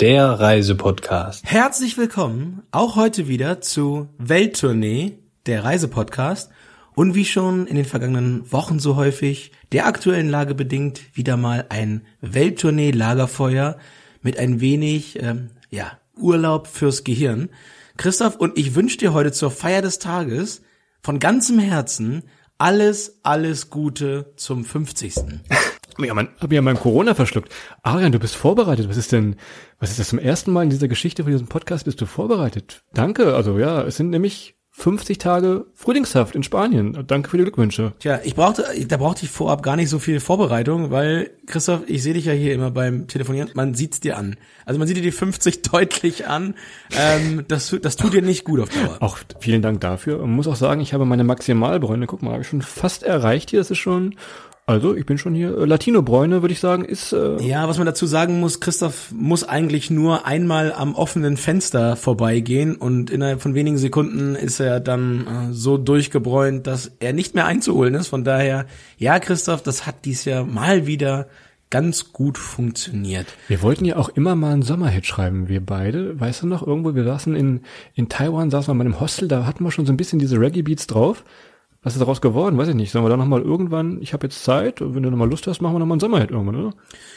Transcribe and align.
der 0.00 0.40
Reisepodcast. 0.40 1.44
Herzlich 1.44 1.98
willkommen 1.98 2.62
auch 2.70 2.96
heute 2.96 3.28
wieder 3.28 3.60
zu 3.60 4.08
Welttournee, 4.16 5.18
der 5.44 5.62
Reisepodcast. 5.62 6.50
Und 6.94 7.14
wie 7.14 7.26
schon 7.26 7.66
in 7.66 7.76
den 7.76 7.84
vergangenen 7.84 8.50
Wochen 8.50 8.78
so 8.78 8.96
häufig, 8.96 9.52
der 9.72 9.86
aktuellen 9.86 10.30
Lage 10.30 10.54
bedingt, 10.54 11.02
wieder 11.14 11.36
mal 11.36 11.66
ein 11.68 12.06
Welttournee-Lagerfeuer 12.22 13.76
mit 14.22 14.38
ein 14.38 14.62
wenig, 14.62 15.22
ähm, 15.22 15.50
ja, 15.68 15.98
Urlaub 16.16 16.66
fürs 16.66 17.04
Gehirn. 17.04 17.50
Christoph, 17.98 18.36
und 18.36 18.56
ich 18.58 18.74
wünsche 18.74 18.96
dir 18.96 19.12
heute 19.12 19.32
zur 19.32 19.50
Feier 19.50 19.82
des 19.82 19.98
Tages 19.98 20.62
von 21.02 21.18
ganzem 21.18 21.58
Herzen 21.58 22.22
alles, 22.56 23.18
alles 23.22 23.68
Gute 23.68 24.32
zum 24.36 24.64
50. 24.64 25.16
Ja, 25.98 26.14
man, 26.14 26.28
hab 26.40 26.52
ja 26.52 26.62
mein 26.62 26.76
Corona 26.76 27.14
verschluckt. 27.14 27.52
Arian, 27.82 28.12
du 28.12 28.18
bist 28.18 28.36
vorbereitet. 28.36 28.88
Was 28.88 28.96
ist 28.96 29.12
denn, 29.12 29.36
was 29.78 29.90
ist 29.90 29.98
das 29.98 30.08
zum 30.08 30.18
ersten 30.18 30.52
Mal 30.52 30.64
in 30.64 30.70
dieser 30.70 30.88
Geschichte 30.88 31.22
von 31.22 31.32
diesem 31.32 31.48
Podcast 31.48 31.84
bist 31.84 32.00
du 32.00 32.06
vorbereitet? 32.06 32.82
Danke. 32.92 33.34
Also 33.34 33.58
ja, 33.58 33.82
es 33.82 33.96
sind 33.96 34.10
nämlich 34.10 34.56
50 34.72 35.18
Tage 35.18 35.66
Frühlingshaft 35.74 36.34
in 36.34 36.42
Spanien. 36.42 37.04
Danke 37.06 37.28
für 37.28 37.36
die 37.36 37.42
Glückwünsche. 37.42 37.92
Tja, 37.98 38.20
ich 38.22 38.34
brauchte, 38.34 38.64
da 38.86 38.96
brauchte 38.96 39.24
ich 39.24 39.30
vorab 39.30 39.62
gar 39.62 39.76
nicht 39.76 39.90
so 39.90 39.98
viel 39.98 40.20
Vorbereitung, 40.20 40.90
weil, 40.90 41.30
Christoph, 41.46 41.82
ich 41.86 42.02
sehe 42.02 42.14
dich 42.14 42.24
ja 42.24 42.32
hier 42.32 42.54
immer 42.54 42.70
beim 42.70 43.06
Telefonieren, 43.06 43.50
man 43.54 43.74
sieht's 43.74 44.00
dir 44.00 44.16
an. 44.16 44.36
Also 44.64 44.78
man 44.78 44.86
sieht 44.86 44.96
dir 44.96 45.02
die 45.02 45.10
50 45.10 45.62
deutlich 45.70 46.28
an. 46.28 46.54
Ähm, 46.96 47.44
das, 47.48 47.76
das 47.82 47.96
tut 47.96 48.14
dir 48.14 48.22
nicht 48.22 48.44
gut 48.44 48.60
auf 48.60 48.68
Dauer. 48.70 48.96
Auch 49.00 49.18
vielen 49.40 49.60
Dank 49.60 49.80
dafür. 49.80 50.18
Man 50.18 50.30
muss 50.30 50.48
auch 50.48 50.56
sagen, 50.56 50.80
ich 50.80 50.94
habe 50.94 51.04
meine 51.04 51.24
Maximalbräune, 51.24 52.06
guck 52.06 52.22
mal, 52.22 52.32
habe 52.32 52.42
ich 52.42 52.48
schon 52.48 52.62
fast 52.62 53.02
erreicht 53.02 53.50
hier. 53.50 53.60
Das 53.60 53.70
ist 53.70 53.78
schon 53.78 54.14
also 54.70 54.94
ich 54.94 55.06
bin 55.06 55.18
schon 55.18 55.34
hier. 55.34 55.56
Äh, 55.56 55.64
Latino-Bräune, 55.64 56.42
würde 56.42 56.52
ich 56.52 56.60
sagen, 56.60 56.84
ist. 56.84 57.12
Äh 57.12 57.42
ja, 57.42 57.68
was 57.68 57.78
man 57.78 57.86
dazu 57.86 58.06
sagen 58.06 58.40
muss, 58.40 58.60
Christoph 58.60 59.12
muss 59.12 59.44
eigentlich 59.44 59.90
nur 59.90 60.26
einmal 60.26 60.72
am 60.72 60.94
offenen 60.94 61.36
Fenster 61.36 61.96
vorbeigehen 61.96 62.76
und 62.76 63.10
innerhalb 63.10 63.42
von 63.42 63.54
wenigen 63.54 63.78
Sekunden 63.78 64.34
ist 64.34 64.60
er 64.60 64.80
dann 64.80 65.26
äh, 65.26 65.52
so 65.52 65.76
durchgebräunt, 65.76 66.66
dass 66.66 66.92
er 67.00 67.12
nicht 67.12 67.34
mehr 67.34 67.46
einzuholen 67.46 67.94
ist. 67.94 68.08
Von 68.08 68.24
daher, 68.24 68.66
ja, 68.96 69.18
Christoph, 69.18 69.62
das 69.62 69.86
hat 69.86 70.04
dies 70.04 70.24
Jahr 70.24 70.44
mal 70.44 70.86
wieder 70.86 71.26
ganz 71.70 72.12
gut 72.12 72.36
funktioniert. 72.36 73.26
Wir 73.46 73.62
wollten 73.62 73.84
ja 73.84 73.96
auch 73.96 74.08
immer 74.08 74.34
mal 74.34 74.52
einen 74.52 74.62
Sommerhit 74.62 75.06
schreiben, 75.06 75.48
wir 75.48 75.64
beide. 75.64 76.18
Weißt 76.18 76.42
du 76.42 76.48
noch, 76.48 76.66
irgendwo, 76.66 76.94
wir 76.94 77.04
saßen 77.04 77.36
in, 77.36 77.60
in 77.94 78.08
Taiwan, 78.08 78.50
saßen 78.50 78.70
wir 78.70 78.74
mal 78.74 78.86
im 78.86 79.00
Hostel, 79.00 79.28
da 79.28 79.46
hatten 79.46 79.64
wir 79.64 79.70
schon 79.70 79.86
so 79.86 79.92
ein 79.92 79.96
bisschen 79.96 80.18
diese 80.18 80.40
Reggae-Beats 80.40 80.88
drauf. 80.88 81.24
Was 81.82 81.94
ist 81.94 82.00
daraus 82.00 82.20
geworden? 82.20 82.58
Weiß 82.58 82.68
ich 82.68 82.74
nicht. 82.74 82.92
Sollen 82.92 83.06
wir 83.06 83.08
da 83.08 83.16
nochmal 83.16 83.40
irgendwann, 83.40 84.02
ich 84.02 84.12
habe 84.12 84.26
jetzt 84.26 84.44
Zeit, 84.44 84.80
wenn 84.80 85.02
du 85.02 85.10
nochmal 85.10 85.30
Lust 85.30 85.46
hast, 85.46 85.62
machen 85.62 85.74
wir 85.74 85.78
nochmal 85.78 85.94
einen 85.94 86.00
Sommerhit 86.00 86.30
irgendwann, 86.30 86.56
oder? 86.56 86.74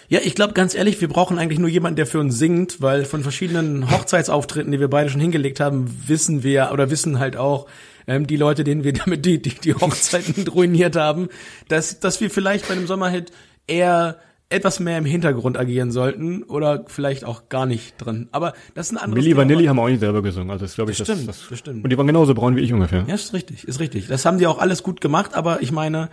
Ja, 0.07 0.21
ich 0.23 0.35
glaube 0.35 0.53
ganz 0.53 0.73
ehrlich, 0.73 1.01
wir 1.01 1.09
brauchen 1.09 1.37
eigentlich 1.37 1.59
nur 1.59 1.67
jemanden, 1.67 1.97
der 1.97 2.05
für 2.05 2.19
uns 2.19 2.37
singt, 2.37 2.81
weil 2.81 3.03
von 3.03 3.23
verschiedenen 3.23 3.91
Hochzeitsauftritten, 3.91 4.71
die 4.71 4.79
wir 4.79 4.89
beide 4.89 5.09
schon 5.09 5.19
hingelegt 5.19 5.59
haben, 5.59 5.93
wissen 6.07 6.43
wir 6.43 6.69
oder 6.71 6.89
wissen 6.89 7.19
halt 7.19 7.35
auch 7.35 7.67
ähm, 8.07 8.25
die 8.25 8.37
Leute, 8.37 8.63
denen 8.63 8.85
wir 8.85 8.93
damit 8.93 9.25
die, 9.25 9.41
die, 9.41 9.53
die 9.53 9.73
Hochzeiten 9.81 10.47
ruiniert 10.47 10.95
haben, 10.95 11.27
dass, 11.67 11.99
dass 11.99 12.21
wir 12.21 12.29
vielleicht 12.29 12.67
bei 12.69 12.73
einem 12.75 12.87
Sommerhit 12.87 13.33
eher 13.67 14.17
etwas 14.53 14.79
mehr 14.79 14.97
im 14.97 15.05
Hintergrund 15.05 15.57
agieren 15.57 15.91
sollten 15.91 16.43
oder 16.43 16.85
vielleicht 16.87 17.25
auch 17.25 17.49
gar 17.49 17.65
nicht 17.65 17.95
drin. 17.97 18.29
Aber 18.31 18.53
das 18.75 18.87
ist 18.87 18.93
ein 18.93 18.97
anderes 18.97 19.23
Milli 19.23 19.35
Vanilli 19.35 19.65
haben 19.65 19.79
auch 19.79 19.87
nicht 19.87 19.99
selber 19.99 20.21
gesungen, 20.21 20.51
also 20.51 20.65
das 20.65 20.75
glaube 20.75 20.91
ich, 20.91 20.97
das 20.97 21.07
das, 21.07 21.17
stimmt, 21.17 21.29
das, 21.29 21.49
das 21.49 21.59
stimmt. 21.59 21.83
Und 21.83 21.89
die 21.89 21.97
waren 21.97 22.07
genauso 22.07 22.33
braun 22.33 22.55
wie 22.55 22.61
ich 22.61 22.73
ungefähr. 22.73 23.05
Ja, 23.07 23.15
ist 23.15 23.33
richtig, 23.33 23.67
ist 23.67 23.79
richtig. 23.79 24.07
Das 24.07 24.25
haben 24.25 24.37
die 24.37 24.47
auch 24.47 24.59
alles 24.59 24.83
gut 24.83 25.01
gemacht, 25.01 25.33
aber 25.33 25.61
ich 25.61 25.71
meine, 25.71 26.09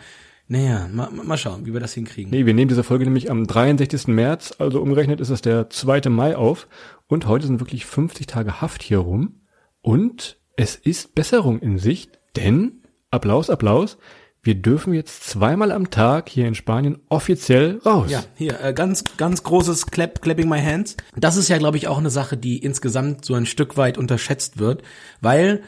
naja, 0.49 0.89
mal, 0.93 1.11
mal 1.11 1.37
schauen, 1.37 1.65
wie 1.65 1.73
wir 1.73 1.81
das 1.81 1.95
hinkriegen. 1.95 2.31
Nee, 2.31 2.45
wir 2.45 2.55
nehmen 2.55 2.69
diese 2.69 2.83
Folge 2.83 3.05
nämlich 3.05 3.31
am 3.31 3.47
63. 3.47 4.09
März, 4.09 4.55
also 4.59 4.81
umgerechnet 4.81 5.21
ist 5.21 5.31
es 5.31 5.43
der 5.43 5.71
2. 5.71 6.09
Mai 6.09 6.37
auf 6.37 6.67
und 7.07 7.27
heute 7.27 7.47
sind 7.47 7.61
wirklich 7.61 7.87
50 7.87 8.27
Tage 8.27 8.61
Haft 8.61 8.83
hier 8.83 8.99
rum 8.99 9.43
und 9.81 10.39
es 10.57 10.75
ist 10.75 11.15
Besserung 11.15 11.61
in 11.61 11.79
Sicht, 11.79 12.19
denn 12.37 12.83
Applaus, 13.11 13.49
Applaus, 13.49 13.97
wir 14.43 14.55
dürfen 14.55 14.95
jetzt 14.95 15.25
zweimal 15.25 15.71
am 15.71 15.91
Tag 15.91 16.29
hier 16.29 16.47
in 16.47 16.55
Spanien 16.55 16.99
offiziell 17.09 17.79
raus. 17.85 18.11
Ja, 18.11 18.25
hier 18.37 18.61
äh, 18.63 18.73
ganz 18.73 19.05
ganz 19.17 19.43
großes 19.43 19.87
Clap, 19.87 20.23
clapping 20.23 20.49
my 20.49 20.61
hands. 20.61 20.97
Das 21.17 21.37
ist 21.37 21.49
ja, 21.49 21.59
glaube 21.59 21.77
ich, 21.77 21.89
auch 21.89 21.99
eine 21.99 22.11
Sache, 22.11 22.37
die 22.37 22.59
insgesamt 22.59 23.25
so 23.25 23.35
ein 23.35 23.47
Stück 23.47 23.77
weit 23.77 23.99
unterschätzt 23.99 24.59
wird, 24.59 24.83
weil 25.21 25.63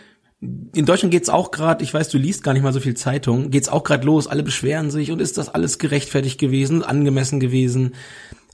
in 0.74 0.86
Deutschland 0.86 1.12
geht's 1.12 1.28
auch 1.28 1.52
gerade, 1.52 1.84
ich 1.84 1.94
weiß, 1.94 2.08
du 2.08 2.18
liest 2.18 2.42
gar 2.42 2.52
nicht 2.52 2.64
mal 2.64 2.72
so 2.72 2.80
viel 2.80 2.94
Zeitung, 2.94 3.50
geht's 3.50 3.68
auch 3.68 3.84
gerade 3.84 4.04
los, 4.04 4.26
alle 4.26 4.42
beschweren 4.42 4.90
sich 4.90 5.12
und 5.12 5.20
ist 5.20 5.38
das 5.38 5.48
alles 5.48 5.78
gerechtfertigt 5.78 6.40
gewesen, 6.40 6.82
angemessen 6.82 7.38
gewesen? 7.38 7.94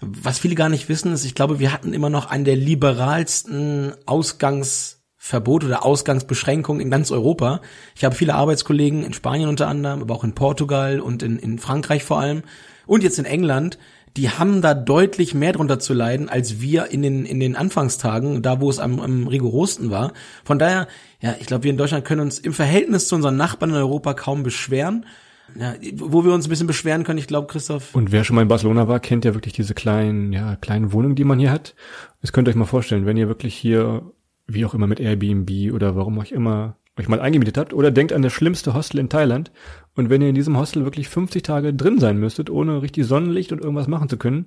Was 0.00 0.38
viele 0.38 0.54
gar 0.54 0.68
nicht 0.68 0.90
wissen, 0.90 1.12
ist, 1.12 1.24
ich 1.24 1.34
glaube, 1.34 1.60
wir 1.60 1.72
hatten 1.72 1.94
immer 1.94 2.10
noch 2.10 2.26
einen 2.26 2.44
der 2.44 2.56
liberalsten 2.56 3.94
Ausgangs 4.04 4.97
Verbot 5.28 5.62
oder 5.62 5.84
Ausgangsbeschränkung 5.84 6.80
in 6.80 6.90
ganz 6.90 7.10
Europa. 7.10 7.60
Ich 7.94 8.02
habe 8.06 8.14
viele 8.14 8.34
Arbeitskollegen 8.34 9.04
in 9.04 9.12
Spanien 9.12 9.50
unter 9.50 9.68
anderem, 9.68 10.00
aber 10.00 10.14
auch 10.14 10.24
in 10.24 10.34
Portugal 10.34 11.00
und 11.00 11.22
in, 11.22 11.38
in 11.38 11.58
Frankreich 11.58 12.02
vor 12.02 12.18
allem 12.18 12.44
und 12.86 13.02
jetzt 13.02 13.18
in 13.18 13.26
England. 13.26 13.78
Die 14.16 14.30
haben 14.30 14.62
da 14.62 14.72
deutlich 14.72 15.34
mehr 15.34 15.52
drunter 15.52 15.78
zu 15.78 15.92
leiden 15.92 16.30
als 16.30 16.62
wir 16.62 16.86
in 16.86 17.02
den 17.02 17.26
in 17.26 17.40
den 17.40 17.56
Anfangstagen, 17.56 18.40
da 18.40 18.62
wo 18.62 18.70
es 18.70 18.78
am, 18.78 19.00
am 19.00 19.28
rigorosten 19.28 19.90
war. 19.90 20.14
Von 20.44 20.58
daher, 20.58 20.88
ja, 21.20 21.36
ich 21.38 21.46
glaube, 21.46 21.64
wir 21.64 21.72
in 21.72 21.76
Deutschland 21.76 22.06
können 22.06 22.22
uns 22.22 22.38
im 22.38 22.54
Verhältnis 22.54 23.06
zu 23.06 23.14
unseren 23.14 23.36
Nachbarn 23.36 23.72
in 23.72 23.76
Europa 23.76 24.14
kaum 24.14 24.42
beschweren. 24.42 25.04
Ja, 25.58 25.74
wo 25.96 26.24
wir 26.24 26.32
uns 26.32 26.46
ein 26.46 26.50
bisschen 26.50 26.66
beschweren 26.66 27.04
können, 27.04 27.18
ich 27.18 27.26
glaube, 27.26 27.48
Christoph. 27.48 27.94
Und 27.94 28.12
wer 28.12 28.24
schon 28.24 28.36
mal 28.36 28.42
in 28.42 28.48
Barcelona 28.48 28.88
war, 28.88 29.00
kennt 29.00 29.26
ja 29.26 29.34
wirklich 29.34 29.54
diese 29.54 29.74
kleinen, 29.74 30.32
ja, 30.32 30.56
kleinen 30.56 30.92
Wohnungen, 30.92 31.16
die 31.16 31.24
man 31.24 31.38
hier 31.38 31.50
hat. 31.50 31.74
Das 32.20 32.32
könnt 32.32 32.48
ihr 32.48 32.50
euch 32.50 32.56
mal 32.56 32.64
vorstellen, 32.64 33.06
wenn 33.06 33.16
ihr 33.16 33.28
wirklich 33.28 33.54
hier 33.54 34.02
wie 34.48 34.64
auch 34.64 34.74
immer 34.74 34.86
mit 34.86 34.98
Airbnb 34.98 35.72
oder 35.72 35.94
warum 35.94 36.18
euch 36.18 36.32
immer 36.32 36.76
euch 36.98 37.08
mal 37.08 37.20
eingemietet 37.20 37.56
habt 37.56 37.72
oder 37.72 37.90
denkt 37.90 38.12
an 38.12 38.22
das 38.22 38.32
schlimmste 38.32 38.74
Hostel 38.74 38.98
in 38.98 39.08
Thailand. 39.08 39.52
Und 39.94 40.10
wenn 40.10 40.20
ihr 40.20 40.30
in 40.30 40.34
diesem 40.34 40.58
Hostel 40.58 40.84
wirklich 40.84 41.08
50 41.08 41.42
Tage 41.42 41.72
drin 41.72 41.98
sein 41.98 42.18
müsstet, 42.18 42.50
ohne 42.50 42.82
richtig 42.82 43.06
Sonnenlicht 43.06 43.52
und 43.52 43.60
irgendwas 43.60 43.86
machen 43.86 44.08
zu 44.08 44.16
können, 44.16 44.46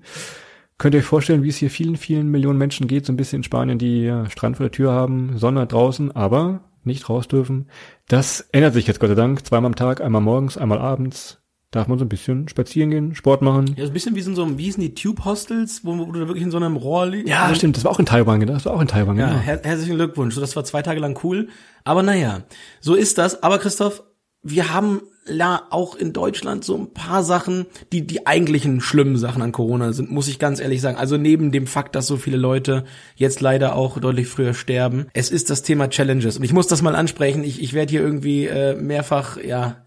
könnt 0.78 0.96
ihr 0.96 1.00
euch 1.00 1.06
vorstellen, 1.06 1.44
wie 1.44 1.50
es 1.50 1.58
hier 1.58 1.70
vielen, 1.70 1.96
vielen 1.96 2.30
Millionen 2.30 2.58
Menschen 2.58 2.88
geht, 2.88 3.06
so 3.06 3.14
ein 3.14 3.18
bisschen 3.18 3.38
in 3.38 3.44
Spanien, 3.44 3.78
die 3.78 4.12
Strand 4.30 4.58
vor 4.58 4.66
der 4.66 4.72
Tür 4.72 4.92
haben, 4.92 5.38
Sonne 5.38 5.66
draußen, 5.66 6.12
aber 6.12 6.62
nicht 6.84 7.08
raus 7.08 7.28
dürfen. 7.28 7.68
Das 8.08 8.42
ändert 8.52 8.74
sich 8.74 8.88
jetzt 8.88 9.00
Gott 9.00 9.10
sei 9.10 9.16
Dank, 9.16 9.46
zweimal 9.46 9.70
am 9.70 9.76
Tag, 9.76 10.02
einmal 10.02 10.22
morgens, 10.22 10.58
einmal 10.58 10.80
abends, 10.80 11.41
darf 11.72 11.88
man 11.88 11.98
so 11.98 12.06
ein 12.06 12.10
bisschen 12.10 12.48
spazieren 12.50 12.92
gehen, 12.92 13.16
Sport 13.16 13.42
machen. 13.42 13.76
Ja, 13.78 13.86
so 13.86 13.92
ein 13.92 13.94
bisschen 13.94 14.16
wie 14.16 14.20
in 14.20 14.36
so 14.36 14.44
einem, 14.44 14.58
wie 14.58 14.66
hießen 14.66 14.82
die 14.82 14.94
Tube-Hostels, 14.94 15.84
wo, 15.84 15.98
wo 15.98 16.06
du 16.06 16.20
da 16.20 16.28
wirklich 16.28 16.44
in 16.44 16.52
so 16.52 16.58
einem 16.58 16.76
Rohr 16.76 17.08
liegst. 17.08 17.30
Ja, 17.30 17.44
also, 17.44 17.56
stimmt, 17.56 17.78
das 17.78 17.86
war 17.86 17.92
auch 17.92 18.00
in 18.00 18.06
Taiwan, 18.06 18.42
genau, 18.42 18.54
das 18.54 18.66
war 18.66 18.74
auch 18.74 18.82
in 18.82 18.88
Taiwan, 18.88 19.18
ja, 19.18 19.30
genau. 19.30 19.40
her 19.40 19.62
herzlichen 19.64 19.96
Glückwunsch. 19.96 20.36
So, 20.36 20.42
das 20.42 20.56
war 20.56 20.66
zwei 20.66 20.82
Tage 20.82 21.00
lang 21.00 21.18
cool. 21.24 21.48
Aber 21.84 22.04
naja, 22.04 22.44
so 22.82 22.94
ist 22.94 23.18
das. 23.18 23.42
Aber 23.42 23.58
Christoph, 23.58 24.04
wir 24.44 24.74
haben 24.74 25.02
ja 25.30 25.62
auch 25.70 25.96
in 25.96 26.14
Deutschland 26.14 26.66
so 26.66 26.76
ein 26.76 26.94
paar 26.94 27.24
Sachen, 27.24 27.68
die 27.92 28.06
die 28.06 28.26
eigentlichen 28.26 28.82
schlimmen 28.82 29.18
Sachen 29.18 29.42
an 29.42 29.52
Corona 29.52 29.94
sind, 29.94 30.12
muss 30.12 30.28
ich 30.28 30.40
ganz 30.40 30.60
ehrlich 30.60 30.82
sagen. 30.82 30.98
Also 30.98 31.18
neben 31.18 31.52
dem 31.52 31.68
Fakt, 31.68 31.96
dass 31.96 32.08
so 32.08 32.18
viele 32.18 32.38
Leute 32.38 32.84
jetzt 33.16 33.40
leider 33.40 33.76
auch 33.76 34.00
deutlich 34.00 34.28
früher 34.28 34.54
sterben, 34.54 35.06
es 35.14 35.30
ist 35.30 35.50
das 35.50 35.62
Thema 35.62 35.90
Challenges. 35.90 36.38
Und 36.38 36.44
ich 36.44 36.54
muss 36.54 36.68
das 36.68 36.82
mal 36.82 36.96
ansprechen. 36.96 37.44
Ich, 37.44 37.62
ich 37.62 37.74
werde 37.74 37.92
hier 37.92 38.02
irgendwie 38.02 38.48
äh, 38.48 38.76
mehrfach, 38.76 39.38
ja, 39.38 39.84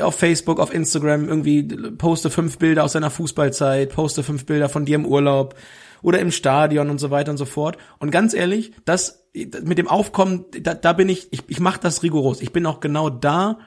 auf 0.00 0.14
Facebook, 0.16 0.60
auf 0.60 0.72
Instagram 0.72 1.28
irgendwie 1.28 1.62
poste 1.62 2.30
fünf 2.30 2.58
Bilder 2.58 2.84
aus 2.84 2.92
deiner 2.92 3.10
Fußballzeit, 3.10 3.90
poste 3.90 4.22
fünf 4.22 4.46
Bilder 4.46 4.68
von 4.68 4.84
dir 4.84 4.96
im 4.96 5.06
Urlaub 5.06 5.54
oder 6.02 6.20
im 6.20 6.30
Stadion 6.30 6.90
und 6.90 6.98
so 6.98 7.10
weiter 7.10 7.30
und 7.30 7.38
so 7.38 7.44
fort. 7.44 7.76
Und 7.98 8.10
ganz 8.10 8.34
ehrlich, 8.34 8.72
das 8.84 9.24
mit 9.34 9.78
dem 9.78 9.88
Aufkommen, 9.88 10.46
da, 10.62 10.74
da 10.74 10.92
bin 10.92 11.08
ich, 11.08 11.32
ich, 11.32 11.42
ich 11.48 11.60
mache 11.60 11.80
das 11.80 12.02
rigoros. 12.02 12.40
Ich 12.40 12.52
bin 12.52 12.66
auch 12.66 12.80
genau 12.80 13.10
da 13.10 13.58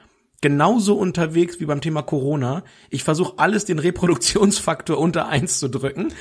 genauso 0.41 0.95
unterwegs 0.95 1.59
wie 1.59 1.65
beim 1.65 1.81
Thema 1.81 2.01
Corona. 2.01 2.63
Ich 2.89 3.03
versuche 3.03 3.33
alles 3.37 3.65
den 3.65 3.77
Reproduktionsfaktor 3.77 4.97
unter 4.97 5.27
eins 5.27 5.59
zu 5.59 5.69
drücken. 5.69 6.11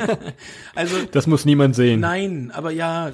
also 0.74 0.96
das 1.12 1.28
muss 1.28 1.44
niemand 1.44 1.76
sehen. 1.76 2.00
Nein, 2.00 2.50
aber 2.52 2.72
ja, 2.72 3.12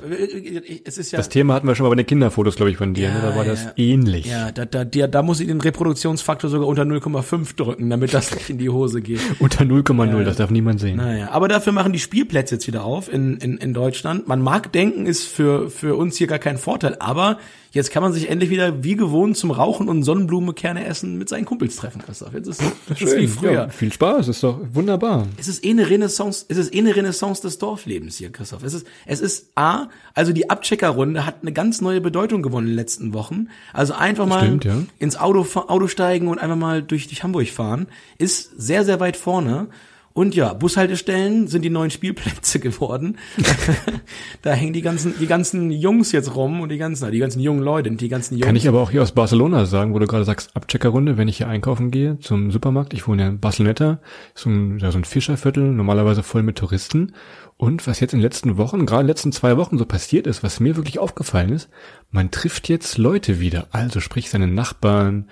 es 0.84 0.96
ist 0.96 1.12
ja. 1.12 1.18
Das 1.18 1.28
Thema 1.28 1.52
hatten 1.52 1.68
wir 1.68 1.74
schon 1.74 1.84
mal 1.84 1.90
bei 1.90 1.96
den 1.96 2.06
Kinderfotos, 2.06 2.56
glaube 2.56 2.70
ich, 2.70 2.78
von 2.78 2.94
dir. 2.94 3.10
Ne? 3.10 3.16
Ja, 3.16 3.20
da 3.20 3.36
war 3.36 3.44
ja, 3.44 3.50
das 3.50 3.68
ähnlich. 3.76 4.26
Ja, 4.26 4.50
da, 4.50 4.64
da, 4.64 4.86
da, 4.86 5.06
da 5.06 5.22
muss 5.22 5.40
ich 5.40 5.46
den 5.46 5.60
Reproduktionsfaktor 5.60 6.48
sogar 6.48 6.66
unter 6.66 6.82
0,5 6.84 7.56
drücken, 7.56 7.90
damit 7.90 8.14
das 8.14 8.34
nicht 8.34 8.48
in 8.48 8.56
die 8.56 8.70
Hose 8.70 9.02
geht. 9.02 9.20
unter 9.40 9.64
0,0, 9.64 10.06
ja. 10.06 10.24
das 10.24 10.38
darf 10.38 10.50
niemand 10.50 10.80
sehen. 10.80 10.96
Naja, 10.96 11.30
aber 11.32 11.48
dafür 11.48 11.74
machen 11.74 11.92
die 11.92 11.98
Spielplätze 11.98 12.54
jetzt 12.54 12.66
wieder 12.66 12.84
auf 12.84 13.12
in, 13.12 13.36
in, 13.36 13.58
in 13.58 13.74
Deutschland. 13.74 14.26
Man 14.26 14.40
mag 14.40 14.72
denken, 14.72 15.04
ist 15.04 15.24
für, 15.24 15.68
für 15.68 15.96
uns 15.96 16.16
hier 16.16 16.28
gar 16.28 16.38
kein 16.38 16.56
Vorteil, 16.56 16.96
aber 16.98 17.38
Jetzt 17.72 17.92
kann 17.92 18.02
man 18.02 18.12
sich 18.12 18.28
endlich 18.28 18.50
wieder 18.50 18.82
wie 18.82 18.96
gewohnt 18.96 19.36
zum 19.36 19.52
Rauchen 19.52 19.88
und 19.88 20.02
Sonnenblumenkerne 20.02 20.84
essen 20.84 21.18
mit 21.18 21.28
seinen 21.28 21.44
Kumpels 21.44 21.76
treffen, 21.76 22.02
Christoph. 22.02 22.34
Jetzt 22.34 22.48
ist 22.48 22.62
das 22.88 23.00
ist 23.00 23.16
wie 23.16 23.28
früher. 23.28 23.52
Ja, 23.52 23.68
viel 23.68 23.92
Spaß, 23.92 24.26
ist 24.26 24.42
doch 24.42 24.58
wunderbar. 24.72 25.28
Es 25.38 25.46
ist 25.46 25.64
eh 25.64 25.70
eine 25.70 25.88
Renaissance, 25.88 26.46
es 26.48 26.56
ist 26.56 26.74
eh 26.74 26.78
eine 26.78 26.96
Renaissance 26.96 27.42
des 27.42 27.58
Dorflebens 27.58 28.16
hier, 28.16 28.30
Christoph. 28.32 28.64
Es 28.64 28.74
ist, 28.74 28.86
es 29.06 29.20
ist 29.20 29.50
A, 29.54 29.88
also 30.14 30.32
die 30.32 30.50
Abcheckerrunde 30.50 31.24
hat 31.26 31.36
eine 31.42 31.52
ganz 31.52 31.80
neue 31.80 32.00
Bedeutung 32.00 32.42
gewonnen 32.42 32.66
in 32.66 32.72
den 32.72 32.76
letzten 32.76 33.14
Wochen. 33.14 33.48
Also 33.72 33.94
einfach 33.94 34.26
mal 34.26 34.44
Stimmt, 34.44 34.64
ja. 34.64 34.82
ins 34.98 35.16
Auto, 35.16 35.46
Auto 35.54 35.86
steigen 35.86 36.26
und 36.26 36.40
einfach 36.40 36.56
mal 36.56 36.82
durch, 36.82 37.06
durch 37.06 37.22
Hamburg 37.22 37.48
fahren, 37.48 37.86
ist 38.18 38.50
sehr, 38.56 38.84
sehr 38.84 38.98
weit 38.98 39.16
vorne. 39.16 39.68
Und 40.12 40.34
ja, 40.34 40.52
Bushaltestellen 40.54 41.46
sind 41.46 41.62
die 41.62 41.70
neuen 41.70 41.90
Spielplätze 41.90 42.58
geworden. 42.60 43.18
da 44.42 44.52
hängen 44.52 44.72
die 44.72 44.82
ganzen, 44.82 45.14
die 45.18 45.26
ganzen 45.26 45.70
Jungs 45.70 46.10
jetzt 46.12 46.34
rum 46.34 46.60
und 46.60 46.68
die 46.70 46.78
ganzen, 46.78 47.10
die 47.12 47.18
ganzen 47.18 47.40
jungen 47.40 47.62
Leute, 47.62 47.90
die 47.92 48.08
ganzen 48.08 48.34
Jungs. 48.34 48.46
Kann 48.46 48.56
ich 48.56 48.66
aber 48.66 48.80
auch 48.80 48.90
hier 48.90 49.02
aus 49.02 49.12
Barcelona 49.12 49.66
sagen, 49.66 49.94
wo 49.94 49.98
du 49.98 50.06
gerade 50.06 50.24
sagst, 50.24 50.56
Abcheckerrunde, 50.56 51.16
wenn 51.16 51.28
ich 51.28 51.36
hier 51.36 51.48
einkaufen 51.48 51.90
gehe 51.90 52.18
zum 52.18 52.50
Supermarkt. 52.50 52.92
Ich 52.92 53.06
wohne 53.06 53.22
ja 53.22 53.28
in 53.28 53.40
Barceloneta, 53.40 54.00
so 54.34 54.50
ein, 54.50 54.78
ja, 54.78 54.90
so 54.90 54.98
ein 54.98 55.04
Fischerviertel, 55.04 55.72
normalerweise 55.72 56.22
voll 56.22 56.42
mit 56.42 56.56
Touristen. 56.56 57.14
Und 57.56 57.86
was 57.86 58.00
jetzt 58.00 58.14
in 58.14 58.18
den 58.18 58.24
letzten 58.24 58.56
Wochen, 58.56 58.86
gerade 58.86 59.02
in 59.02 59.06
den 59.06 59.10
letzten 59.10 59.32
zwei 59.32 59.58
Wochen 59.58 59.78
so 59.78 59.84
passiert 59.84 60.26
ist, 60.26 60.42
was 60.42 60.60
mir 60.60 60.76
wirklich 60.76 60.98
aufgefallen 60.98 61.50
ist, 61.50 61.68
man 62.10 62.30
trifft 62.30 62.68
jetzt 62.68 62.98
Leute 62.98 63.38
wieder. 63.38 63.68
Also 63.70 64.00
sprich 64.00 64.30
seine 64.30 64.46
Nachbarn, 64.46 65.28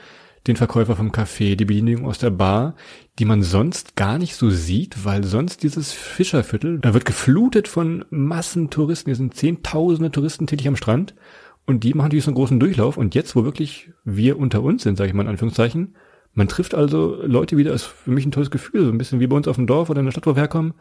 den 0.47 0.57
Verkäufer 0.57 0.97
vom 0.97 1.11
Café, 1.11 1.57
die 1.57 1.65
Bedienung 1.65 2.07
aus 2.07 2.19
der 2.19 2.31
Bar, 2.31 2.75
die 3.19 3.25
man 3.25 3.43
sonst 3.43 3.97
gar 3.97 4.19
nicht 4.19 4.37
so 4.37 4.51
sieht, 4.51 5.05
weil 5.05 5.25
sonst 5.25 5.63
dieses 5.63 5.93
Fischerviertel, 5.93 6.79
da 6.79 6.95
wird 6.95 7.05
geflutet 7.05 7.69
von 7.69 8.05
Massentouristen, 8.11 9.11
hier 9.11 9.17
sind 9.17 9.35
zehntausende 9.35 10.11
Touristen 10.11 10.47
tätig 10.47 10.69
am 10.69 10.77
Strand 10.77 11.15
und 11.67 11.85
die 11.85 11.93
machen 11.93 12.07
natürlich 12.07 12.25
so 12.25 12.31
einen 12.31 12.37
großen 12.37 12.59
Durchlauf. 12.59 12.97
Und 12.97 13.15
jetzt, 13.15 13.37
wo 13.37 13.45
wirklich 13.45 13.91
wir 14.05 14.39
unter 14.39 14.63
uns 14.63 14.85
sind, 14.85 14.97
sage 14.97 15.09
ich 15.09 15.15
mal 15.15 15.25
in 15.25 15.29
Anführungszeichen, 15.29 15.95
man 16.33 16.49
trifft 16.49 16.75
also 16.75 17.21
Leute 17.23 17.57
wieder, 17.57 17.73
ist 17.73 17.85
für 17.85 18.11
mich 18.11 18.25
ein 18.25 18.31
tolles 18.31 18.51
Gefühl, 18.51 18.85
so 18.85 18.91
ein 18.91 18.97
bisschen 18.97 19.21
wie 19.21 19.27
bei 19.27 19.37
uns 19.37 19.49
auf 19.49 19.57
dem 19.57 19.67
Dorf 19.67 19.91
oder 19.91 20.01
in 20.01 20.07
der 20.07 20.13
Stadt, 20.13 20.27
wo 20.27 20.35
wir 20.35 20.41
herkommen, 20.41 20.73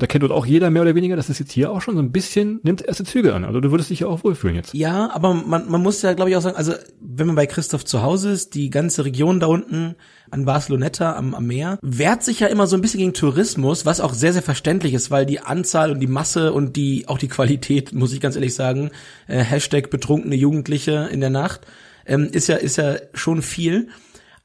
da 0.00 0.06
kennt 0.06 0.22
dort 0.22 0.32
auch 0.32 0.46
jeder 0.46 0.70
mehr 0.70 0.82
oder 0.82 0.94
weniger, 0.94 1.14
das 1.14 1.28
ist 1.28 1.38
jetzt 1.38 1.52
hier 1.52 1.70
auch 1.70 1.82
schon 1.82 1.94
so 1.94 2.02
ein 2.02 2.10
bisschen, 2.10 2.58
nimmt 2.62 2.82
erste 2.82 3.04
Züge 3.04 3.34
an. 3.34 3.44
Also 3.44 3.60
du 3.60 3.70
würdest 3.70 3.90
dich 3.90 4.00
ja 4.00 4.06
auch 4.06 4.24
wohlfühlen 4.24 4.56
jetzt. 4.56 4.72
Ja, 4.74 5.10
aber 5.12 5.34
man, 5.34 5.70
man 5.70 5.82
muss 5.82 6.00
ja, 6.02 6.14
glaube 6.14 6.30
ich, 6.30 6.36
auch 6.36 6.40
sagen, 6.40 6.56
also 6.56 6.72
wenn 7.00 7.26
man 7.26 7.36
bei 7.36 7.46
Christoph 7.46 7.84
zu 7.84 8.02
Hause 8.02 8.30
ist, 8.30 8.54
die 8.54 8.70
ganze 8.70 9.04
Region 9.04 9.40
da 9.40 9.46
unten 9.46 9.94
an 10.30 10.46
Barceloneta 10.46 11.16
am, 11.16 11.34
am 11.34 11.46
Meer, 11.46 11.78
wehrt 11.82 12.22
sich 12.22 12.40
ja 12.40 12.46
immer 12.46 12.66
so 12.66 12.76
ein 12.76 12.80
bisschen 12.80 13.00
gegen 13.00 13.12
Tourismus, 13.12 13.84
was 13.84 14.00
auch 14.00 14.14
sehr, 14.14 14.32
sehr 14.32 14.42
verständlich 14.42 14.94
ist, 14.94 15.10
weil 15.10 15.26
die 15.26 15.40
Anzahl 15.40 15.90
und 15.90 16.00
die 16.00 16.06
Masse 16.06 16.52
und 16.52 16.76
die, 16.76 17.06
auch 17.08 17.18
die 17.18 17.28
Qualität, 17.28 17.92
muss 17.92 18.12
ich 18.12 18.20
ganz 18.20 18.36
ehrlich 18.36 18.54
sagen, 18.54 18.90
äh, 19.26 19.38
Hashtag 19.38 19.90
betrunkene 19.90 20.36
Jugendliche 20.36 21.08
in 21.12 21.20
der 21.20 21.30
Nacht, 21.30 21.66
ähm, 22.06 22.28
ist 22.32 22.48
ja, 22.48 22.56
ist 22.56 22.76
ja 22.76 22.96
schon 23.12 23.42
viel. 23.42 23.88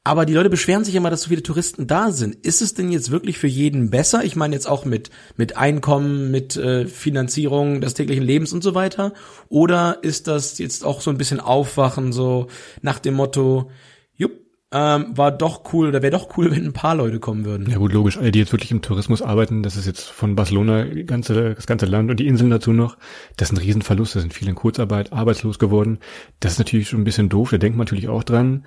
Aber 0.06 0.24
die 0.24 0.34
Leute 0.34 0.50
beschweren 0.50 0.84
sich 0.84 0.94
immer, 0.94 1.10
dass 1.10 1.22
so 1.22 1.30
viele 1.30 1.42
Touristen 1.42 1.88
da 1.88 2.12
sind. 2.12 2.36
Ist 2.46 2.62
es 2.62 2.74
denn 2.74 2.92
jetzt 2.92 3.10
wirklich 3.10 3.38
für 3.38 3.48
jeden 3.48 3.90
besser? 3.90 4.22
Ich 4.22 4.36
meine 4.36 4.54
jetzt 4.54 4.68
auch 4.68 4.84
mit, 4.84 5.10
mit 5.36 5.56
Einkommen, 5.56 6.30
mit 6.30 6.56
äh, 6.56 6.86
Finanzierung 6.86 7.80
des 7.80 7.94
täglichen 7.94 8.22
Lebens 8.22 8.52
und 8.52 8.62
so 8.62 8.76
weiter. 8.76 9.14
Oder 9.48 9.98
ist 10.02 10.28
das 10.28 10.58
jetzt 10.58 10.84
auch 10.84 11.00
so 11.00 11.10
ein 11.10 11.18
bisschen 11.18 11.40
Aufwachen, 11.40 12.12
so 12.12 12.46
nach 12.82 13.00
dem 13.00 13.14
Motto, 13.14 13.68
jupp, 14.14 14.30
ähm, 14.70 15.06
war 15.16 15.32
doch 15.32 15.72
cool 15.72 15.88
oder 15.88 16.02
wäre 16.02 16.12
doch 16.12 16.38
cool, 16.38 16.50
wenn 16.52 16.66
ein 16.66 16.72
paar 16.72 16.94
Leute 16.94 17.18
kommen 17.18 17.44
würden. 17.44 17.68
Ja 17.68 17.78
gut, 17.78 17.92
logisch. 17.92 18.16
Alle, 18.16 18.30
die 18.30 18.38
jetzt 18.38 18.52
wirklich 18.52 18.70
im 18.70 18.82
Tourismus 18.82 19.22
arbeiten, 19.22 19.64
das 19.64 19.74
ist 19.74 19.86
jetzt 19.86 20.04
von 20.04 20.36
Barcelona 20.36 20.84
ganze, 20.84 21.56
das 21.56 21.66
ganze 21.66 21.86
Land 21.86 22.12
und 22.12 22.20
die 22.20 22.28
Inseln 22.28 22.50
dazu 22.50 22.70
noch, 22.72 22.96
das 23.36 23.50
ist 23.50 23.58
ein 23.58 23.60
Riesenverlust. 23.60 24.14
Da 24.14 24.20
sind 24.20 24.32
viele 24.32 24.50
in 24.50 24.56
Kurzarbeit, 24.56 25.12
arbeitslos 25.12 25.58
geworden. 25.58 25.98
Das 26.38 26.52
ist 26.52 26.58
natürlich 26.58 26.90
schon 26.90 27.00
ein 27.00 27.04
bisschen 27.04 27.28
doof. 27.28 27.50
Da 27.50 27.58
denkt 27.58 27.76
man 27.76 27.86
natürlich 27.86 28.08
auch 28.08 28.22
dran. 28.22 28.64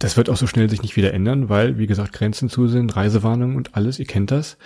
Das 0.00 0.16
wird 0.16 0.30
auch 0.30 0.36
so 0.38 0.46
schnell 0.46 0.70
sich 0.70 0.80
nicht 0.80 0.96
wieder 0.96 1.12
ändern, 1.12 1.50
weil, 1.50 1.76
wie 1.76 1.86
gesagt, 1.86 2.14
Grenzen 2.14 2.48
zu 2.48 2.66
sind, 2.68 2.96
Reisewarnungen 2.96 3.54
und 3.54 3.76
alles, 3.76 3.98
ihr 3.98 4.06
kennt 4.06 4.30
das. 4.30 4.56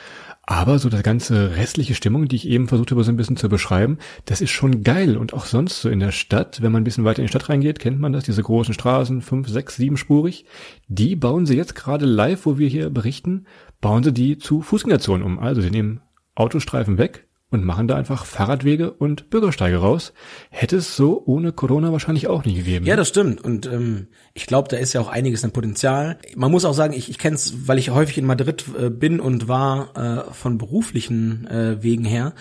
Aber 0.45 0.79
so 0.79 0.89
das 0.89 1.03
ganze 1.03 1.57
restliche 1.57 1.97
Stimmung, 1.97 2.29
die 2.29 2.37
ich 2.37 2.47
eben 2.47 2.69
versucht 2.69 2.93
habe, 2.93 3.03
so 3.03 3.11
ein 3.11 3.17
bisschen 3.17 3.37
zu 3.37 3.49
beschreiben, 3.49 3.99
das 4.27 4.41
ist 4.41 4.53
schon 4.53 4.85
geil. 4.85 5.17
Und 5.17 5.35
auch 5.35 5.47
sonst 5.47 5.81
so 5.81 5.89
in 5.89 5.99
der 5.99 6.13
Stadt, 6.13 6.63
wenn 6.63 6.71
man 6.71 6.83
ein 6.83 6.85
bisschen 6.85 7.05
weiter 7.05 7.19
in 7.19 7.25
die 7.25 7.31
Stadt 7.31 7.49
reingeht, 7.49 7.81
kennt 7.81 7.99
man 7.99 8.13
das, 8.13 8.23
diese 8.23 8.45
großen 8.45 8.75
Straßen, 8.75 9.23
fünf, 9.23 9.49
sechs, 9.49 9.75
siebenspurig. 9.75 10.45
Die 10.87 11.17
bauen 11.17 11.47
sie 11.47 11.57
jetzt 11.57 11.75
gerade 11.75 12.07
live, 12.07 12.47
wo 12.47 12.57
wir 12.59 12.69
hier 12.69 12.89
berichten, 12.91 13.47
bauen 13.81 14.05
sie 14.05 14.13
die 14.13 14.39
zu 14.39 14.63
Fußgängerzonen 14.63 15.27
um. 15.27 15.41
Also 15.41 15.63
sie 15.63 15.71
nehmen 15.71 16.01
Autostreifen 16.37 16.97
weg, 16.97 17.27
und 17.55 17.65
machen 17.65 17.89
da 17.89 17.97
einfach 17.97 18.27
Fahrradwege 18.27 18.91
und 18.91 19.31
Bürgersteige 19.31 19.79
raus. 19.79 20.13
Hätte 20.51 20.77
es 20.77 20.97
so 20.97 21.23
ohne 21.25 21.53
Corona 21.53 21.93
wahrscheinlich 21.93 22.27
auch 22.27 22.45
nie 22.45 22.55
gegeben. 22.55 22.85
Ja, 22.85 22.97
das 22.97 23.09
stimmt. 23.09 23.43
Und 23.43 23.67
ähm, 23.67 24.09
ich 24.35 24.47
glaube, 24.47 24.69
da 24.69 24.77
ist 24.77 24.93
ja 24.93 25.01
auch 25.01 25.09
einiges 25.09 25.45
an 25.45 25.53
Potenzial. 25.53 26.19
Man 26.37 26.51
muss 26.51 26.65
auch 26.65 26.75
sagen, 26.75 26.93
ich, 26.95 27.09
ich 27.09 27.19
kenne 27.19 27.37
es, 27.37 27.69
weil 27.69 27.79
ich 27.79 27.91
häufig 27.91 28.19
in 28.19 28.27
Madrid 28.27 28.65
äh, 28.79 28.91
bin 28.91 29.21
und 29.21 29.49
war 29.49 29.97
äh, 30.29 30.35
von 30.35 30.59
beruflichen 30.59 31.47
äh, 31.47 31.83
Wegen 31.83 32.05
her. 32.05 32.35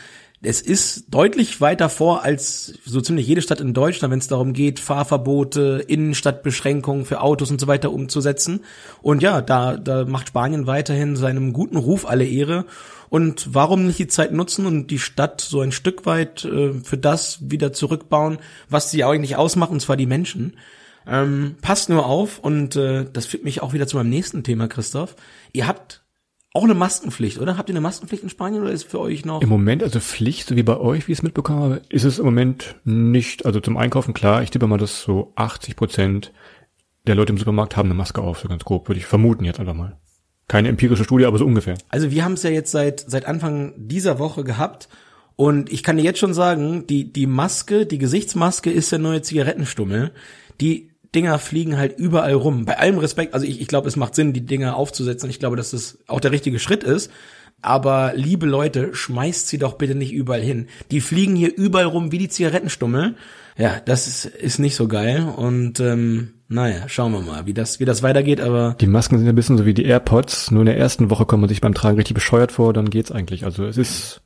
Es 0.45 0.59
ist 0.59 1.05
deutlich 1.07 1.61
weiter 1.61 1.87
vor 1.87 2.23
als 2.23 2.73
so 2.83 2.99
ziemlich 2.99 3.25
jede 3.25 3.41
Stadt 3.41 3.61
in 3.61 3.73
Deutschland, 3.73 4.11
wenn 4.11 4.19
es 4.19 4.27
darum 4.27 4.51
geht, 4.51 4.81
Fahrverbote, 4.81 5.85
Innenstadtbeschränkungen 5.87 7.05
für 7.05 7.21
Autos 7.21 7.49
und 7.49 7.61
so 7.61 7.67
weiter 7.67 7.93
umzusetzen. 7.93 8.59
Und 9.01 9.23
ja, 9.23 9.41
da, 9.41 9.77
da 9.77 10.03
macht 10.03 10.27
Spanien 10.27 10.67
weiterhin 10.67 11.15
seinem 11.15 11.53
guten 11.53 11.77
Ruf 11.77 12.05
alle 12.05 12.25
Ehre. 12.25 12.65
Und 13.13 13.53
warum 13.53 13.85
nicht 13.85 13.99
die 13.99 14.07
Zeit 14.07 14.33
nutzen 14.33 14.65
und 14.65 14.87
die 14.87 14.97
Stadt 14.97 15.39
so 15.39 15.61
ein 15.61 15.71
Stück 15.71 16.07
weit 16.07 16.45
äh, 16.45 16.73
für 16.73 16.97
das 16.97 17.37
wieder 17.47 17.71
zurückbauen, 17.71 18.39
was 18.69 18.89
sie 18.89 19.03
eigentlich 19.03 19.35
ausmacht, 19.35 19.69
und 19.69 19.81
zwar 19.81 19.97
die 19.97 20.07
Menschen. 20.07 20.57
Ähm, 21.05 21.55
passt 21.61 21.89
nur 21.89 22.07
auf 22.07 22.39
und 22.39 22.75
äh, 22.75 23.05
das 23.13 23.27
führt 23.27 23.43
mich 23.43 23.61
auch 23.61 23.73
wieder 23.73 23.85
zu 23.85 23.97
meinem 23.97 24.09
nächsten 24.09 24.43
Thema, 24.43 24.67
Christoph. 24.67 25.15
Ihr 25.51 25.67
habt 25.67 26.03
auch 26.55 26.63
eine 26.63 26.73
Maskenpflicht, 26.73 27.37
oder? 27.37 27.55
Habt 27.55 27.69
ihr 27.69 27.73
eine 27.73 27.81
Maskenpflicht 27.81 28.23
in 28.23 28.29
Spanien 28.29 28.63
oder 28.63 28.71
ist 28.71 28.89
für 28.89 28.99
euch 28.99 29.25
noch? 29.25 29.43
Im 29.43 29.49
Moment, 29.49 29.83
also 29.83 29.99
Pflicht, 29.99 30.47
so 30.47 30.55
wie 30.55 30.63
bei 30.63 30.77
euch, 30.77 31.07
wie 31.07 31.11
ich 31.11 31.19
es 31.19 31.23
mitbekommen 31.23 31.61
habe, 31.61 31.81
ist 31.89 32.05
es 32.05 32.17
im 32.17 32.25
Moment 32.25 32.77
nicht. 32.83 33.45
Also 33.45 33.59
zum 33.59 33.77
Einkaufen, 33.77 34.15
klar, 34.15 34.41
ich 34.41 34.49
tippe 34.49 34.65
mal, 34.65 34.79
dass 34.79 35.03
so 35.03 35.33
80 35.35 35.75
Prozent 35.75 36.33
der 37.05 37.13
Leute 37.13 37.31
im 37.31 37.37
Supermarkt 37.37 37.77
haben 37.77 37.89
eine 37.89 37.93
Maske 37.93 38.21
auf, 38.21 38.39
so 38.39 38.47
ganz 38.47 38.63
grob, 38.63 38.89
würde 38.89 38.99
ich 38.99 39.05
vermuten 39.05 39.45
jetzt 39.45 39.59
einfach 39.59 39.75
mal. 39.75 39.99
Keine 40.47 40.69
empirische 40.69 41.03
Studie, 41.03 41.25
aber 41.25 41.37
so 41.37 41.45
ungefähr. 41.45 41.77
Also 41.89 42.11
wir 42.11 42.23
haben 42.23 42.33
es 42.33 42.43
ja 42.43 42.49
jetzt 42.49 42.71
seit, 42.71 42.99
seit 42.99 43.25
Anfang 43.25 43.73
dieser 43.77 44.19
Woche 44.19 44.43
gehabt. 44.43 44.89
Und 45.35 45.71
ich 45.71 45.83
kann 45.83 45.97
dir 45.97 46.03
jetzt 46.03 46.19
schon 46.19 46.33
sagen, 46.33 46.85
die, 46.87 47.11
die 47.11 47.25
Maske, 47.25 47.85
die 47.85 47.97
Gesichtsmaske 47.97 48.71
ist 48.71 48.91
der 48.91 48.99
neue 48.99 49.21
Zigarettenstummel. 49.21 50.11
Die 50.61 50.91
Dinger 51.15 51.39
fliegen 51.39 51.77
halt 51.77 51.97
überall 51.97 52.33
rum. 52.33 52.65
Bei 52.65 52.77
allem 52.77 52.97
Respekt, 52.97 53.33
also 53.33 53.45
ich, 53.45 53.61
ich 53.61 53.67
glaube, 53.67 53.87
es 53.87 53.95
macht 53.95 54.15
Sinn, 54.15 54.33
die 54.33 54.45
Dinger 54.45 54.75
aufzusetzen. 54.75 55.29
Ich 55.29 55.39
glaube, 55.39 55.55
dass 55.55 55.71
das 55.71 55.99
auch 56.07 56.19
der 56.19 56.31
richtige 56.31 56.59
Schritt 56.59 56.83
ist. 56.83 57.11
Aber 57.61 58.13
liebe 58.15 58.45
Leute, 58.45 58.93
schmeißt 58.93 59.47
sie 59.47 59.57
doch 59.57 59.75
bitte 59.75 59.95
nicht 59.95 60.11
überall 60.11 60.41
hin. 60.41 60.67
Die 60.91 61.01
fliegen 61.01 61.35
hier 61.35 61.55
überall 61.55 61.85
rum 61.85 62.11
wie 62.11 62.17
die 62.17 62.29
Zigarettenstummel. 62.29 63.15
Ja, 63.57 63.79
das 63.85 64.07
ist, 64.07 64.25
ist 64.25 64.59
nicht 64.59 64.75
so 64.75 64.87
geil. 64.87 65.23
Und 65.35 65.79
ähm, 65.79 66.32
naja, 66.47 66.87
schauen 66.87 67.13
wir 67.13 67.21
mal, 67.21 67.45
wie 67.45 67.53
das, 67.53 67.79
wie 67.79 67.85
das 67.85 68.03
weitergeht, 68.03 68.41
aber. 68.41 68.75
Die 68.79 68.87
Masken 68.87 69.17
sind 69.17 69.27
ein 69.27 69.35
bisschen 69.35 69.57
so 69.57 69.65
wie 69.65 69.73
die 69.73 69.85
AirPods. 69.85 70.51
Nur 70.51 70.61
in 70.61 70.67
der 70.67 70.77
ersten 70.77 71.09
Woche 71.09 71.25
kommt 71.25 71.41
man 71.41 71.49
sich 71.49 71.61
beim 71.61 71.73
Tragen 71.73 71.97
richtig 71.97 72.15
bescheuert 72.15 72.51
vor, 72.51 72.73
dann 72.73 72.89
geht's 72.89 73.11
eigentlich. 73.11 73.45
Also 73.45 73.65
es 73.65 73.77
ist 73.77 74.21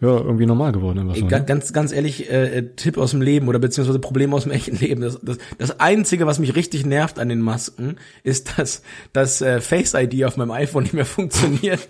ja, 0.00 0.10
irgendwie 0.10 0.46
normal 0.46 0.70
geworden. 0.70 1.12
So, 1.12 1.26
ne? 1.26 1.44
Ganz, 1.44 1.72
ganz 1.72 1.90
ehrlich, 1.90 2.30
äh, 2.30 2.58
äh, 2.58 2.62
Tipp 2.76 2.98
aus 2.98 3.10
dem 3.10 3.20
Leben 3.20 3.48
oder 3.48 3.58
beziehungsweise 3.58 3.98
Problem 3.98 4.32
aus 4.32 4.44
dem 4.44 4.52
echten 4.52 4.76
Leben. 4.76 5.00
Das, 5.00 5.18
das, 5.20 5.38
das 5.58 5.80
Einzige, 5.80 6.24
was 6.24 6.38
mich 6.38 6.54
richtig 6.54 6.86
nervt 6.86 7.18
an 7.18 7.28
den 7.28 7.40
Masken, 7.40 7.96
ist, 8.22 8.58
dass 8.58 8.82
das 9.12 9.42
äh, 9.42 9.60
Face 9.60 9.94
ID 9.94 10.24
auf 10.24 10.36
meinem 10.36 10.52
iPhone 10.52 10.84
nicht 10.84 10.92
mehr 10.92 11.04
funktioniert. 11.04 11.80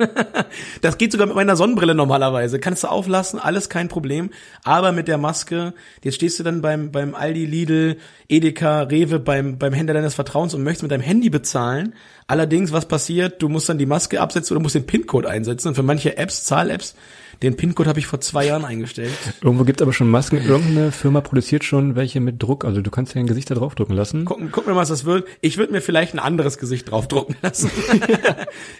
das 0.80 0.96
geht 0.96 1.12
sogar 1.12 1.26
mit 1.26 1.36
meiner 1.36 1.54
Sonnenbrille 1.54 1.94
normalerweise. 1.94 2.58
Kannst 2.58 2.82
du 2.82 2.88
auflassen, 2.88 3.38
alles 3.38 3.68
kein 3.68 3.88
Problem. 3.88 4.30
Aber 4.64 4.92
mit 4.92 5.06
der 5.06 5.18
Maske, 5.18 5.74
jetzt 6.02 6.14
stehst 6.14 6.38
du 6.38 6.44
dann 6.44 6.62
beim, 6.62 6.90
beim 6.90 7.14
Aldi, 7.14 7.44
Lidl, 7.44 7.98
Edeka, 8.26 8.84
Rewe, 8.84 9.18
beim, 9.18 9.58
beim 9.58 9.74
Händler 9.74 9.92
deines 9.92 10.14
Vertrauens 10.14 10.54
und 10.54 10.62
möchtest 10.62 10.82
mit 10.82 10.92
deinem 10.92 11.02
Handy 11.02 11.28
bezahlen. 11.28 11.92
Allerdings, 12.26 12.72
was 12.72 12.88
passiert? 12.88 13.42
Du 13.42 13.50
musst 13.50 13.68
dann 13.68 13.76
die 13.76 13.86
Maske 13.86 14.20
absetzen 14.20 14.56
oder 14.56 14.62
musst 14.62 14.74
den 14.74 14.86
PIN-Code 14.86 15.28
einsetzen. 15.28 15.68
Und 15.68 15.74
für 15.74 15.82
manche 15.82 16.16
Apps, 16.16 16.44
Zahl-Apps, 16.44 16.94
Den 17.42 17.56
PIN-Code 17.56 17.88
habe 17.88 18.00
ich 18.00 18.06
vor 18.06 18.20
zwei 18.20 18.46
Jahren 18.46 18.64
eingestellt. 18.64 19.12
Irgendwo 19.42 19.62
gibt 19.64 19.80
aber 19.80 19.92
schon 19.92 20.10
Masken. 20.10 20.38
Irgendeine 20.44 20.90
Firma 20.90 21.20
produziert 21.20 21.62
schon 21.62 21.94
welche 21.94 22.18
mit 22.20 22.42
Druck. 22.42 22.64
Also 22.64 22.80
du 22.82 22.90
kannst 22.90 23.14
ja 23.14 23.20
ein 23.20 23.28
Gesicht 23.28 23.48
da 23.50 23.54
draufdrucken 23.54 23.94
lassen. 23.94 24.24
Gucken, 24.24 24.50
gucken 24.50 24.70
wir 24.70 24.74
mal, 24.74 24.80
was 24.80 24.88
das 24.88 25.04
wird. 25.04 25.26
Ich 25.40 25.56
würde 25.56 25.72
mir 25.72 25.80
vielleicht 25.80 26.14
ein 26.14 26.18
anderes 26.18 26.58
Gesicht 26.58 26.90
draufdrucken 26.90 27.36
lassen. 27.42 27.70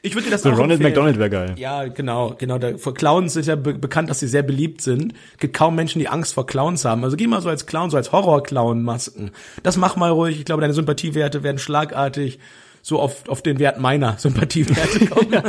ich 0.02 0.14
würde 0.14 0.24
dir 0.24 0.30
das 0.32 0.42
So 0.42 0.50
auch 0.50 0.58
Ronald. 0.58 0.80
McDonald 0.80 1.18
wäre 1.18 1.30
geil. 1.30 1.54
Ja, 1.56 1.86
genau, 1.86 2.34
genau. 2.36 2.58
Da, 2.58 2.76
vor 2.78 2.94
Clowns 2.94 3.36
ist 3.36 3.46
ja 3.46 3.54
be 3.54 3.74
bekannt, 3.74 4.10
dass 4.10 4.18
sie 4.18 4.28
sehr 4.28 4.42
beliebt 4.42 4.80
sind. 4.80 5.14
Gibt 5.38 5.54
kaum 5.56 5.76
Menschen, 5.76 6.00
die 6.00 6.08
Angst 6.08 6.34
vor 6.34 6.46
Clowns 6.46 6.84
haben. 6.84 7.04
Also 7.04 7.16
geh 7.16 7.28
mal 7.28 7.40
so 7.40 7.48
als 7.48 7.66
Clown, 7.66 7.90
so 7.90 7.96
als 7.96 8.10
Horror-Clown-Masken. 8.10 9.30
Das 9.62 9.76
mach 9.76 9.94
mal 9.96 10.10
ruhig. 10.10 10.38
Ich 10.38 10.44
glaube, 10.44 10.62
deine 10.62 10.74
Sympathiewerte 10.74 11.42
werden 11.44 11.58
schlagartig 11.58 12.38
so 12.88 12.98
auf, 12.98 13.28
auf 13.28 13.42
den 13.42 13.58
Wert 13.58 13.78
meiner 13.78 14.18
Sympathiewerte 14.18 15.06
kommen. 15.10 15.42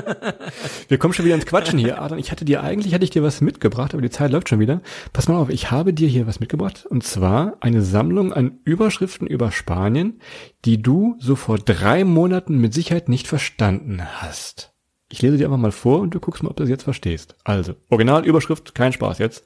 Wir 0.87 0.97
kommen 0.97 1.13
schon 1.13 1.25
wieder 1.25 1.35
ins 1.35 1.45
Quatschen 1.45 1.79
hier, 1.79 2.01
Adam. 2.01 2.19
Ich 2.19 2.31
hatte 2.31 2.45
dir 2.45 2.61
eigentlich 2.61 2.93
hatte 2.93 3.05
ich 3.05 3.09
dir 3.09 3.23
was 3.23 3.39
mitgebracht, 3.41 3.93
aber 3.93 4.01
die 4.01 4.09
Zeit 4.09 4.31
läuft 4.31 4.49
schon 4.49 4.59
wieder. 4.59 4.81
Pass 5.13 5.27
mal 5.29 5.37
auf, 5.37 5.49
ich 5.49 5.71
habe 5.71 5.93
dir 5.93 6.09
hier 6.09 6.27
was 6.27 6.39
mitgebracht 6.39 6.85
und 6.85 7.03
zwar 7.03 7.57
eine 7.61 7.81
Sammlung 7.81 8.33
an 8.33 8.59
Überschriften 8.65 9.25
über 9.25 9.51
Spanien, 9.51 10.19
die 10.65 10.81
du 10.81 11.15
so 11.19 11.35
vor 11.35 11.57
drei 11.57 12.03
Monaten 12.03 12.59
mit 12.59 12.73
Sicherheit 12.73 13.07
nicht 13.07 13.27
verstanden 13.27 14.03
hast. 14.03 14.73
Ich 15.11 15.21
lese 15.21 15.37
dir 15.37 15.45
einfach 15.45 15.57
mal 15.57 15.71
vor 15.71 16.01
und 16.01 16.13
du 16.13 16.19
guckst 16.19 16.43
mal, 16.43 16.49
ob 16.49 16.57
du 16.57 16.63
das 16.63 16.69
jetzt 16.69 16.83
verstehst. 16.83 17.35
Also, 17.43 17.73
Originalüberschrift, 17.89 18.75
kein 18.75 18.93
Spaß 18.93 19.17
jetzt. 19.17 19.43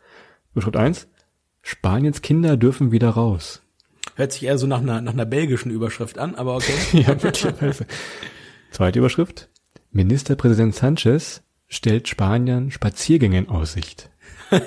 Überschrift 0.52 0.76
eins: 0.76 1.08
Spaniens 1.62 2.22
Kinder 2.22 2.58
dürfen 2.58 2.92
wieder 2.92 3.10
raus. 3.10 3.62
Hört 4.16 4.32
sich 4.32 4.44
eher 4.44 4.58
so 4.58 4.68
nach 4.68 4.82
einer, 4.82 5.02
nach 5.02 5.14
einer 5.14 5.26
belgischen 5.26 5.72
Überschrift 5.72 6.18
an, 6.18 6.36
aber 6.36 6.56
okay. 6.56 6.74
Ja, 6.94 7.10
möglicherweise. 7.10 7.86
Zweite 8.72 9.00
Überschrift. 9.00 9.50
Ministerpräsident 9.92 10.76
Sanchez 10.76 11.42
stellt 11.68 12.08
Spaniern 12.08 12.72
Spaziergänge 12.72 13.38
in 13.38 13.50
Aussicht. 13.50 14.10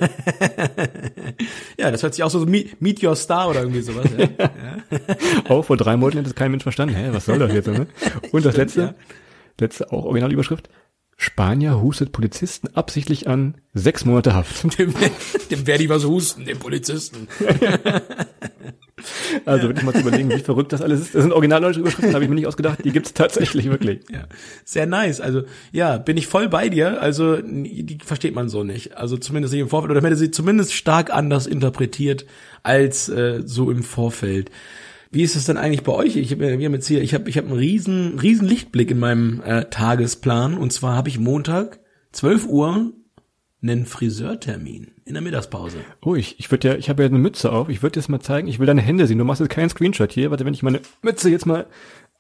Ja, 1.79 1.91
das 1.91 2.03
hört 2.03 2.15
sich 2.15 2.25
auch 2.25 2.31
so, 2.31 2.41
so 2.41 2.47
Meet, 2.47 2.81
Meet 2.81 3.03
Your 3.05 3.15
Star 3.15 3.51
oder 3.51 3.61
irgendwie 3.61 3.83
sowas. 3.83 4.07
Ja. 4.17 4.29
Auch 5.49 5.63
vor 5.65 5.77
drei 5.77 5.97
Monaten 5.97 6.19
hätte 6.19 6.31
es 6.31 6.35
kein 6.35 6.51
Mensch 6.51 6.63
verstanden. 6.63 6.95
Hä, 6.95 7.11
was 7.13 7.27
soll 7.27 7.39
das 7.39 7.53
jetzt? 7.53 7.69
Ne? 7.69 7.87
Und 8.33 8.45
das 8.45 8.57
letzte, 8.57 8.81
ja. 8.81 8.95
letzte 9.61 9.93
auch 9.93 10.05
Originalüberschrift. 10.07 10.71
Spanier 11.19 11.81
hustet 11.81 12.13
Polizisten 12.13 12.69
absichtlich 12.75 13.29
an, 13.29 13.57
sechs 13.75 14.05
Monate 14.05 14.35
Haft. 14.35 14.79
Dem, 14.79 14.95
dem 15.51 15.67
werde 15.67 15.85
ich 15.85 15.89
was 15.91 16.05
husten, 16.05 16.47
dem 16.47 16.59
Polizisten. 16.59 17.29
Also 19.45 19.69
wirklich 19.69 19.85
mal 19.85 19.93
zu 19.93 20.01
überlegen, 20.01 20.31
wie 20.31 20.39
verrückt 20.39 20.73
das 20.73 20.83
alles 20.83 21.01
ist. 21.01 21.15
Das 21.15 21.23
sind 21.23 21.33
originaldeutsche 21.33 21.81
Überschriften, 21.81 22.15
habe 22.15 22.25
ich 22.25 22.31
mir 22.31 22.37
nicht 22.37 22.47
ausgedacht. 22.47 22.85
Die 22.85 22.93
gibt's 22.93 23.13
tatsächlich 23.13 23.67
wirklich. 23.67 24.01
Ja, 24.11 24.25
sehr 24.65 24.87
nice. 24.87 25.21
Also 25.21 25.43
ja, 25.73 25.99
bin 25.99 26.17
ich 26.17 26.27
voll 26.27 26.49
bei 26.49 26.69
dir. 26.69 27.01
Also 27.01 27.37
die 27.43 27.99
versteht 28.05 28.35
man 28.35 28.49
so 28.49 28.65
nicht. 28.65 28.97
Also 28.97 29.17
zumindest 29.17 29.53
nicht 29.53 29.63
im 29.63 29.69
Vorfeld 29.69 29.91
oder 29.91 30.01
man 30.01 30.11
hätte 30.11 30.19
sie 30.19 30.31
zumindest 30.31 30.73
stark 30.73 31.13
anders 31.13 31.47
interpretiert 31.47 32.27
als 32.63 33.09
äh, 33.09 33.43
so 33.45 33.71
im 33.71 33.83
Vorfeld. 33.83 34.51
Wie 35.11 35.23
ist 35.23 35.37
es 35.37 35.45
denn 35.45 35.57
eigentlich 35.57 35.83
bei 35.83 35.93
euch? 35.93 36.17
Ich 36.17 36.33
habe 36.33 36.59
wir 36.59 36.67
haben 36.67 36.75
jetzt 36.75 36.89
hier, 36.89 37.03
ich 37.03 37.15
habe 37.15 37.29
ich 37.31 37.37
habe 37.37 37.49
einen 37.49 37.59
riesen 37.59 38.19
riesen 38.19 38.49
Lichtblick 38.49 38.91
in 38.91 38.99
meinem 38.99 39.41
äh, 39.43 39.67
Tagesplan 39.67 40.57
und 40.57 40.73
zwar 40.73 40.97
habe 40.97 41.09
ich 41.09 41.19
Montag 41.19 41.81
12 42.13 42.47
Uhr 42.47 42.93
einen 43.69 43.87
Friseurtermin 43.87 44.89
in 45.05 45.15
der 45.15 45.23
Mittagspause. 45.23 45.79
Oh, 46.05 46.15
ich, 46.15 46.39
ich 46.39 46.51
würde 46.51 46.69
ja, 46.69 46.75
ich 46.75 46.89
habe 46.89 47.03
ja 47.03 47.09
eine 47.09 47.19
Mütze 47.19 47.53
auf. 47.53 47.69
Ich 47.69 47.83
würde 47.83 47.93
dir 47.95 48.01
das 48.01 48.09
mal 48.09 48.21
zeigen. 48.21 48.49
Ich 48.49 48.59
will 48.59 48.67
deine 48.67 48.81
Hände 48.83 49.07
sehen. 49.07 49.19
Du 49.19 49.25
machst 49.25 49.41
jetzt 49.41 49.51
keinen 49.51 49.69
Screenshot 49.69 50.13
hier. 50.13 50.31
Warte, 50.31 50.45
wenn 50.45 50.55
ich 50.55 50.63
meine 50.63 50.81
Mütze 51.03 51.31
jetzt 51.31 51.47
mal 51.47 51.67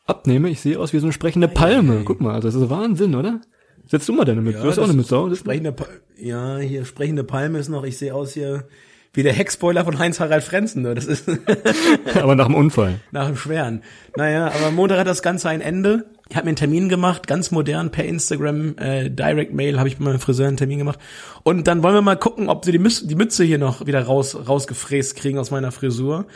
abnehme, 0.06 0.48
ich 0.50 0.60
sehe 0.60 0.78
aus 0.78 0.92
wie 0.92 0.98
so 0.98 1.06
eine 1.06 1.12
sprechende 1.12 1.48
Palme. 1.48 2.02
Guck 2.04 2.20
mal, 2.20 2.34
also 2.34 2.48
das 2.48 2.54
ist 2.54 2.70
Wahnsinn, 2.70 3.14
oder? 3.14 3.40
Setz 3.88 4.06
du 4.06 4.12
mal 4.12 4.24
deine 4.24 4.40
Mütze. 4.42 4.60
du 4.62 4.68
hast 4.68 4.78
auch 4.78 4.84
eine 4.84 4.92
Mütze 4.94 5.16
auf. 5.16 5.36
Sprechende 5.36 5.72
Pa- 5.72 5.86
ja, 6.18 6.58
hier 6.58 6.84
sprechende 6.84 7.24
Palme 7.24 7.58
ist 7.58 7.68
noch, 7.68 7.84
ich 7.84 7.96
sehe 7.98 8.14
aus 8.14 8.32
hier 8.34 8.66
wie 9.14 9.22
der 9.22 9.32
Heckspoiler 9.32 9.84
von 9.84 9.98
Heinz-Harald 9.98 10.42
Frenzen. 10.44 10.82
ne? 10.82 10.94
Das 10.94 11.06
ist 11.06 11.28
Aber 12.14 12.34
nach 12.34 12.46
dem 12.46 12.54
Unfall. 12.54 13.00
nach 13.12 13.26
dem 13.28 13.36
Schweren. 13.36 13.82
Naja, 14.16 14.46
aber 14.48 14.70
Montag 14.70 14.98
hat 14.98 15.06
das 15.06 15.22
Ganze 15.22 15.48
ein 15.48 15.60
Ende. 15.60 16.04
Ich 16.28 16.34
habe 16.34 16.46
mir 16.46 16.50
einen 16.50 16.56
Termin 16.56 16.88
gemacht, 16.88 17.28
ganz 17.28 17.52
modern, 17.52 17.92
per 17.92 18.04
Instagram, 18.04 18.76
äh, 18.78 19.10
Direct 19.10 19.54
Mail 19.54 19.78
habe 19.78 19.88
ich 19.88 19.98
bei 19.98 20.04
meinem 20.04 20.18
Friseur 20.18 20.48
einen 20.48 20.56
Termin 20.56 20.78
gemacht. 20.78 20.98
Und 21.44 21.68
dann 21.68 21.84
wollen 21.84 21.94
wir 21.94 22.02
mal 22.02 22.16
gucken, 22.16 22.48
ob 22.48 22.64
sie 22.64 22.72
die, 22.72 22.80
Mütze, 22.80 23.06
die 23.06 23.14
Mütze 23.14 23.44
hier 23.44 23.58
noch 23.58 23.86
wieder 23.86 24.02
raus, 24.02 24.36
rausgefräst 24.48 25.14
kriegen 25.14 25.38
aus 25.38 25.52
meiner 25.52 25.70
Frisur. 25.70 26.26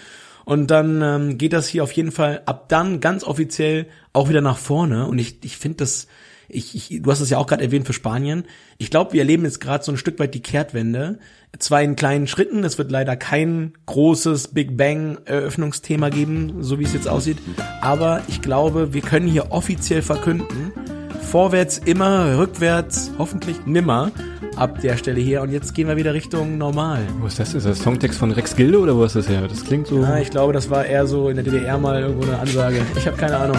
Und 0.44 0.70
dann 0.70 1.02
ähm, 1.02 1.38
geht 1.38 1.52
das 1.52 1.66
hier 1.66 1.82
auf 1.82 1.92
jeden 1.92 2.12
Fall 2.12 2.42
ab 2.46 2.68
dann 2.68 3.00
ganz 3.00 3.24
offiziell 3.24 3.86
auch 4.12 4.28
wieder 4.28 4.40
nach 4.40 4.58
vorne. 4.58 5.06
Und 5.06 5.18
ich, 5.18 5.38
ich 5.42 5.56
finde 5.56 5.78
das, 5.78 6.06
ich, 6.48 6.74
ich, 6.74 7.02
du 7.02 7.10
hast 7.10 7.20
es 7.20 7.30
ja 7.30 7.38
auch 7.38 7.46
gerade 7.48 7.64
erwähnt 7.64 7.86
für 7.86 7.92
Spanien. 7.92 8.44
Ich 8.78 8.90
glaube, 8.90 9.12
wir 9.12 9.20
erleben 9.20 9.44
jetzt 9.44 9.60
gerade 9.60 9.84
so 9.84 9.90
ein 9.90 9.98
Stück 9.98 10.20
weit 10.20 10.34
die 10.34 10.42
Kehrtwende. 10.42 11.18
Zwar 11.58 11.82
in 11.82 11.96
kleinen 11.96 12.26
Schritten, 12.26 12.64
es 12.64 12.78
wird 12.78 12.90
leider 12.90 13.16
kein 13.16 13.74
großes 13.86 14.48
Big 14.48 14.76
Bang 14.76 15.18
Eröffnungsthema 15.24 16.08
geben, 16.08 16.62
so 16.62 16.78
wie 16.78 16.84
es 16.84 16.94
jetzt 16.94 17.08
aussieht. 17.08 17.38
Aber 17.82 18.22
ich 18.28 18.40
glaube, 18.40 18.94
wir 18.94 19.02
können 19.02 19.26
hier 19.26 19.52
offiziell 19.52 20.00
verkünden, 20.00 20.72
vorwärts 21.20 21.78
immer, 21.78 22.38
rückwärts 22.38 23.10
hoffentlich 23.18 23.66
nimmer 23.66 24.10
ab 24.56 24.80
der 24.80 24.96
Stelle 24.96 25.20
hier. 25.20 25.42
Und 25.42 25.50
jetzt 25.50 25.74
gehen 25.74 25.88
wir 25.88 25.96
wieder 25.96 26.14
Richtung 26.14 26.56
normal. 26.56 27.00
Wo 27.20 27.26
ist 27.26 27.38
das? 27.38 27.54
Ist 27.54 27.66
das 27.66 27.80
Songtext 27.80 28.18
von 28.18 28.30
Rex 28.30 28.56
Gilde 28.56 28.78
oder 28.78 28.96
wo 28.96 29.04
ist 29.04 29.16
das 29.16 29.28
her? 29.28 29.46
Das 29.46 29.64
klingt 29.64 29.86
so. 29.86 30.00
Ja, 30.00 30.18
ich 30.18 30.30
glaube, 30.30 30.52
das 30.52 30.70
war 30.70 30.86
eher 30.86 31.06
so 31.06 31.28
in 31.28 31.36
der 31.36 31.44
DDR 31.44 31.78
mal 31.78 32.00
irgendwo 32.00 32.26
eine 32.26 32.38
Ansage. 32.38 32.80
Ich 32.96 33.06
habe 33.06 33.16
keine 33.16 33.36
Ahnung. 33.36 33.58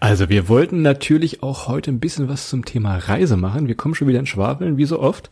Also 0.00 0.28
wir 0.28 0.48
wollten 0.48 0.82
natürlich 0.82 1.42
auch 1.42 1.68
heute 1.68 1.90
ein 1.90 2.00
bisschen 2.00 2.28
was 2.28 2.48
zum 2.48 2.64
Thema 2.64 2.96
Reise 2.96 3.36
machen. 3.36 3.68
Wir 3.68 3.74
kommen 3.74 3.94
schon 3.94 4.08
wieder 4.08 4.18
in 4.18 4.26
Schwafeln, 4.26 4.76
wie 4.76 4.84
so 4.84 5.00
oft. 5.00 5.30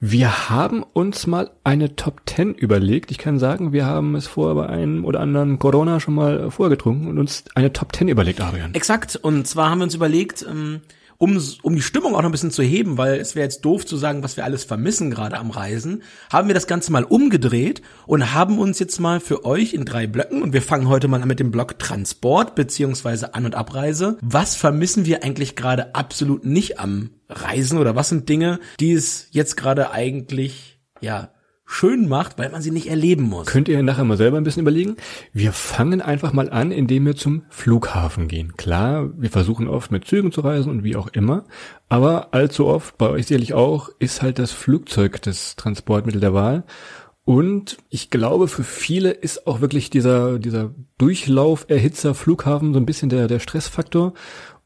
Wir 0.00 0.50
haben 0.50 0.84
uns 0.92 1.26
mal 1.26 1.50
eine 1.64 1.96
Top 1.96 2.22
10 2.26 2.54
überlegt. 2.54 3.10
Ich 3.10 3.18
kann 3.18 3.38
sagen, 3.38 3.72
wir 3.72 3.86
haben 3.86 4.14
es 4.14 4.26
vorher 4.26 4.54
bei 4.54 4.68
einem 4.68 5.04
oder 5.04 5.20
anderen 5.20 5.58
Corona 5.58 6.00
schon 6.00 6.14
mal 6.14 6.50
vorher 6.50 6.76
getrunken 6.76 7.08
und 7.08 7.18
uns 7.18 7.44
eine 7.54 7.72
Top 7.72 7.94
10 7.94 8.08
überlegt, 8.08 8.40
Adrian. 8.40 8.74
Exakt. 8.74 9.16
Und 9.16 9.46
zwar 9.46 9.70
haben 9.70 9.78
wir 9.78 9.84
uns 9.84 9.94
überlegt, 9.94 10.44
ähm, 10.48 10.80
um, 11.22 11.40
um 11.62 11.76
die 11.76 11.82
Stimmung 11.82 12.16
auch 12.16 12.22
noch 12.22 12.28
ein 12.28 12.32
bisschen 12.32 12.50
zu 12.50 12.64
heben, 12.64 12.98
weil 12.98 13.20
es 13.20 13.36
wäre 13.36 13.44
jetzt 13.44 13.60
doof 13.60 13.86
zu 13.86 13.96
sagen, 13.96 14.24
was 14.24 14.36
wir 14.36 14.44
alles 14.44 14.64
vermissen 14.64 15.08
gerade 15.08 15.38
am 15.38 15.52
Reisen, 15.52 16.02
haben 16.32 16.48
wir 16.48 16.54
das 16.54 16.66
Ganze 16.66 16.90
mal 16.90 17.04
umgedreht 17.04 17.80
und 18.08 18.34
haben 18.34 18.58
uns 18.58 18.80
jetzt 18.80 18.98
mal 18.98 19.20
für 19.20 19.44
euch 19.44 19.72
in 19.72 19.84
drei 19.84 20.08
Blöcken, 20.08 20.42
und 20.42 20.52
wir 20.52 20.62
fangen 20.62 20.88
heute 20.88 21.06
mal 21.06 21.22
an 21.22 21.28
mit 21.28 21.38
dem 21.38 21.52
Block 21.52 21.78
Transport 21.78 22.56
beziehungsweise 22.56 23.34
An- 23.34 23.44
und 23.44 23.54
Abreise. 23.54 24.18
Was 24.20 24.56
vermissen 24.56 25.06
wir 25.06 25.22
eigentlich 25.22 25.54
gerade 25.54 25.94
absolut 25.94 26.44
nicht 26.44 26.80
am 26.80 27.10
Reisen 27.28 27.78
oder 27.78 27.94
was 27.94 28.08
sind 28.08 28.28
Dinge, 28.28 28.58
die 28.80 28.92
es 28.92 29.28
jetzt 29.30 29.56
gerade 29.56 29.92
eigentlich, 29.92 30.80
ja, 31.00 31.31
schön 31.72 32.08
macht, 32.08 32.38
weil 32.38 32.50
man 32.50 32.62
sie 32.62 32.70
nicht 32.70 32.88
erleben 32.88 33.24
muss? 33.24 33.46
Könnt 33.46 33.68
ihr 33.68 33.82
nachher 33.82 34.04
mal 34.04 34.16
selber 34.16 34.36
ein 34.36 34.44
bisschen 34.44 34.62
überlegen. 34.62 34.96
Wir 35.32 35.52
fangen 35.52 36.00
einfach 36.00 36.32
mal 36.32 36.50
an, 36.50 36.70
indem 36.70 37.06
wir 37.06 37.16
zum 37.16 37.42
Flughafen 37.48 38.28
gehen. 38.28 38.56
Klar, 38.56 39.10
wir 39.16 39.30
versuchen 39.30 39.68
oft 39.68 39.90
mit 39.90 40.04
Zügen 40.04 40.32
zu 40.32 40.42
reisen 40.42 40.70
und 40.70 40.84
wie 40.84 40.96
auch 40.96 41.08
immer. 41.08 41.44
Aber 41.88 42.34
allzu 42.34 42.66
oft, 42.66 42.98
bei 42.98 43.08
euch 43.08 43.26
sicherlich 43.26 43.54
auch, 43.54 43.90
ist 43.98 44.22
halt 44.22 44.38
das 44.38 44.52
Flugzeug 44.52 45.22
das 45.22 45.56
Transportmittel 45.56 46.20
der 46.20 46.34
Wahl. 46.34 46.64
Und 47.24 47.78
ich 47.88 48.10
glaube, 48.10 48.48
für 48.48 48.64
viele 48.64 49.10
ist 49.10 49.46
auch 49.46 49.60
wirklich 49.60 49.90
dieser, 49.90 50.38
dieser 50.38 50.74
Durchlauf, 50.98 51.66
Erhitzer, 51.68 52.14
Flughafen 52.14 52.74
so 52.74 52.80
ein 52.80 52.86
bisschen 52.86 53.08
der, 53.08 53.28
der 53.28 53.38
Stressfaktor. 53.38 54.14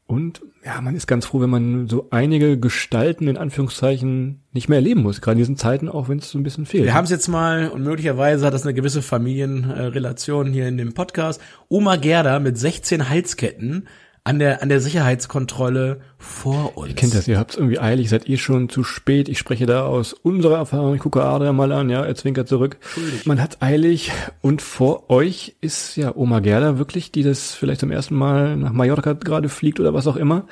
Und 0.07 0.41
ja, 0.67 0.81
man 0.81 0.95
ist 0.95 1.07
ganz 1.07 1.25
froh, 1.25 1.39
wenn 1.39 1.49
man 1.49 1.87
so 1.87 2.09
einige 2.11 2.59
Gestalten 2.59 3.29
in 3.29 3.37
Anführungszeichen 3.37 4.41
nicht 4.51 4.67
mehr 4.67 4.79
erleben 4.79 5.01
muss. 5.01 5.21
Gerade 5.21 5.35
in 5.35 5.39
diesen 5.39 5.55
Zeiten, 5.55 5.87
auch 5.87 6.09
wenn 6.09 6.17
es 6.17 6.29
so 6.29 6.37
ein 6.37 6.43
bisschen 6.43 6.65
fehlt. 6.65 6.83
Wir 6.83 6.93
haben 6.93 7.05
es 7.05 7.09
jetzt 7.09 7.29
mal, 7.29 7.69
und 7.69 7.83
möglicherweise 7.83 8.45
hat 8.45 8.53
das 8.53 8.63
eine 8.63 8.73
gewisse 8.73 9.01
Familienrelation 9.01 10.51
hier 10.51 10.67
in 10.67 10.75
dem 10.75 10.93
Podcast. 10.93 11.39
Oma 11.69 11.95
Gerda 11.95 12.39
mit 12.39 12.57
16 12.57 13.07
Halsketten 13.07 13.87
an 14.27 14.39
der, 14.39 14.61
an 14.61 14.67
der 14.67 14.81
Sicherheitskontrolle 14.81 16.01
vor 16.17 16.77
uns. 16.77 16.89
Ihr 16.89 16.95
kennt 16.95 17.15
das, 17.15 17.29
ihr 17.29 17.39
habt's 17.39 17.55
irgendwie 17.55 17.79
eilig, 17.79 18.09
seid 18.09 18.27
eh 18.27 18.35
schon 18.35 18.67
zu 18.67 18.83
spät. 18.83 19.29
Ich 19.29 19.39
spreche 19.39 19.65
da 19.65 19.85
aus 19.85 20.11
unserer 20.11 20.57
Erfahrung. 20.57 20.93
Ich 20.95 20.99
gucke 20.99 21.23
Adrian 21.23 21.55
mal 21.55 21.71
an, 21.71 21.89
ja, 21.89 22.03
er 22.03 22.13
zwinkert 22.15 22.49
zurück. 22.49 22.75
Man 23.23 23.41
hat 23.41 23.61
eilig 23.61 24.11
und 24.41 24.61
vor 24.61 25.09
euch 25.09 25.55
ist 25.61 25.95
ja 25.95 26.13
Oma 26.13 26.41
Gerda 26.41 26.77
wirklich, 26.77 27.13
die 27.13 27.23
das 27.23 27.53
vielleicht 27.53 27.79
zum 27.79 27.89
ersten 27.89 28.15
Mal 28.15 28.57
nach 28.57 28.73
Mallorca 28.73 29.13
gerade 29.13 29.47
fliegt 29.47 29.79
oder 29.79 29.93
was 29.93 30.07
auch 30.07 30.17
immer. 30.17 30.45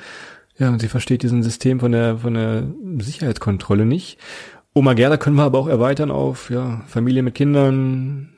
Ja, 0.58 0.70
und 0.70 0.80
sie 0.80 0.88
versteht 0.88 1.22
diesen 1.22 1.42
System 1.42 1.78
von 1.78 1.92
der, 1.92 2.16
von 2.16 2.32
der 2.32 2.62
Sicherheitskontrolle 2.98 3.84
nicht. 3.84 4.16
Oma 4.72 4.94
Gerda 4.94 5.18
können 5.18 5.36
wir 5.36 5.44
aber 5.44 5.58
auch 5.58 5.68
erweitern 5.68 6.10
auf, 6.10 6.48
ja, 6.48 6.80
Familie 6.86 7.22
mit 7.22 7.34
Kindern, 7.34 8.30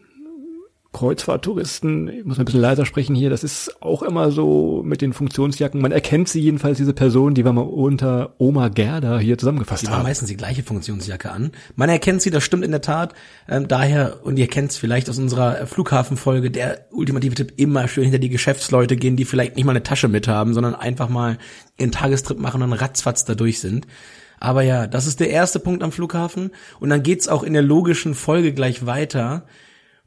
Kreuzfahrttouristen, 0.98 2.08
ich 2.08 2.24
muss 2.24 2.40
ein 2.40 2.44
bisschen 2.44 2.60
leiser 2.60 2.84
sprechen 2.84 3.14
hier, 3.14 3.30
das 3.30 3.44
ist 3.44 3.80
auch 3.80 4.02
immer 4.02 4.32
so 4.32 4.82
mit 4.84 5.00
den 5.00 5.12
Funktionsjacken. 5.12 5.80
Man 5.80 5.92
erkennt 5.92 6.28
sie 6.28 6.40
jedenfalls, 6.40 6.78
diese 6.78 6.92
Person, 6.92 7.34
die 7.34 7.44
wir 7.44 7.52
mal 7.52 7.60
unter 7.60 8.34
Oma 8.38 8.66
Gerda 8.66 9.20
hier 9.20 9.38
zusammengefasst 9.38 9.84
Die 9.84 9.86
haben. 9.86 9.98
haben 9.98 10.02
meistens 10.02 10.28
die 10.28 10.36
gleiche 10.36 10.64
Funktionsjacke 10.64 11.30
an. 11.30 11.52
Man 11.76 11.88
erkennt 11.88 12.20
sie, 12.22 12.30
das 12.30 12.42
stimmt 12.42 12.64
in 12.64 12.72
der 12.72 12.80
Tat. 12.80 13.14
Ähm, 13.48 13.68
daher, 13.68 14.18
und 14.24 14.38
ihr 14.38 14.48
kennt 14.48 14.72
es 14.72 14.76
vielleicht 14.76 15.08
aus 15.08 15.18
unserer 15.18 15.60
äh, 15.60 15.66
Flughafenfolge, 15.66 16.50
der 16.50 16.86
ultimative 16.90 17.36
Tipp, 17.36 17.52
immer 17.56 17.86
schön 17.86 18.02
hinter 18.02 18.18
die 18.18 18.28
Geschäftsleute 18.28 18.96
gehen, 18.96 19.14
die 19.14 19.24
vielleicht 19.24 19.54
nicht 19.54 19.66
mal 19.66 19.72
eine 19.72 19.84
Tasche 19.84 20.08
mit 20.08 20.26
haben, 20.26 20.52
sondern 20.52 20.74
einfach 20.74 21.08
mal 21.08 21.38
ihren 21.78 21.92
Tagestrip 21.92 22.40
machen 22.40 22.60
und 22.60 22.72
ratzfatz 22.72 23.24
da 23.24 23.36
durch 23.36 23.60
sind. 23.60 23.86
Aber 24.40 24.62
ja, 24.62 24.88
das 24.88 25.06
ist 25.06 25.20
der 25.20 25.30
erste 25.30 25.60
Punkt 25.60 25.84
am 25.84 25.92
Flughafen. 25.92 26.50
Und 26.80 26.90
dann 26.90 27.04
geht's 27.04 27.28
auch 27.28 27.44
in 27.44 27.52
der 27.52 27.62
logischen 27.62 28.16
Folge 28.16 28.52
gleich 28.52 28.84
weiter. 28.84 29.44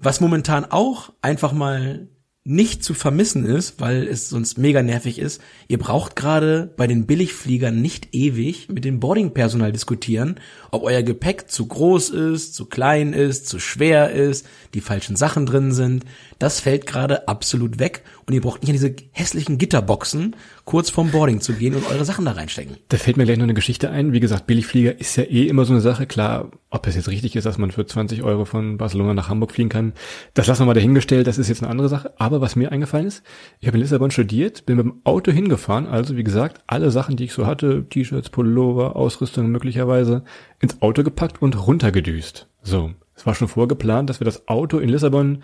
Was 0.01 0.20
momentan 0.20 0.65
auch 0.65 1.13
einfach 1.22 1.53
mal 1.53 2.08
nicht 2.43 2.84
zu 2.84 2.96
vermissen 2.96 3.46
ist, 3.46 3.79
weil 3.79 4.08
es 4.08 4.27
sonst 4.29 4.58
mega 4.58 4.81
nervig 4.81 5.20
ist. 5.20 5.41
Ihr 5.67 5.77
braucht 5.77 6.15
gerade 6.15 6.74
bei 6.75 6.88
den 6.88 7.05
Billigfliegern 7.05 7.79
nicht 7.79 8.15
ewig 8.15 8.67
mit 8.67 8.84
dem 8.84 9.00
Boardingpersonal 9.00 9.72
diskutieren, 9.72 10.39
ob 10.72 10.81
euer 10.81 11.03
Gepäck 11.03 11.51
zu 11.51 11.67
groß 11.67 12.10
ist, 12.10 12.55
zu 12.55 12.65
klein 12.65 13.13
ist, 13.13 13.48
zu 13.48 13.60
schwer 13.60 14.12
ist, 14.12 14.48
die 14.74 14.81
falschen 14.81 15.15
Sachen 15.15 15.46
drin 15.46 15.72
sind. 15.72 16.03
Das 16.39 16.60
fällt 16.60 16.88
gerade 16.88 17.27
absolut 17.27 17.77
weg 17.77 18.01
und 18.25 18.34
ihr 18.34 18.42
braucht 18.42 18.62
nicht 18.62 18.70
an 18.70 18.74
diese 18.74 18.96
hässlichen 19.12 19.58
Gitterboxen 19.58 20.36
kurz 20.66 20.90
vorm 20.90 21.12
Boarding 21.12 21.42
zu 21.42 21.54
gehen 21.54 21.75
und 21.75 21.90
eure 21.90 22.06
Sachen 22.06 22.25
da 22.25 22.32
reinstecken. 22.32 22.78
Da 22.90 22.98
fällt 22.98 23.18
mir 23.18 23.25
gleich 23.25 23.38
noch 23.38 23.44
eine 23.44 23.54
Geschichte 23.54 23.90
ein. 23.90 24.13
Wie 24.13 24.20
gesagt, 24.20 24.48
Billigflieger 24.48 25.00
ist 25.00 25.16
ja 25.16 25.24
eh 25.24 25.48
immer 25.48 25.66
so 25.66 25.74
eine 25.74 25.82
Sache. 25.82 26.06
Klar, 26.06 26.51
ob 26.70 26.88
es 26.88 26.96
jetzt 26.96 27.10
richtig 27.10 27.36
ist, 27.36 27.46
dass 27.46 27.58
man 27.58 27.72
für 27.72 27.86
20 27.86 28.24
Euro 28.24 28.46
von 28.46 28.78
Barcelona 28.78 29.13
nach 29.13 29.30
Hamburg 29.30 29.51
fliegen 29.51 29.70
kann, 29.70 29.94
das 30.34 30.48
lassen 30.48 30.62
wir 30.62 30.68
mal 30.68 30.74
dahingestellt. 30.74 31.28
Das 31.28 31.38
ist 31.38 31.50
jetzt 31.50 31.62
eine 31.62 31.72
andere 31.72 31.90
Sache. 31.90 32.13
Aber 32.18 32.42
was 32.42 32.56
mir 32.56 32.72
eingefallen 32.72 33.08
ist, 33.08 33.24
ich 33.60 33.68
habe 33.68 33.78
in 33.78 33.84
Lissabon 33.84 34.12
studiert, 34.12 34.66
bin 34.66 34.78
mit 34.78 34.86
dem 34.86 35.01
Auto 35.04 35.32
hingefahren. 35.32 35.88
Also 35.88 36.16
wie 36.16 36.24
gesagt, 36.24 36.62
alle 36.68 36.92
Sachen, 36.92 37.16
die 37.16 37.25
ich 37.25 37.34
so 37.34 37.46
hatte, 37.46 37.86
T-Shirts, 37.90 38.30
Pullover, 38.30 38.96
Ausrüstung 38.96 39.50
möglicherweise, 39.51 40.24
ins 40.60 40.82
Auto 40.82 41.04
gepackt 41.04 41.42
und 41.42 41.68
runtergedüst. 41.68 42.48
So, 42.62 42.92
es 43.16 43.25
war 43.25 43.36
schon 43.36 43.48
vorgeplant, 43.48 44.10
dass 44.10 44.20
wir 44.20 44.25
das 44.25 44.48
Auto 44.48 44.80
in 44.80 44.90
Lissabon 44.90 45.44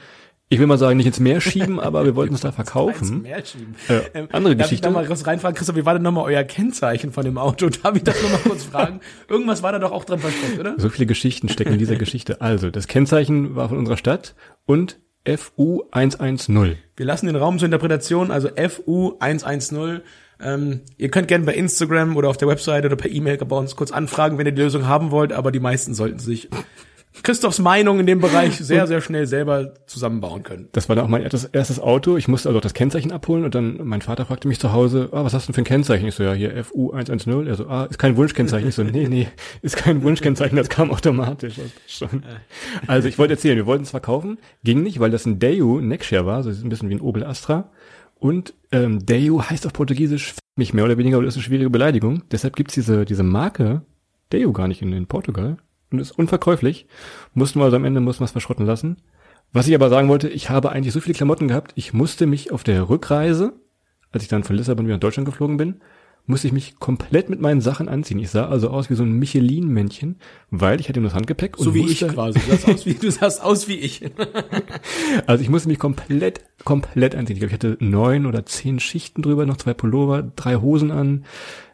ich 0.49 0.59
will 0.59 0.67
mal 0.67 0.77
sagen, 0.77 0.97
nicht 0.97 1.05
ins 1.05 1.19
Meer 1.19 1.41
schieben, 1.41 1.79
aber 1.79 2.05
wir 2.05 2.15
wollten 2.15 2.33
es 2.33 2.41
da 2.41 2.51
verkaufen. 2.51 3.23
Mehr 3.23 3.43
schieben. 3.45 3.75
Äh, 3.89 4.27
andere 4.31 4.55
darf 4.55 4.67
Geschichte. 4.67 4.87
Ich 4.87 4.93
noch 4.93 4.99
mal 4.99 5.05
kurz 5.05 5.27
reinfragen, 5.27 5.57
Christoph, 5.57 5.75
wie 5.75 5.85
war 5.85 5.93
denn 5.93 6.03
nochmal 6.03 6.25
euer 6.25 6.43
Kennzeichen 6.43 7.11
von 7.11 7.25
dem 7.25 7.37
Auto? 7.37 7.69
Darf 7.83 7.95
ich 7.95 8.03
das 8.03 8.21
nochmal 8.21 8.39
kurz 8.41 8.63
fragen? 8.63 9.01
Irgendwas 9.29 9.63
war 9.63 9.71
da 9.71 9.79
doch 9.79 9.91
auch 9.91 10.05
drin 10.05 10.19
versteckt, 10.19 10.59
oder? 10.59 10.75
So 10.77 10.89
viele 10.89 11.05
Geschichten 11.05 11.49
stecken 11.49 11.73
in 11.73 11.79
dieser 11.79 11.95
Geschichte. 11.97 12.41
Also, 12.41 12.69
das 12.69 12.87
Kennzeichen 12.87 13.55
war 13.55 13.69
von 13.69 13.77
unserer 13.77 13.97
Stadt 13.97 14.35
und 14.65 14.99
FU 15.35 15.83
110. 15.91 16.77
Wir 16.95 17.05
lassen 17.05 17.25
den 17.25 17.35
Raum 17.35 17.59
zur 17.59 17.65
Interpretation, 17.65 18.31
also 18.31 18.49
FU 18.69 19.17
110. 19.19 20.01
Ähm, 20.39 20.81
ihr 20.97 21.09
könnt 21.09 21.27
gerne 21.27 21.45
bei 21.45 21.55
Instagram 21.55 22.15
oder 22.15 22.29
auf 22.29 22.37
der 22.37 22.47
Website 22.47 22.85
oder 22.85 22.95
per 22.95 23.11
E-Mail 23.11 23.37
bei 23.37 23.57
uns 23.57 23.75
kurz 23.75 23.91
anfragen, 23.91 24.37
wenn 24.37 24.45
ihr 24.45 24.51
die 24.53 24.61
Lösung 24.61 24.87
haben 24.87 25.11
wollt, 25.11 25.33
aber 25.33 25.51
die 25.51 25.59
meisten 25.59 25.93
sollten 25.93 26.19
sich 26.19 26.49
Christophs 27.23 27.59
Meinung 27.59 27.99
in 27.99 28.05
dem 28.05 28.19
Bereich 28.19 28.57
sehr, 28.59 28.87
sehr 28.87 29.01
schnell 29.01 29.27
selber 29.27 29.73
zusammenbauen 29.85 30.43
können. 30.43 30.69
Das 30.71 30.89
war 30.89 30.95
dann 30.95 31.05
auch 31.05 31.09
mein 31.09 31.23
erstes, 31.23 31.45
erstes 31.45 31.79
Auto. 31.79 32.17
Ich 32.17 32.27
musste 32.27 32.49
also 32.49 32.59
auch 32.59 32.63
das 32.63 32.73
Kennzeichen 32.73 33.11
abholen 33.11 33.43
und 33.43 33.55
dann 33.55 33.79
mein 33.83 34.01
Vater 34.01 34.25
fragte 34.25 34.47
mich 34.47 34.59
zu 34.59 34.73
Hause, 34.73 35.09
ah, 35.11 35.23
was 35.23 35.33
hast 35.33 35.47
du 35.47 35.51
denn 35.51 35.55
für 35.55 35.61
ein 35.61 35.65
Kennzeichen? 35.65 36.07
Ich 36.07 36.15
so, 36.15 36.23
ja, 36.23 36.33
hier 36.33 36.63
FU 36.63 36.91
110. 36.91 37.47
Er 37.47 37.55
so, 37.55 37.67
ah, 37.67 37.85
ist 37.85 37.97
kein 37.97 38.17
Wunschkennzeichen. 38.17 38.69
Ich 38.69 38.75
so, 38.75 38.83
nee, 38.83 39.07
nee, 39.07 39.27
ist 39.61 39.77
kein 39.77 40.03
Wunschkennzeichen, 40.03 40.57
das 40.57 40.69
kam 40.69 40.91
automatisch. 40.91 41.55
Das 41.55 41.71
schon. 41.87 42.23
Also 42.87 43.07
ich 43.07 43.17
wollte 43.17 43.33
erzählen, 43.33 43.57
wir 43.57 43.65
wollten 43.65 43.83
es 43.83 43.91
verkaufen, 43.91 44.37
ging 44.63 44.83
nicht, 44.83 44.99
weil 44.99 45.11
das 45.11 45.25
ein 45.25 45.39
Daewoo 45.39 45.79
Nextshare 45.81 46.25
war, 46.25 46.43
so 46.43 46.49
ist 46.49 46.63
ein 46.63 46.69
bisschen 46.69 46.89
wie 46.89 46.95
ein 46.95 47.01
Opel 47.01 47.23
Astra. 47.23 47.69
Und 48.19 48.53
ähm, 48.71 49.05
Daewoo 49.05 49.43
heißt 49.43 49.65
auf 49.65 49.73
Portugiesisch 49.73 50.33
mich 50.55 50.73
mehr 50.73 50.85
oder 50.85 50.97
weniger, 50.97 51.17
aber 51.17 51.25
das 51.25 51.35
ist 51.35 51.37
eine 51.37 51.43
schwierige 51.43 51.69
Beleidigung. 51.69 52.23
Deshalb 52.31 52.55
gibt's 52.55 52.73
diese, 52.73 53.05
diese 53.05 53.23
Marke 53.23 53.83
Daewoo 54.31 54.53
gar 54.53 54.67
nicht 54.67 54.81
in, 54.81 54.91
in 54.91 55.07
Portugal 55.07 55.57
und 55.91 55.99
ist 55.99 56.11
unverkäuflich. 56.11 56.87
Mussten 57.33 57.59
wir 57.59 57.65
also 57.65 57.77
am 57.77 57.85
Ende 57.85 57.99
mussten 57.99 58.21
wir 58.21 58.25
es 58.25 58.31
verschrotten 58.31 58.65
lassen. 58.65 58.97
Was 59.53 59.67
ich 59.67 59.75
aber 59.75 59.89
sagen 59.89 60.09
wollte, 60.09 60.27
ich 60.27 60.49
habe 60.49 60.71
eigentlich 60.71 60.93
so 60.93 60.99
viele 60.99 61.15
Klamotten 61.15 61.47
gehabt, 61.47 61.71
ich 61.75 61.93
musste 61.93 62.25
mich 62.25 62.51
auf 62.51 62.63
der 62.63 62.89
Rückreise, 62.89 63.53
als 64.11 64.23
ich 64.23 64.29
dann 64.29 64.43
von 64.43 64.55
Lissabon 64.55 64.85
wieder 64.85 64.95
nach 64.95 65.01
Deutschland 65.01 65.25
geflogen 65.25 65.57
bin, 65.57 65.81
musste 66.27 66.47
ich 66.47 66.53
mich 66.53 66.77
komplett 66.77 67.29
mit 67.29 67.39
meinen 67.39 67.61
Sachen 67.61 67.87
anziehen. 67.87 68.19
Ich 68.19 68.29
sah 68.29 68.49
also 68.49 68.69
aus 68.69 68.89
wie 68.89 68.95
so 68.95 69.03
ein 69.03 69.13
Michelin-Männchen, 69.13 70.17
weil 70.51 70.79
ich 70.81 70.89
hatte 70.89 70.99
nur 70.99 71.09
das 71.09 71.15
Handgepäck 71.15 71.55
So 71.57 71.69
und 71.69 71.75
wie 71.75 71.85
ich 71.87 72.05
quasi. 72.05 72.39
Du 72.39 72.51
sahst 72.51 72.67
aus 72.67 72.85
wie, 72.85 72.93
du 72.93 73.11
sahst 73.11 73.41
aus 73.41 73.67
wie 73.69 73.77
ich. 73.77 74.01
also 75.25 75.41
ich 75.41 75.49
musste 75.49 75.69
mich 75.69 75.79
komplett, 75.79 76.41
komplett 76.65 77.15
anziehen. 77.15 77.37
Ich 77.37 77.39
glaube, 77.39 77.51
ich 77.51 77.53
hatte 77.53 77.77
neun 77.79 78.25
oder 78.25 78.45
zehn 78.45 78.79
Schichten 78.81 79.21
drüber, 79.21 79.45
noch 79.45 79.57
zwei 79.57 79.73
Pullover, 79.73 80.21
drei 80.21 80.57
Hosen 80.57 80.91
an. 80.91 81.23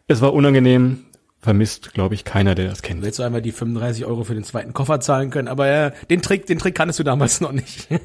Es 0.08 0.22
war 0.22 0.34
unangenehm. 0.34 1.00
Vermisst, 1.44 1.94
glaube 1.94 2.16
ich, 2.16 2.24
keiner, 2.24 2.56
der 2.56 2.70
das 2.70 2.82
kennt. 2.82 3.02
Hättest 3.02 3.20
du 3.20 3.24
einmal 3.24 3.42
die 3.42 3.52
35 3.52 4.06
Euro 4.06 4.24
für 4.24 4.34
den 4.34 4.46
zweiten 4.46 4.72
Koffer 4.72 5.02
zahlen 5.02 5.30
können, 5.30 5.50
aber 5.50 5.68
ja, 5.68 5.90
den 6.10 6.22
Trick, 6.22 6.46
den 6.46 6.58
Trick 6.58 6.74
kanntest 6.74 7.00
du 7.00 7.04
damals 7.04 7.42
noch 7.42 7.52
nicht. 7.52 7.90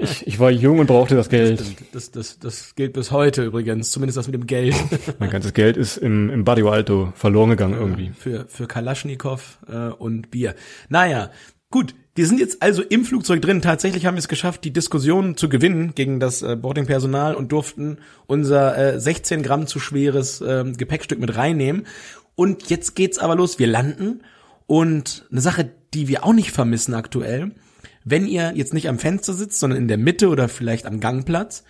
Ich, 0.00 0.26
ich 0.26 0.40
war 0.40 0.50
jung 0.50 0.80
und 0.80 0.86
brauchte 0.86 1.14
das 1.14 1.28
Geld. 1.28 1.62
Das, 1.92 2.10
das, 2.10 2.38
das 2.38 2.74
gilt 2.74 2.92
bis 2.92 3.10
heute 3.10 3.44
übrigens, 3.44 3.90
zumindest 3.90 4.16
das 4.16 4.26
mit 4.26 4.34
dem 4.34 4.46
Geld. 4.46 4.74
Mein 5.18 5.30
ganzes 5.30 5.52
Geld 5.52 5.76
ist 5.76 5.96
im, 5.96 6.28
im 6.30 6.44
Barrio 6.44 6.70
Alto 6.70 7.12
verloren 7.14 7.50
gegangen 7.50 7.74
irgendwie. 7.74 8.12
für, 8.18 8.46
für 8.48 8.66
Kalaschnikow 8.66 9.58
äh, 9.68 9.76
und 9.90 10.30
Bier. 10.30 10.54
Naja, 10.88 11.30
gut. 11.70 11.94
Wir 12.14 12.26
sind 12.26 12.40
jetzt 12.40 12.62
also 12.62 12.82
im 12.82 13.06
Flugzeug 13.06 13.40
drin. 13.40 13.62
Tatsächlich 13.62 14.04
haben 14.04 14.16
wir 14.16 14.18
es 14.18 14.28
geschafft, 14.28 14.64
die 14.64 14.72
Diskussion 14.72 15.34
zu 15.38 15.48
gewinnen 15.48 15.94
gegen 15.94 16.20
das 16.20 16.42
äh, 16.42 16.56
Boardingpersonal 16.56 17.34
und 17.34 17.52
durften 17.52 17.98
unser 18.26 18.76
äh, 18.76 19.00
16 19.00 19.42
Gramm 19.42 19.66
zu 19.66 19.78
schweres 19.78 20.42
äh, 20.42 20.64
Gepäckstück 20.76 21.20
mit 21.20 21.36
reinnehmen. 21.36 21.86
Und 22.34 22.70
jetzt 22.70 22.96
geht's 22.96 23.18
aber 23.18 23.36
los. 23.36 23.58
Wir 23.58 23.66
landen 23.66 24.22
und 24.66 25.26
eine 25.30 25.40
Sache, 25.40 25.70
die 25.94 26.08
wir 26.08 26.24
auch 26.24 26.32
nicht 26.32 26.52
vermissen 26.52 26.94
aktuell, 26.94 27.52
wenn 28.04 28.26
ihr 28.26 28.52
jetzt 28.54 28.74
nicht 28.74 28.88
am 28.88 28.98
Fenster 28.98 29.32
sitzt, 29.34 29.60
sondern 29.60 29.78
in 29.78 29.88
der 29.88 29.98
Mitte 29.98 30.28
oder 30.28 30.48
vielleicht 30.48 30.86
am 30.86 31.00
Gangplatz 31.00 31.64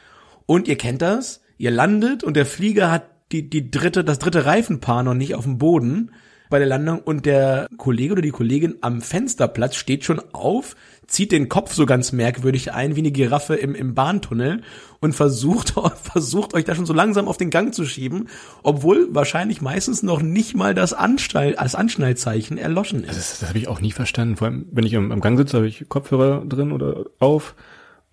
und 0.46 0.68
ihr 0.68 0.77
kennt 0.77 1.03
das, 1.03 1.42
ihr 1.59 1.70
landet 1.70 2.25
und 2.25 2.37
der 2.37 2.46
Flieger 2.46 2.90
hat 2.90 3.07
die, 3.33 3.48
die 3.48 3.70
dritte, 3.70 4.05
das 4.05 4.18
dritte 4.18 4.44
Reifenpaar 4.44 5.03
noch 5.03 5.14
nicht 5.14 5.35
auf 5.35 5.44
dem 5.44 5.59
Boden 5.59 6.12
bei 6.51 6.59
der 6.59 6.68
Landung 6.68 7.01
und 7.01 7.25
der 7.25 7.66
Kollege 7.79 8.12
oder 8.12 8.22
die 8.22 8.31
Kollegin 8.31 8.77
am 8.83 9.01
Fensterplatz 9.01 9.75
steht 9.75 10.05
schon 10.05 10.20
auf, 10.33 10.77
zieht 11.06 11.32
den 11.32 11.48
Kopf 11.48 11.74
so 11.74 11.86
ganz 11.86 12.12
merkwürdig 12.12 12.72
ein 12.72 12.96
wie 12.96 13.00
eine 13.00 13.10
Giraffe 13.10 13.54
im, 13.54 13.74
im 13.74 13.94
Bahntunnel 13.94 14.62
und 15.00 15.14
versucht, 15.14 15.74
versucht 16.02 16.54
euch 16.54 16.64
da 16.64 16.74
schon 16.74 16.86
so 16.86 16.92
langsam 16.92 17.28
auf 17.28 17.36
den 17.36 17.50
Gang 17.50 17.74
zu 17.74 17.84
schieben, 17.84 18.28
obwohl 18.62 19.08
wahrscheinlich 19.10 19.60
meistens 19.60 20.02
noch 20.02 20.22
nicht 20.22 20.54
mal 20.54 20.74
das, 20.74 20.92
Anschnall, 20.92 21.52
das 21.52 21.74
Anschnallzeichen 21.74 22.58
erloschen 22.58 23.04
ist. 23.04 23.16
Das, 23.16 23.40
das 23.40 23.48
habe 23.48 23.58
ich 23.58 23.68
auch 23.68 23.80
nie 23.80 23.92
verstanden. 23.92 24.36
Vor 24.36 24.48
allem, 24.48 24.66
wenn 24.70 24.86
ich 24.86 24.96
am, 24.96 25.12
am 25.12 25.20
Gang 25.20 25.36
sitze, 25.36 25.56
habe 25.56 25.68
ich 25.68 25.88
Kopfhörer 25.88 26.44
drin 26.46 26.72
oder 26.72 27.04
auf. 27.18 27.54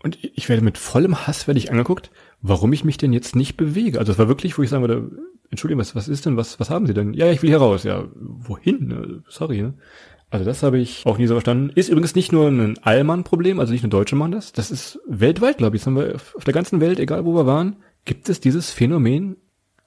Und 0.02 0.17
ich 0.21 0.47
werde 0.49 0.63
mit 0.63 0.78
vollem 0.78 1.28
Hass 1.28 1.47
werde 1.47 1.60
ich 1.60 1.71
angeguckt, 1.71 2.10
warum 2.41 2.71
ich 2.73 2.86
mich 2.86 2.97
denn 2.97 3.13
jetzt 3.13 3.36
nicht 3.36 3.58
bewege. 3.58 3.99
Also 3.99 4.13
es 4.13 4.17
war 4.17 4.28
wirklich, 4.28 4.58
wo 4.58 4.63
ich 4.63 4.69
sagen 4.69 4.84
würde, 4.84 5.12
Entschuldigung, 5.49 5.82
was, 5.82 5.95
was 5.95 6.08
ist 6.08 6.25
denn, 6.25 6.38
was, 6.38 6.60
was 6.60 6.69
haben 6.69 6.88
Sie 6.88 6.93
denn? 6.93 7.13
Ja, 7.13 7.25
ja, 7.25 7.32
ich 7.32 7.41
will 7.41 7.49
hier 7.49 7.58
raus. 7.58 7.84
Ja, 7.84 8.06
wohin? 8.15 8.88
Ne? 8.88 9.23
Sorry, 9.28 9.62
ne? 9.62 9.73
Also 10.32 10.46
das 10.46 10.62
habe 10.62 10.78
ich 10.78 11.06
auch 11.06 11.18
nie 11.18 11.28
so 11.28 11.34
verstanden. 11.34 11.72
Ist 11.74 11.89
übrigens 11.89 12.15
nicht 12.15 12.32
nur 12.32 12.48
ein 12.48 12.78
Allmann-Problem, 12.80 13.60
also 13.60 13.74
nicht 13.74 13.82
nur 13.82 13.89
Deutsche 13.89 14.15
machen 14.15 14.32
das. 14.32 14.54
Das 14.54 14.70
ist 14.70 15.00
weltweit, 15.08 15.58
glaube 15.58 15.76
ich. 15.76 15.82
Das 15.82 15.88
haben 15.88 15.96
wir 15.96 16.15
auf 16.15 16.44
der 16.44 16.54
ganzen 16.54 16.82
Welt, 16.82 17.00
egal 17.00 17.26
wo 17.26 17.34
wir 17.34 17.46
waren, 17.46 17.78
gibt 18.06 18.30
es 18.30 18.39
dieses 18.39 18.72
Phänomen, 18.72 19.38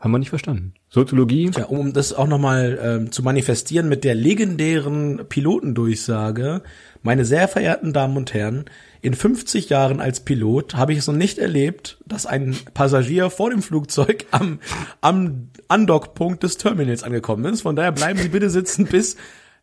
haben 0.01 0.11
wir 0.11 0.19
nicht 0.19 0.31
verstanden. 0.31 0.75
Soziologie. 0.89 1.53
Ja, 1.57 1.67
um 1.67 1.93
das 1.93 2.13
auch 2.13 2.27
nochmal 2.27 2.79
ähm, 2.83 3.13
zu 3.13 3.23
manifestieren 3.23 3.89
mit 3.89 4.03
der 4.03 4.17
legendären 4.17 5.27
Pilotendurchsage, 5.29 6.63
meine 7.03 7.25
sehr 7.25 7.47
verehrten 7.47 7.93
Damen 7.93 8.17
und 8.17 8.35
Herren, 8.35 8.65
in 9.01 9.15
50 9.15 9.69
Jahren 9.69 10.01
als 10.01 10.21
Pilot 10.21 10.75
habe 10.75 10.93
ich 10.93 10.99
es 10.99 11.07
noch 11.07 11.15
nicht 11.15 11.39
erlebt, 11.39 11.99
dass 12.05 12.27
ein 12.27 12.57
Passagier 12.75 13.31
vor 13.31 13.51
dem 13.51 13.63
Flugzeug 13.63 14.27
am, 14.33 14.59
am 15.01 15.51
Andockpunkt 15.69 16.43
des 16.43 16.59
Terminals 16.59 17.05
angekommen 17.05 17.45
ist. 17.45 17.63
Von 17.63 17.77
daher 17.77 17.93
bleiben 17.93 18.19
Sie 18.19 18.29
bitte 18.29 18.51
sitzen, 18.51 18.87
bis 18.87 19.17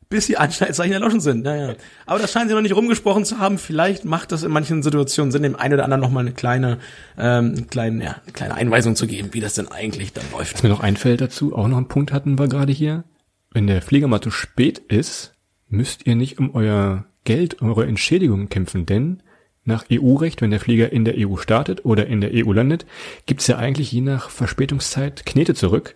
bis 0.09 0.25
die 0.25 0.37
Anschnallzeichen 0.37 0.93
erloschen 0.93 1.19
sind. 1.19 1.43
Naja. 1.43 1.75
Aber 2.07 2.17
das 2.17 2.31
scheinen 2.31 2.49
sie 2.49 2.55
noch 2.55 2.61
nicht 2.61 2.75
rumgesprochen 2.75 3.25
zu 3.25 3.37
haben. 3.37 3.59
Vielleicht 3.59 4.05
macht 4.05 4.31
das 4.31 4.41
in 4.41 4.51
manchen 4.51 4.81
Situationen 4.81 5.31
Sinn, 5.31 5.43
dem 5.43 5.55
einen 5.55 5.75
oder 5.75 5.83
anderen 5.83 6.01
nochmal 6.01 6.25
eine 6.25 6.33
kleine, 6.33 6.79
ähm, 7.17 7.67
kleine, 7.69 8.03
ja, 8.03 8.15
eine 8.23 8.33
kleine 8.33 8.55
Einweisung 8.55 8.95
zu 8.95 9.05
geben, 9.05 9.29
wie 9.33 9.39
das 9.39 9.53
denn 9.53 9.67
eigentlich 9.67 10.11
dann 10.11 10.25
läuft. 10.31 10.55
Was 10.55 10.63
mir 10.63 10.69
noch 10.69 10.79
einfällt 10.79 11.21
dazu, 11.21 11.55
auch 11.55 11.67
noch 11.67 11.77
einen 11.77 11.87
Punkt 11.87 12.11
hatten 12.11 12.39
wir 12.39 12.47
gerade 12.47 12.73
hier. 12.73 13.03
Wenn 13.51 13.67
der 13.67 13.83
Flieger 13.83 14.07
mal 14.07 14.21
zu 14.21 14.31
spät 14.31 14.79
ist, 14.79 15.35
müsst 15.67 16.07
ihr 16.07 16.15
nicht 16.15 16.39
um 16.39 16.55
euer 16.55 17.05
Geld, 17.23 17.61
eure 17.61 17.85
Entschädigung 17.85 18.49
kämpfen, 18.49 18.87
denn 18.87 19.21
nach 19.63 19.85
EU-Recht, 19.91 20.41
wenn 20.41 20.49
der 20.49 20.59
Flieger 20.59 20.91
in 20.91 21.05
der 21.05 21.15
EU 21.17 21.35
startet 21.37 21.85
oder 21.85 22.07
in 22.07 22.21
der 22.21 22.31
EU 22.33 22.51
landet, 22.51 22.87
gibt's 23.27 23.45
ja 23.45 23.57
eigentlich 23.57 23.91
je 23.91 24.01
nach 24.01 24.31
Verspätungszeit 24.31 25.27
Knete 25.27 25.53
zurück. 25.53 25.93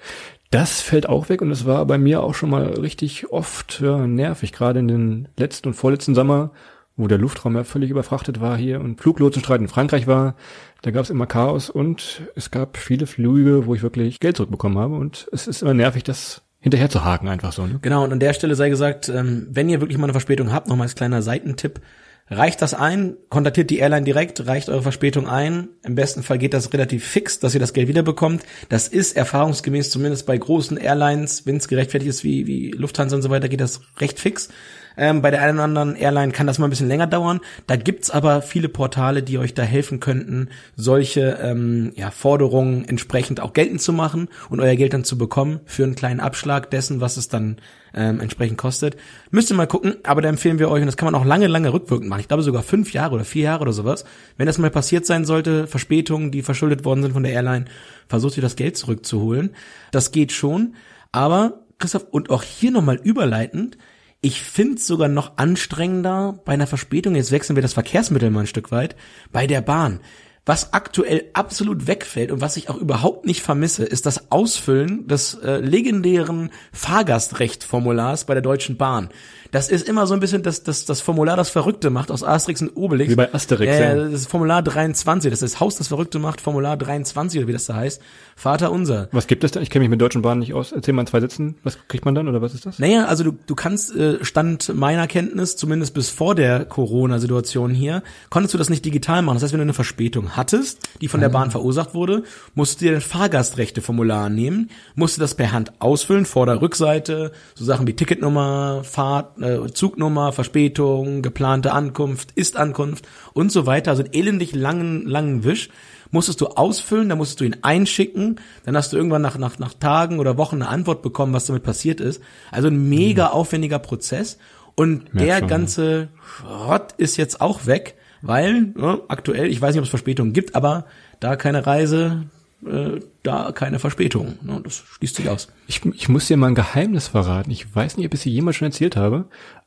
Das 0.54 0.82
fällt 0.82 1.10
auch 1.10 1.30
weg 1.30 1.42
und 1.42 1.50
es 1.50 1.66
war 1.66 1.84
bei 1.88 1.98
mir 1.98 2.22
auch 2.22 2.36
schon 2.36 2.52
mal 2.52 2.66
richtig 2.66 3.32
oft 3.32 3.82
ja, 3.82 4.06
nervig, 4.06 4.52
gerade 4.52 4.78
in 4.78 4.88
den 4.88 5.28
letzten 5.36 5.70
und 5.70 5.74
vorletzten 5.74 6.14
Sommer, 6.14 6.52
wo 6.96 7.08
der 7.08 7.18
Luftraum 7.18 7.56
ja 7.56 7.64
völlig 7.64 7.90
überfrachtet 7.90 8.40
war 8.40 8.56
hier 8.56 8.80
und 8.80 9.02
Fluglotsenstreit 9.02 9.62
in 9.62 9.68
Frankreich 9.68 10.06
war. 10.06 10.36
Da 10.84 10.92
gab's 10.92 11.10
immer 11.10 11.26
Chaos 11.26 11.72
und 11.72 12.22
es 12.36 12.52
gab 12.52 12.78
viele 12.78 13.08
Flüge, 13.08 13.66
wo 13.66 13.74
ich 13.74 13.82
wirklich 13.82 14.20
Geld 14.20 14.38
zurückbekommen 14.38 14.78
habe 14.78 14.94
und 14.94 15.28
es 15.32 15.48
ist 15.48 15.64
immer 15.64 15.74
nervig, 15.74 16.04
das 16.04 16.44
hinterher 16.60 16.92
zu 16.92 17.04
haken 17.04 17.30
einfach 17.30 17.52
so. 17.52 17.66
Ne? 17.66 17.80
Genau, 17.82 18.04
und 18.04 18.14
an 18.14 18.20
der 18.20 18.34
Stelle 18.34 18.54
sei 18.54 18.70
gesagt, 18.70 19.10
ähm, 19.10 19.48
wenn 19.50 19.70
ihr 19.70 19.82
wirklich 19.82 19.98
mal 19.98 20.04
eine 20.04 20.14
Verspätung 20.14 20.54
habt, 20.54 20.68
nochmal 20.68 20.86
als 20.86 20.94
kleiner 20.94 21.24
Seitentipp, 21.24 21.82
Reicht 22.30 22.62
das 22.62 22.74
ein, 22.74 23.18
kontaktiert 23.30 23.70
die 23.70 23.80
Airline 23.80 24.06
direkt, 24.06 24.48
reicht 24.48 24.70
eure 24.70 24.82
Verspätung 24.82 25.28
ein. 25.28 25.68
Im 25.84 25.96
besten 25.96 26.24
Fall 26.24 26.38
geht 26.38 26.54
das 26.54 26.72
relativ 26.72 27.06
fix, 27.06 27.40
dass 27.40 27.54
ihr 27.54 27.60
das 27.60 27.74
Geld 27.74 27.90
wiederbekommt. 27.90 28.44
Das 28.70 28.88
ist 28.88 29.18
erfahrungsgemäß 29.18 29.90
zumindest 29.90 30.26
bei 30.26 30.38
großen 30.38 30.78
Airlines, 30.78 31.46
wenn 31.46 31.58
es 31.58 31.68
gerechtfertigt 31.68 32.10
ist 32.10 32.24
wie, 32.24 32.48
wie 32.48 32.72
Lufthansa 32.72 33.18
und 33.18 33.22
so 33.24 33.30
weiter, 33.30 33.50
geht 33.50 33.60
das 33.60 33.82
recht 34.00 34.20
fix. 34.20 34.50
Ähm, 34.98 35.22
bei 35.22 35.32
der 35.32 35.42
einen 35.42 35.58
oder 35.58 35.64
anderen 35.64 35.96
Airline 35.96 36.32
kann 36.32 36.48
das 36.48 36.60
mal 36.60 36.68
ein 36.68 36.70
bisschen 36.70 36.88
länger 36.88 37.08
dauern. 37.08 37.40
Da 37.68 37.76
gibt's 37.76 38.12
aber 38.12 38.42
viele 38.42 38.70
Portale, 38.70 39.24
die 39.24 39.38
euch 39.38 39.54
da 39.54 39.64
helfen 39.64 40.00
könnten, 40.00 40.50
solche 40.76 41.40
ähm, 41.42 41.92
ja, 41.96 42.12
Forderungen 42.12 42.88
entsprechend 42.88 43.40
auch 43.40 43.54
geltend 43.54 43.82
zu 43.82 43.94
machen 43.94 44.30
und 44.50 44.60
euer 44.60 44.76
Geld 44.76 44.94
dann 44.94 45.04
zu 45.04 45.18
bekommen 45.18 45.60
für 45.66 45.84
einen 45.84 45.96
kleinen 45.96 46.20
Abschlag 46.20 46.70
dessen, 46.70 47.02
was 47.02 47.18
es 47.18 47.28
dann 47.28 47.58
ähm, 47.94 48.20
entsprechend 48.20 48.58
kostet. 48.58 48.98
Müsst 49.32 49.52
ihr 49.52 49.56
mal 49.56 49.68
gucken, 49.68 49.96
aber 50.04 50.22
da 50.22 50.30
empfehlen 50.30 50.60
wir 50.60 50.70
euch, 50.70 50.82
und 50.82 50.88
das 50.88 50.98
kann 50.98 51.12
man 51.12 51.16
auch 51.16 51.26
lange, 51.26 51.48
lange 51.48 51.72
rückwirkend 51.72 52.10
machen. 52.10 52.22
Ich 52.22 52.28
glaube 52.28 52.44
sogar 52.44 52.64
fünf 52.64 52.94
Jahre 52.94 53.16
oder 53.16 53.26
vier 53.26 53.44
Jahre 53.44 53.62
oder 53.62 53.74
sowas. 53.74 54.06
Wenn 54.38 54.48
das 54.48 54.58
mal 54.58 54.72
passiert 54.72 55.06
sein 55.06 55.26
sollte, 55.26 55.68
Verspätungen, 55.68 56.32
die 56.32 56.42
verschuldet 56.42 56.86
worden 56.86 57.04
sind 57.04 57.14
von 57.14 57.24
der 57.24 57.34
Airline, 57.34 57.66
versucht 58.08 58.38
ihr 58.38 58.44
das 58.44 58.56
Geld 58.56 58.78
zurückzuholen. 58.78 59.52
Das 59.92 60.12
geht 60.12 60.32
schon. 60.32 60.76
Aber, 61.12 61.62
Christoph, 61.78 62.06
und 62.10 62.30
auch 62.30 62.44
hier 62.44 62.72
nochmal 62.72 63.00
überleitend, 63.04 63.78
ich 64.24 64.42
finde 64.42 64.76
es 64.76 64.88
sogar 64.88 65.10
noch 65.10 65.34
anstrengender 65.36 66.40
bei 66.46 66.54
einer 66.54 66.66
Verspätung, 66.66 67.14
jetzt 67.16 67.32
wechseln 67.32 67.58
wir 67.58 67.62
das 67.62 67.74
Verkehrsmittel 67.74 68.32
mal 68.32 68.42
ein 68.42 68.48
Stück 68.48 68.72
weit, 68.72 68.96
bei 69.34 69.48
der 69.48 69.62
Bahn. 69.62 70.00
Was 70.46 70.74
aktuell 70.74 71.26
absolut 71.34 71.88
wegfällt 71.88 72.32
und 72.32 72.40
was 72.40 72.56
ich 72.56 72.70
auch 72.70 72.78
überhaupt 72.78 73.26
nicht 73.26 73.42
vermisse, 73.42 73.84
ist 73.84 74.06
das 74.06 74.32
Ausfüllen 74.32 75.08
des 75.08 75.36
äh, 75.36 75.58
legendären 75.58 76.52
Fahrgastrechtformulars 76.72 78.26
bei 78.26 78.34
der 78.34 78.42
Deutschen 78.42 78.78
Bahn. 78.78 79.10
Das 79.54 79.70
ist 79.70 79.88
immer 79.88 80.08
so 80.08 80.14
ein 80.16 80.20
bisschen 80.20 80.44
das, 80.44 80.64
das, 80.64 80.84
das 80.86 81.00
Formular, 81.00 81.38
das 81.38 81.50
Verrückte 81.50 81.90
macht 81.92 82.12
aus 82.12 82.24
Asterix 82.24 82.62
und 82.62 82.72
Obelix. 82.76 83.12
Wie 83.12 83.16
bei 83.16 83.34
Asterix. 83.34 83.72
Äh, 83.72 83.96
das 83.96 84.22
ist 84.22 84.28
Formular 84.30 84.62
23, 84.64 85.32
das 85.32 85.42
ist 85.42 85.54
das 85.54 85.60
Haus, 85.62 85.76
das 85.78 85.88
Verrückte 85.90 86.18
macht, 86.20 86.42
Formular 86.42 86.76
23 86.76 87.40
oder 87.40 87.48
wie 87.48 87.54
das 87.54 87.66
da 87.66 87.76
heißt. 87.76 88.02
Vater 88.36 88.72
unser. 88.72 89.10
Was 89.12 89.28
gibt 89.28 89.44
es 89.44 89.52
da? 89.52 89.62
Ich 89.62 89.70
kenne 89.70 89.84
mich 89.84 89.92
mit 89.92 90.02
Deutschen 90.02 90.24
Bahnen 90.24 90.40
nicht 90.40 90.54
aus. 90.56 90.72
Erzähl 90.72 90.94
mal 90.96 91.02
in 91.02 91.08
zwei 91.08 91.20
Sätzen. 91.22 91.56
Was 91.64 91.78
kriegt 91.88 92.04
man 92.04 92.16
dann 92.16 92.28
oder 92.28 92.42
was 92.42 92.56
ist 92.56 92.66
das? 92.66 92.80
Naja, 92.80 93.06
also 93.06 93.24
du, 93.24 93.38
du 93.46 93.54
kannst, 93.56 93.96
äh, 93.96 94.26
Stand 94.26 94.74
meiner 94.76 95.08
Kenntnis, 95.08 95.56
zumindest 95.56 95.94
bis 95.94 96.10
vor 96.10 96.34
der 96.34 96.66
Corona-Situation 96.66 97.76
hier, 97.76 98.02
konntest 98.32 98.56
du 98.56 98.58
das 98.58 98.72
nicht 98.72 98.84
digital 98.84 99.22
machen. 99.22 99.36
Das 99.36 99.44
heißt, 99.44 99.54
wenn 99.54 99.60
du 99.60 99.64
eine 99.66 99.74
Verspätung 99.74 100.36
hattest, 100.36 100.80
die 101.00 101.08
von 101.08 101.20
der 101.20 101.30
Ah. 101.30 101.34
Bahn 101.34 101.52
verursacht 101.52 101.94
wurde, 101.94 102.24
musst 102.56 102.82
du 102.82 102.86
dir 102.86 102.96
ein 102.96 103.02
Fahrgastrechte-Formular 103.02 104.30
nehmen, 104.30 104.70
musst 104.96 105.18
du 105.18 105.22
das 105.22 105.36
per 105.36 105.52
Hand 105.52 105.74
ausfüllen, 105.80 106.26
Vorder-, 106.26 106.60
Rückseite, 106.62 107.32
so 107.54 107.66
Sachen 107.66 107.86
wie 107.86 107.94
Ticketnummer, 107.94 108.82
Fahrt, 108.84 109.38
äh, 109.44 109.72
Zugnummer, 109.74 110.32
Verspätung, 110.32 111.22
geplante 111.22 111.74
Ankunft, 111.74 112.32
Ist-Ankunft 112.36 113.08
und 113.34 113.52
so 113.52 113.66
weiter. 113.66 113.92
Also 113.92 114.04
einen 114.04 114.14
elendig 114.14 114.56
langen, 114.56 115.06
langen 115.06 115.44
Wisch 115.44 115.70
musstest 116.12 116.42
du 116.42 116.48
ausfüllen, 116.48 117.10
dann 117.10 117.18
musstest 117.18 117.42
du 117.42 117.46
ihn 117.46 117.58
einschicken, 117.64 118.40
dann 118.66 118.78
hast 118.78 118.94
du 118.94 118.98
irgendwann 118.98 119.24
nach, 119.24 119.38
nach, 119.38 119.58
nach 119.60 119.74
Tagen 119.74 120.20
oder 120.20 120.38
Wochen 120.38 120.58
eine 120.58 120.70
Antwort 120.70 121.02
bekommen, 121.02 121.34
was 121.34 121.48
damit 121.48 121.64
passiert 121.64 122.00
ist. 122.00 122.22
Also 122.52 122.68
ein 122.68 122.88
mega 122.88 123.28
aufwendiger 123.28 123.80
Prozess. 123.80 124.38
Und 124.76 125.14
Merk 125.14 125.28
der 125.28 125.40
schon, 125.40 125.48
ganze 125.48 126.08
Schrott 126.24 126.94
ist 126.98 127.18
jetzt 127.18 127.42
auch 127.42 127.66
weg, 127.66 127.96
weil 128.22 128.74
ja, 128.78 129.00
aktuell, 129.08 129.48
ich 129.48 129.62
weiß 129.62 129.74
nicht, 129.74 129.80
ob 129.80 129.86
es 129.86 129.90
Verspätungen 129.90 130.34
gibt, 130.34 130.56
aber 130.56 130.86
da 131.20 131.36
keine 131.36 131.66
Reise, 131.66 132.24
äh, 132.68 133.00
da 133.24 133.52
keine 133.52 133.80
Verspätung. 133.80 134.38
Ne, 134.42 134.62
das 134.64 134.76
schließt 134.76 135.16
sich 135.16 135.30
aus. 135.30 135.48
Ich, 135.68 135.86
ich 135.86 136.10
muss 136.10 136.28
dir 136.28 136.38
mal 136.38 136.48
ein 136.48 136.56
Geheimnis 136.56 137.08
verraten. 137.08 137.52
Ich 137.52 137.74
weiß 137.74 137.98
nicht, 137.98 138.06
ob 138.06 138.14
ich 138.14 138.20
es 138.20 138.24
dir 138.24 138.32
jemals 138.32 138.56
schon 138.56 138.68
erzählt 138.68 138.96
habe, 138.96 139.26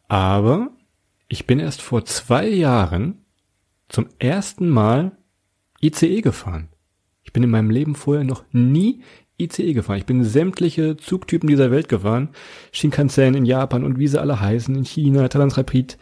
aber 0.08 0.70
ich 1.28 1.46
bin 1.46 1.58
erst 1.58 1.82
vor 1.82 2.04
zwei 2.04 2.48
Jahren 2.48 3.24
zum 3.88 4.06
ersten 4.18 4.68
Mal 4.68 5.12
ICE 5.82 6.20
gefahren. 6.20 6.68
Ich 7.22 7.32
bin 7.32 7.42
in 7.42 7.50
meinem 7.50 7.70
Leben 7.70 7.94
vorher 7.94 8.24
noch 8.24 8.44
nie 8.52 9.02
ICE 9.38 9.74
gefahren. 9.74 9.98
Ich 9.98 10.06
bin 10.06 10.24
sämtliche 10.24 10.96
Zugtypen 10.96 11.48
dieser 11.48 11.70
Welt 11.70 11.88
gefahren. 11.88 12.30
Shinkansen 12.72 13.34
in 13.34 13.44
Japan 13.44 13.84
und 13.84 13.98
wie 13.98 14.06
sie 14.06 14.20
alle 14.20 14.40
heißen, 14.40 14.74
in 14.74 14.84
China, 14.84 15.28
Transrapid. 15.28 15.98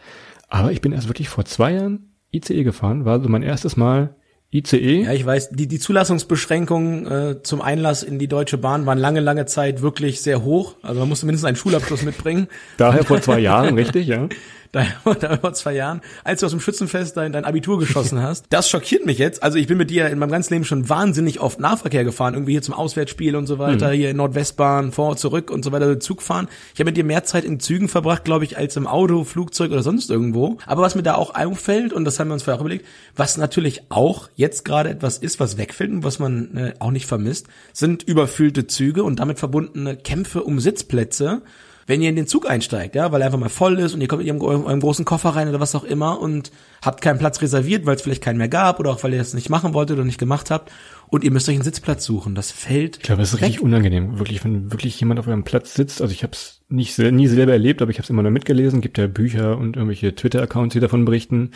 Aber 0.47 0.71
ich 0.71 0.81
bin 0.81 0.91
erst 0.91 1.07
wirklich 1.07 1.29
vor 1.29 1.45
zwei 1.45 1.73
Jahren 1.73 2.15
ICE 2.31 2.63
gefahren. 2.63 3.05
War 3.05 3.21
so 3.21 3.29
mein 3.29 3.43
erstes 3.43 3.75
Mal 3.75 4.15
ICE. 4.57 5.03
Ja, 5.03 5.13
ich 5.13 5.25
weiß, 5.25 5.49
die, 5.51 5.67
die 5.67 5.79
Zulassungsbeschränkungen 5.79 7.05
äh, 7.05 7.43
zum 7.43 7.61
Einlass 7.61 8.03
in 8.03 8.19
die 8.19 8.27
Deutsche 8.27 8.57
Bahn 8.57 8.85
waren 8.85 8.97
lange, 8.97 9.19
lange 9.19 9.45
Zeit 9.45 9.81
wirklich 9.81 10.21
sehr 10.21 10.43
hoch. 10.43 10.75
Also 10.81 10.99
man 10.99 11.09
musste 11.09 11.25
mindestens 11.25 11.47
einen 11.47 11.57
Schulabschluss 11.57 12.03
mitbringen. 12.03 12.47
Daher 12.77 13.03
vor 13.03 13.21
zwei 13.21 13.39
Jahren, 13.39 13.75
richtig, 13.77 14.07
ja. 14.07 14.27
Da, 14.75 15.13
da 15.21 15.37
vor 15.37 15.53
zwei 15.53 15.73
Jahren, 15.73 16.01
als 16.25 16.41
du 16.41 16.47
aus 16.47 16.51
dem 16.51 16.59
Schützenfest 16.59 17.15
dein, 17.15 17.31
dein 17.31 17.45
Abitur 17.45 17.79
geschossen 17.79 18.21
hast. 18.21 18.45
Das 18.49 18.69
schockiert 18.69 19.05
mich 19.05 19.17
jetzt. 19.17 19.41
Also 19.41 19.57
ich 19.57 19.67
bin 19.67 19.77
mit 19.77 19.89
dir 19.89 20.07
in 20.07 20.19
meinem 20.19 20.31
ganzen 20.31 20.53
Leben 20.53 20.65
schon 20.65 20.89
wahnsinnig 20.89 21.39
oft 21.39 21.61
Nahverkehr 21.61 22.03
gefahren, 22.03 22.33
irgendwie 22.33 22.51
hier 22.51 22.61
zum 22.61 22.73
Auswärtsspiel 22.73 23.37
und 23.37 23.47
so 23.47 23.57
weiter, 23.57 23.91
hier 23.91 24.09
in 24.09 24.17
Nordwestbahn, 24.17 24.91
vor, 24.91 25.15
zurück 25.15 25.49
und 25.49 25.63
so 25.63 25.71
weiter, 25.71 25.97
Zug 26.01 26.21
fahren. 26.21 26.49
Ich 26.73 26.79
habe 26.81 26.89
mit 26.89 26.97
dir 26.97 27.05
mehr 27.05 27.23
Zeit 27.23 27.45
in 27.45 27.61
Zügen 27.61 27.87
verbracht, 27.87 28.25
glaube 28.25 28.43
ich, 28.43 28.57
als 28.57 28.75
im 28.75 28.85
Auto, 28.85 29.23
Flugzeug 29.23 29.71
oder 29.71 29.81
sonst 29.81 30.09
irgendwo. 30.11 30.57
Aber 30.65 30.81
was 30.81 30.95
mir 30.95 31.03
da 31.03 31.15
auch 31.15 31.35
auffällt, 31.35 31.93
und 31.93 32.03
das 32.03 32.19
haben 32.19 32.27
wir 32.27 32.33
uns 32.33 32.43
vorher 32.43 32.57
auch 32.57 32.65
überlegt, 32.65 32.85
was 33.15 33.37
natürlich 33.37 33.83
auch 33.87 34.29
jetzt 34.35 34.65
gerade 34.65 34.89
etwas 34.89 35.17
ist, 35.17 35.39
was 35.39 35.57
wegfällt 35.57 35.91
und 35.91 36.03
was 36.03 36.19
man 36.19 36.57
äh, 36.57 36.73
auch 36.79 36.91
nicht 36.91 37.05
vermisst, 37.05 37.47
sind 37.71 38.03
überfüllte 38.03 38.67
Züge 38.67 39.05
und 39.05 39.21
damit 39.21 39.39
verbundene 39.39 39.95
Kämpfe 39.95 40.43
um 40.43 40.59
Sitzplätze 40.59 41.43
wenn 41.87 42.01
ihr 42.01 42.09
in 42.09 42.15
den 42.15 42.27
Zug 42.27 42.49
einsteigt, 42.49 42.95
ja, 42.95 43.11
weil 43.11 43.21
er 43.21 43.27
einfach 43.27 43.39
mal 43.39 43.49
voll 43.49 43.79
ist 43.79 43.93
und 43.93 44.01
ihr 44.01 44.07
kommt 44.07 44.23
mit 44.23 44.41
eurem, 44.41 44.65
eurem 44.65 44.79
großen 44.79 45.05
Koffer 45.05 45.29
rein 45.29 45.47
oder 45.47 45.59
was 45.59 45.75
auch 45.75 45.83
immer 45.83 46.19
und 46.19 46.51
habt 46.81 47.01
keinen 47.01 47.19
Platz 47.19 47.41
reserviert, 47.41 47.85
weil 47.85 47.95
es 47.95 48.01
vielleicht 48.01 48.23
keinen 48.23 48.37
mehr 48.37 48.47
gab 48.47 48.79
oder 48.79 48.91
auch 48.91 49.03
weil 49.03 49.13
ihr 49.13 49.19
das 49.19 49.33
nicht 49.33 49.49
machen 49.49 49.73
wolltet 49.73 49.97
oder 49.97 50.05
nicht 50.05 50.17
gemacht 50.17 50.49
habt 50.49 50.71
und 51.07 51.23
ihr 51.23 51.31
müsst 51.31 51.47
euch 51.47 51.55
einen 51.55 51.63
Sitzplatz 51.63 52.03
suchen. 52.03 52.33
Das 52.33 52.51
fällt 52.51 52.97
Ich 52.97 53.03
glaube, 53.03 53.21
es 53.21 53.33
ist 53.33 53.41
richtig 53.41 53.61
unangenehm, 53.61 54.17
wirklich, 54.17 54.43
wenn 54.43 54.71
wirklich 54.71 54.99
jemand 54.99 55.19
auf 55.19 55.27
eurem 55.27 55.43
Platz 55.43 55.75
sitzt. 55.75 56.01
Also 56.01 56.11
ich 56.11 56.23
habe 56.23 56.33
es 56.33 56.61
nicht 56.69 56.97
nie 56.97 57.27
selber 57.27 57.53
erlebt, 57.53 57.81
aber 57.81 57.91
ich 57.91 57.97
habe 57.97 58.03
es 58.03 58.09
immer 58.09 58.23
nur 58.23 58.31
mitgelesen. 58.31 58.81
Gibt 58.81 58.97
ja 58.97 59.07
Bücher 59.07 59.57
und 59.57 59.75
irgendwelche 59.75 60.15
Twitter-Accounts, 60.15 60.73
die 60.73 60.79
davon 60.79 61.05
berichten. 61.05 61.51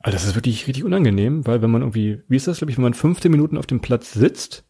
Also 0.00 0.16
das 0.16 0.26
ist 0.26 0.34
wirklich 0.34 0.66
richtig 0.66 0.84
unangenehm, 0.84 1.46
weil 1.46 1.62
wenn 1.62 1.70
man 1.70 1.82
irgendwie, 1.82 2.20
wie 2.28 2.36
ist 2.36 2.48
das, 2.48 2.58
glaube 2.58 2.72
ich, 2.72 2.76
wenn 2.76 2.82
man 2.82 2.94
15 2.94 3.30
Minuten 3.30 3.56
auf 3.56 3.66
dem 3.66 3.80
Platz 3.80 4.12
sitzt, 4.12 4.64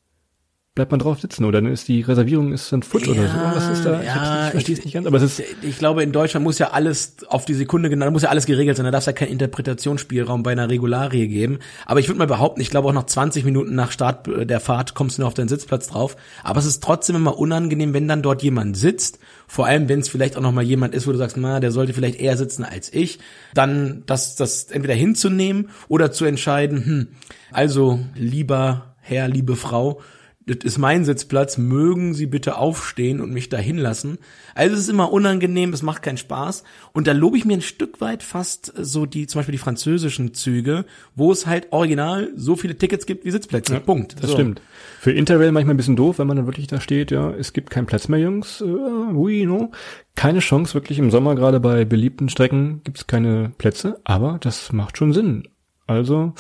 bleibt 0.74 0.90
man 0.90 0.98
drauf 0.98 1.20
sitzen 1.20 1.44
oder 1.44 1.62
dann 1.62 1.70
ist 1.70 1.86
die 1.86 2.00
Reservierung 2.00 2.52
ist 2.52 2.72
dann 2.72 2.82
futsch 2.82 3.06
oder 3.06 3.28
so. 3.28 3.36
Was 3.54 3.68
ist 3.68 3.84
da? 3.84 3.98
nicht, 3.98 4.08
ich 4.08 4.50
verstehe 4.50 4.76
es 4.76 4.84
nicht 4.84 4.94
ganz, 4.94 5.06
aber 5.06 5.18
es 5.18 5.22
ist 5.22 5.42
ich 5.62 5.78
glaube, 5.78 6.02
in 6.02 6.10
Deutschland 6.10 6.42
muss 6.42 6.58
ja 6.58 6.70
alles 6.70 7.14
auf 7.28 7.44
die 7.44 7.54
Sekunde 7.54 7.90
genau, 7.90 8.10
muss 8.10 8.22
ja 8.22 8.30
alles 8.30 8.44
geregelt 8.44 8.76
sein. 8.76 8.84
Da 8.84 8.90
darf 8.90 9.02
es 9.02 9.06
ja 9.06 9.12
keinen 9.12 9.28
Interpretationsspielraum 9.28 10.42
bei 10.42 10.50
einer 10.50 10.68
Regularie 10.68 11.28
geben. 11.28 11.60
Aber 11.86 12.00
ich 12.00 12.08
würde 12.08 12.18
mal 12.18 12.26
behaupten, 12.26 12.60
ich 12.60 12.70
glaube 12.70 12.88
auch 12.88 12.92
nach 12.92 13.06
20 13.06 13.44
Minuten 13.44 13.76
nach 13.76 13.92
Start 13.92 14.26
äh, 14.26 14.46
der 14.46 14.58
Fahrt 14.58 14.94
kommst 14.94 15.16
du 15.16 15.22
nur 15.22 15.28
auf 15.28 15.34
deinen 15.34 15.46
Sitzplatz 15.46 15.86
drauf. 15.86 16.16
Aber 16.42 16.58
es 16.58 16.66
ist 16.66 16.82
trotzdem 16.82 17.14
immer 17.14 17.38
unangenehm, 17.38 17.94
wenn 17.94 18.08
dann 18.08 18.22
dort 18.22 18.42
jemand 18.42 18.76
sitzt. 18.76 19.20
Vor 19.46 19.66
allem, 19.66 19.88
wenn 19.88 20.00
es 20.00 20.08
vielleicht 20.08 20.36
auch 20.36 20.42
noch 20.42 20.50
mal 20.50 20.64
jemand 20.64 20.92
ist, 20.92 21.06
wo 21.06 21.12
du 21.12 21.18
sagst, 21.18 21.36
na, 21.36 21.60
der 21.60 21.70
sollte 21.70 21.92
vielleicht 21.92 22.18
eher 22.18 22.36
sitzen 22.36 22.64
als 22.64 22.92
ich. 22.92 23.20
Dann 23.54 24.02
das, 24.06 24.34
das 24.34 24.64
entweder 24.72 24.94
hinzunehmen 24.94 25.68
oder 25.86 26.10
zu 26.10 26.24
entscheiden, 26.24 26.84
hm, 26.84 27.08
also 27.52 28.00
lieber 28.16 28.96
Herr, 29.00 29.28
liebe 29.28 29.54
Frau, 29.54 30.00
das 30.46 30.58
ist 30.62 30.78
mein 30.78 31.04
Sitzplatz, 31.04 31.56
mögen 31.56 32.12
Sie 32.12 32.26
bitte 32.26 32.56
aufstehen 32.56 33.20
und 33.22 33.32
mich 33.32 33.48
da 33.48 33.56
hinlassen. 33.56 34.18
Also 34.54 34.74
es 34.74 34.82
ist 34.82 34.90
immer 34.90 35.10
unangenehm, 35.10 35.72
es 35.72 35.82
macht 35.82 36.02
keinen 36.02 36.18
Spaß. 36.18 36.64
Und 36.92 37.06
da 37.06 37.12
lobe 37.12 37.38
ich 37.38 37.46
mir 37.46 37.54
ein 37.54 37.62
Stück 37.62 38.00
weit 38.02 38.22
fast 38.22 38.72
so 38.76 39.06
die, 39.06 39.26
zum 39.26 39.38
Beispiel 39.38 39.52
die 39.52 39.58
französischen 39.58 40.34
Züge, 40.34 40.84
wo 41.14 41.32
es 41.32 41.46
halt 41.46 41.68
original 41.72 42.30
so 42.36 42.56
viele 42.56 42.76
Tickets 42.76 43.06
gibt 43.06 43.24
wie 43.24 43.30
Sitzplätze. 43.30 43.74
Ja, 43.74 43.80
Punkt. 43.80 44.16
Das 44.22 44.30
so. 44.30 44.36
stimmt. 44.36 44.60
Für 45.00 45.12
Interrail 45.12 45.50
manchmal 45.50 45.74
ein 45.74 45.78
bisschen 45.78 45.96
doof, 45.96 46.18
wenn 46.18 46.26
man 46.26 46.36
dann 46.36 46.46
wirklich 46.46 46.66
da 46.66 46.80
steht, 46.80 47.10
ja, 47.10 47.30
es 47.30 47.54
gibt 47.54 47.70
keinen 47.70 47.86
Platz 47.86 48.08
mehr, 48.08 48.20
Jungs. 48.20 48.60
Äh, 48.60 48.64
oui, 48.64 49.46
no. 49.46 49.72
Keine 50.14 50.40
Chance, 50.40 50.74
wirklich 50.74 50.98
im 50.98 51.10
Sommer, 51.10 51.34
gerade 51.36 51.58
bei 51.58 51.86
beliebten 51.86 52.28
Strecken, 52.28 52.82
gibt 52.84 52.98
es 52.98 53.06
keine 53.06 53.52
Plätze, 53.56 54.00
aber 54.04 54.38
das 54.40 54.72
macht 54.72 54.98
schon 54.98 55.12
Sinn. 55.12 55.48
Also, 55.86 56.34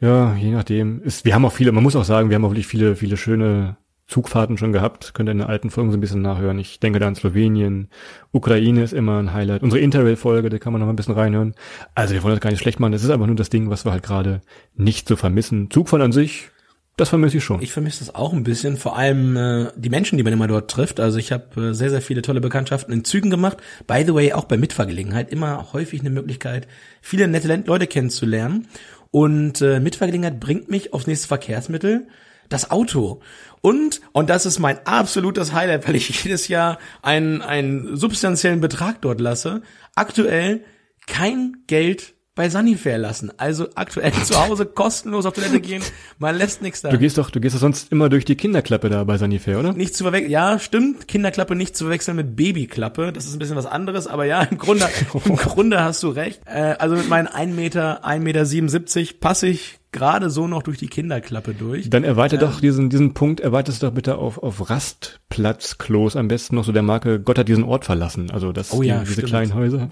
ja, 0.00 0.34
je 0.34 0.50
nachdem. 0.50 1.02
Ist, 1.02 1.24
wir 1.24 1.34
haben 1.34 1.44
auch 1.44 1.52
viele, 1.52 1.72
man 1.72 1.82
muss 1.82 1.96
auch 1.96 2.04
sagen, 2.04 2.28
wir 2.28 2.36
haben 2.36 2.44
auch 2.44 2.50
wirklich 2.50 2.66
viele, 2.66 2.96
viele 2.96 3.16
schöne 3.16 3.76
Zugfahrten 4.06 4.58
schon 4.58 4.72
gehabt. 4.72 5.14
Könnt 5.14 5.28
ihr 5.28 5.32
in 5.32 5.38
den 5.38 5.46
alten 5.46 5.70
Folgen 5.70 5.90
so 5.90 5.96
ein 5.96 6.00
bisschen 6.00 6.22
nachhören. 6.22 6.58
Ich 6.58 6.78
denke 6.78 6.98
da 6.98 7.08
an 7.08 7.14
Slowenien. 7.14 7.88
Ukraine 8.32 8.82
ist 8.82 8.92
immer 8.92 9.18
ein 9.18 9.32
Highlight. 9.32 9.62
Unsere 9.62 9.80
Interrail-Folge, 9.80 10.50
da 10.50 10.58
kann 10.58 10.72
man 10.72 10.82
noch 10.82 10.88
ein 10.88 10.96
bisschen 10.96 11.14
reinhören. 11.14 11.54
Also 11.94 12.14
wir 12.14 12.22
wollen 12.22 12.34
das 12.34 12.42
gar 12.42 12.50
nicht 12.50 12.60
schlecht 12.60 12.80
machen. 12.80 12.92
Das 12.92 13.02
ist 13.02 13.10
einfach 13.10 13.26
nur 13.26 13.36
das 13.36 13.48
Ding, 13.48 13.70
was 13.70 13.84
wir 13.84 13.92
halt 13.92 14.02
gerade 14.02 14.42
nicht 14.74 15.08
so 15.08 15.16
vermissen. 15.16 15.70
Zugfahren 15.70 16.02
an 16.02 16.12
sich, 16.12 16.50
das 16.96 17.08
vermisse 17.08 17.38
ich 17.38 17.44
schon. 17.44 17.60
Ich 17.60 17.72
vermisse 17.72 18.04
das 18.04 18.14
auch 18.14 18.32
ein 18.32 18.44
bisschen, 18.44 18.76
vor 18.76 18.96
allem 18.96 19.36
äh, 19.36 19.72
die 19.74 19.90
Menschen, 19.90 20.16
die 20.16 20.22
man 20.22 20.32
immer 20.32 20.46
dort 20.46 20.70
trifft. 20.70 21.00
Also 21.00 21.18
ich 21.18 21.32
habe 21.32 21.70
äh, 21.70 21.74
sehr, 21.74 21.90
sehr 21.90 22.00
viele 22.00 22.22
tolle 22.22 22.40
Bekanntschaften 22.40 22.94
in 22.94 23.04
Zügen 23.04 23.30
gemacht. 23.30 23.56
By 23.88 24.04
the 24.06 24.14
way, 24.14 24.32
auch 24.32 24.44
bei 24.44 24.56
Mitfahrgelegenheit 24.56 25.32
immer 25.32 25.72
häufig 25.72 26.00
eine 26.00 26.10
Möglichkeit, 26.10 26.68
viele 27.00 27.26
nette 27.26 27.64
Leute 27.66 27.88
kennenzulernen. 27.88 28.68
Und 29.14 29.60
äh, 29.60 29.78
Mitfahrgelegenheit 29.78 30.40
bringt 30.40 30.68
mich 30.72 30.92
aufs 30.92 31.06
nächste 31.06 31.28
Verkehrsmittel, 31.28 32.08
das 32.48 32.72
Auto. 32.72 33.20
Und, 33.60 34.00
und 34.10 34.28
das 34.28 34.44
ist 34.44 34.58
mein 34.58 34.84
absolutes 34.88 35.52
Highlight, 35.52 35.86
weil 35.86 35.94
ich 35.94 36.08
jedes 36.24 36.48
Jahr 36.48 36.80
einen, 37.00 37.40
einen 37.40 37.96
substanziellen 37.96 38.60
Betrag 38.60 39.00
dort 39.02 39.20
lasse, 39.20 39.62
aktuell 39.94 40.64
kein 41.06 41.58
Geld 41.68 42.13
bei 42.34 42.48
Sunnyfair 42.48 42.98
lassen. 42.98 43.30
Also 43.36 43.68
aktuell 43.76 44.12
zu 44.12 44.34
Hause 44.34 44.66
kostenlos 44.66 45.24
auf 45.24 45.34
Toilette 45.34 45.60
gehen, 45.60 45.82
man 46.18 46.36
lässt 46.36 46.62
nichts 46.62 46.82
da. 46.82 46.90
Du 46.90 46.98
gehst 46.98 47.16
doch, 47.16 47.30
du 47.30 47.40
gehst 47.40 47.54
doch 47.54 47.60
sonst 47.60 47.92
immer 47.92 48.08
durch 48.08 48.24
die 48.24 48.34
Kinderklappe 48.34 48.88
da 48.88 49.04
bei 49.04 49.16
Sanifair, 49.18 49.60
oder? 49.60 49.72
Nicht 49.72 49.94
zu 49.94 50.04
verwechseln, 50.04 50.30
ja, 50.32 50.58
stimmt, 50.58 51.06
Kinderklappe 51.06 51.54
nicht 51.54 51.76
zu 51.76 51.84
verwechseln 51.84 52.16
mit 52.16 52.34
Babyklappe, 52.34 53.12
das 53.12 53.26
ist 53.26 53.34
ein 53.34 53.38
bisschen 53.38 53.56
was 53.56 53.66
anderes, 53.66 54.06
aber 54.06 54.24
ja, 54.24 54.42
im 54.42 54.58
Grunde, 54.58 54.88
im 55.24 55.36
Grunde 55.36 55.82
hast 55.84 56.02
du 56.02 56.08
recht. 56.08 56.40
Äh, 56.46 56.74
also 56.78 56.96
mit 56.96 57.08
meinen 57.08 57.28
1 57.28 57.54
Meter, 57.54 58.04
1 58.04 58.24
Meter 58.24 58.44
77 58.44 59.20
passe 59.20 59.46
ich 59.46 59.78
gerade 59.92 60.28
so 60.28 60.48
noch 60.48 60.64
durch 60.64 60.78
die 60.78 60.88
Kinderklappe 60.88 61.54
durch. 61.54 61.88
Dann 61.88 62.02
erweiter 62.02 62.36
doch 62.36 62.58
diesen, 62.60 62.90
diesen 62.90 63.14
Punkt, 63.14 63.38
erweiterst 63.38 63.84
doch 63.84 63.92
bitte 63.92 64.16
auf, 64.16 64.38
auf 64.42 64.68
Rastplatzklos, 64.68 66.16
am 66.16 66.26
besten 66.26 66.56
noch 66.56 66.64
so 66.64 66.72
der 66.72 66.82
Marke, 66.82 67.20
Gott 67.20 67.38
hat 67.38 67.46
diesen 67.46 67.62
Ort 67.62 67.84
verlassen, 67.84 68.32
also 68.32 68.50
das, 68.50 68.72
Oh 68.72 68.82
ja, 68.82 68.98
die, 68.98 69.00
diese 69.04 69.12
stimmt. 69.12 69.28
kleinen 69.28 69.54
Häuser. 69.54 69.78
Ja, 69.78 69.88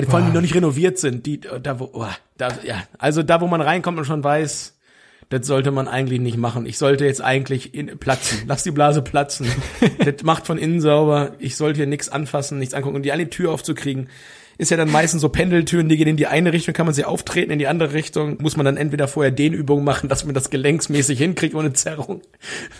die 0.00 0.06
vor 0.06 0.16
allem, 0.18 0.28
die 0.28 0.32
noch 0.32 0.40
nicht 0.40 0.54
renoviert 0.54 0.98
sind, 0.98 1.26
die, 1.26 1.40
da 1.40 1.78
wo, 1.78 1.90
oh, 1.92 2.06
da, 2.36 2.48
ja, 2.64 2.82
also 2.98 3.22
da, 3.22 3.40
wo 3.40 3.46
man 3.46 3.60
reinkommt 3.60 3.98
und 3.98 4.04
schon 4.04 4.24
weiß, 4.24 4.74
das 5.28 5.46
sollte 5.46 5.70
man 5.70 5.88
eigentlich 5.88 6.20
nicht 6.20 6.36
machen. 6.36 6.66
Ich 6.66 6.78
sollte 6.78 7.04
jetzt 7.04 7.22
eigentlich 7.22 7.74
in, 7.74 7.98
platzen. 7.98 8.42
Lass 8.46 8.62
die 8.62 8.70
Blase 8.70 9.02
platzen. 9.02 9.46
das 9.98 10.22
macht 10.22 10.46
von 10.46 10.58
innen 10.58 10.80
sauber. 10.80 11.32
Ich 11.38 11.56
sollte 11.56 11.78
hier 11.78 11.86
nichts 11.86 12.08
anfassen, 12.08 12.58
nichts 12.58 12.74
angucken. 12.74 12.96
Und 12.96 13.02
die 13.02 13.12
eine 13.12 13.30
Tür 13.30 13.52
aufzukriegen, 13.52 14.08
ist 14.58 14.70
ja 14.70 14.76
dann 14.76 14.90
meistens 14.90 15.20
so 15.20 15.28
Pendeltüren, 15.28 15.88
die 15.88 15.96
gehen 15.96 16.06
in 16.06 16.16
die 16.16 16.26
eine 16.26 16.52
Richtung, 16.52 16.74
kann 16.74 16.86
man 16.86 16.94
sie 16.94 17.04
auftreten, 17.04 17.50
in 17.50 17.58
die 17.58 17.66
andere 17.66 17.92
Richtung 17.92 18.40
muss 18.40 18.56
man 18.56 18.64
dann 18.64 18.76
entweder 18.76 19.08
vorher 19.08 19.32
Dehnübungen 19.32 19.84
machen, 19.84 20.08
dass 20.08 20.24
man 20.24 20.34
das 20.34 20.50
gelenksmäßig 20.50 21.18
hinkriegt 21.18 21.54
ohne 21.54 21.72
Zerrung. 21.72 22.22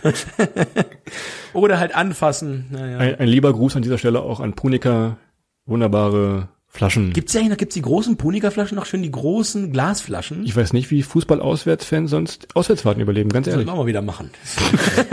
Oder 1.53 1.81
halt 1.81 1.95
anfassen. 1.95 2.67
Naja. 2.71 2.99
Ein, 2.99 3.15
ein 3.17 3.29
lieber 3.29 3.53
Gruß 3.53 3.75
an 3.77 3.83
dieser 3.83 3.99
Stelle 3.99 4.23
auch 4.23 4.41
an 4.41 4.55
Punika, 4.55 5.17
wunderbare 5.67 6.49
Flaschen. 6.75 7.13
Gibt's 7.13 7.33
ja 7.33 7.41
eigentlich 7.41 7.51
noch, 7.51 7.57
gibt's 7.57 7.75
die 7.75 7.83
großen 7.83 8.17
Punika-Flaschen 8.17 8.75
noch 8.75 8.85
schön, 8.85 9.03
die 9.03 9.11
großen 9.11 9.73
Glasflaschen? 9.73 10.45
ich 10.45 10.57
weiß 10.57 10.73
nicht, 10.73 10.91
wie 10.91 11.05
Fußball-Auswärtsfans 11.05 12.11
sonst 12.11 12.49
Auswärtsfahrten 12.57 13.01
überleben, 13.01 13.31
ganz 13.31 13.47
ehrlich. 13.47 13.67
wir 13.67 13.73
auch 13.73 13.79
mal 13.79 13.87
wieder 13.87 14.03
machen. 14.03 14.31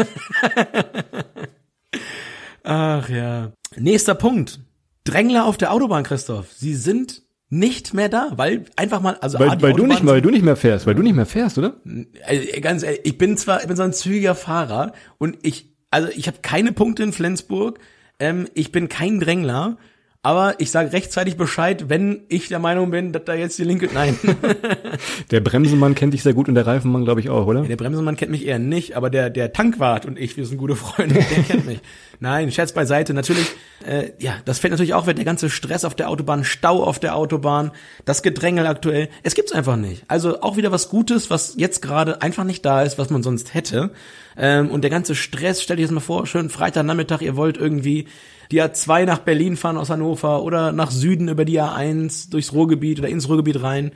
Ach 2.63 3.08
ja. 3.10 3.52
Nächster 3.76 4.15
Punkt. 4.15 4.60
Drängler 5.04 5.45
auf 5.45 5.58
der 5.58 5.71
Autobahn, 5.71 6.04
Christoph. 6.04 6.52
Sie 6.52 6.74
sind 6.74 7.21
nicht 7.50 7.93
mehr 7.93 8.10
da, 8.10 8.32
weil 8.38 8.65
einfach 8.76 9.02
mal, 9.02 9.17
also 9.21 9.38
A, 9.38 9.41
Weil, 9.41 9.58
die 9.58 9.62
weil 9.62 9.74
du 9.74 9.86
nicht, 9.86 10.04
weil 10.04 10.21
du 10.21 10.32
nicht 10.32 10.43
mehr 10.43 10.56
fährst, 10.56 10.88
weil 10.88 10.95
du 10.95 11.04
nicht 11.04 11.15
mehr 11.15 11.28
fährst, 11.28 11.60
oder? 11.60 11.76
äh, 12.26 12.60
ganz 12.60 12.82
ehrlich, 12.82 13.02
ich 13.04 13.19
bin 13.19 13.38
zwar, 13.38 13.62
ich 13.62 13.67
bin 13.67 13.76
so 13.76 13.84
ein 13.84 13.93
zügiger 13.93 14.34
Fahrer 14.34 14.93
und 15.19 15.38
ich, 15.43 15.69
also 15.91 16.10
ich 16.10 16.26
habe 16.28 16.38
keine 16.41 16.71
Punkte 16.71 17.04
in 17.04 17.13
Flensburg, 17.13 17.80
ähm, 18.19 18.47
ich 18.54 18.71
bin 18.71 18.89
kein 18.89 19.19
Drängler, 19.19 19.78
aber 20.23 20.60
ich 20.60 20.69
sage 20.69 20.93
rechtzeitig 20.93 21.36
Bescheid, 21.36 21.86
wenn 21.89 22.21
ich 22.27 22.47
der 22.47 22.60
Meinung 22.60 22.91
bin, 22.91 23.12
dass 23.12 23.23
da 23.25 23.34
jetzt 23.34 23.57
die 23.57 23.63
linke, 23.63 23.89
nein. 23.91 24.17
Der 25.31 25.39
Bremsenmann 25.39 25.95
kennt 25.95 26.13
dich 26.13 26.21
sehr 26.21 26.34
gut 26.34 26.47
und 26.47 26.55
der 26.55 26.67
Reifenmann, 26.67 27.05
glaube 27.05 27.21
ich, 27.21 27.29
auch, 27.29 27.47
oder? 27.47 27.63
Der 27.63 27.75
Bremsenmann 27.75 28.17
kennt 28.17 28.31
mich 28.31 28.45
eher 28.45 28.60
nicht, 28.60 28.95
aber 28.95 29.10
der, 29.10 29.29
der 29.29 29.53
Tankwart 29.53 30.05
und 30.05 30.19
ich, 30.19 30.38
wir 30.38 30.45
sind 30.45 30.57
gute 30.57 30.75
Freunde, 30.75 31.15
der 31.15 31.23
kennt 31.47 31.65
mich. 31.65 31.79
Nein, 32.19 32.51
Scherz 32.51 32.71
beiseite. 32.71 33.13
Natürlich, 33.15 33.47
äh, 33.86 34.12
ja, 34.19 34.36
das 34.45 34.60
fällt 34.60 34.71
natürlich 34.71 34.93
auch 34.93 35.07
weg. 35.07 35.15
Der 35.15 35.25
ganze 35.25 35.49
Stress 35.49 35.86
auf 35.86 35.95
der 35.95 36.10
Autobahn, 36.10 36.43
Stau 36.43 36.84
auf 36.84 36.99
der 36.99 37.15
Autobahn, 37.15 37.71
das 38.05 38.21
Gedrängel 38.21 38.67
aktuell. 38.67 39.10
Es 39.23 39.34
gibt's 39.34 39.53
einfach 39.53 39.77
nicht. 39.77 40.03
Also 40.07 40.41
auch 40.41 40.55
wieder 40.55 40.71
was 40.71 40.89
Gutes, 40.89 41.29
was 41.31 41.55
jetzt 41.57 41.81
gerade 41.81 42.21
einfach 42.21 42.43
nicht 42.43 42.63
da 42.63 42.84
ist, 42.84 42.99
was 42.99 43.10
man 43.10 43.23
sonst 43.23 43.55
hätte. 43.55 43.91
Ähm, 44.38 44.70
und 44.70 44.82
der 44.82 44.89
ganze 44.89 45.15
Stress, 45.15 45.62
stell 45.62 45.78
dir 45.78 45.84
das 45.84 45.91
mal 45.91 46.00
vor, 46.00 46.26
schön 46.26 46.50
Freitagnachmittag, 46.50 47.22
ihr 47.22 47.36
wollt 47.36 47.58
irgendwie 47.58 48.08
die 48.52 48.62
A2 48.62 49.06
nach 49.06 49.20
Berlin 49.20 49.56
fahren 49.56 49.78
aus 49.78 49.89
Hannover 49.89 50.44
oder 50.44 50.72
nach 50.72 50.91
Süden 50.91 51.30
über 51.30 51.46
die 51.46 51.60
A1 51.60 52.30
durchs 52.30 52.54
Ruhrgebiet 52.54 53.00
oder 53.00 53.10
ins 53.10 53.30
Ruhrgebiet 53.30 53.62
rein. 53.63 53.91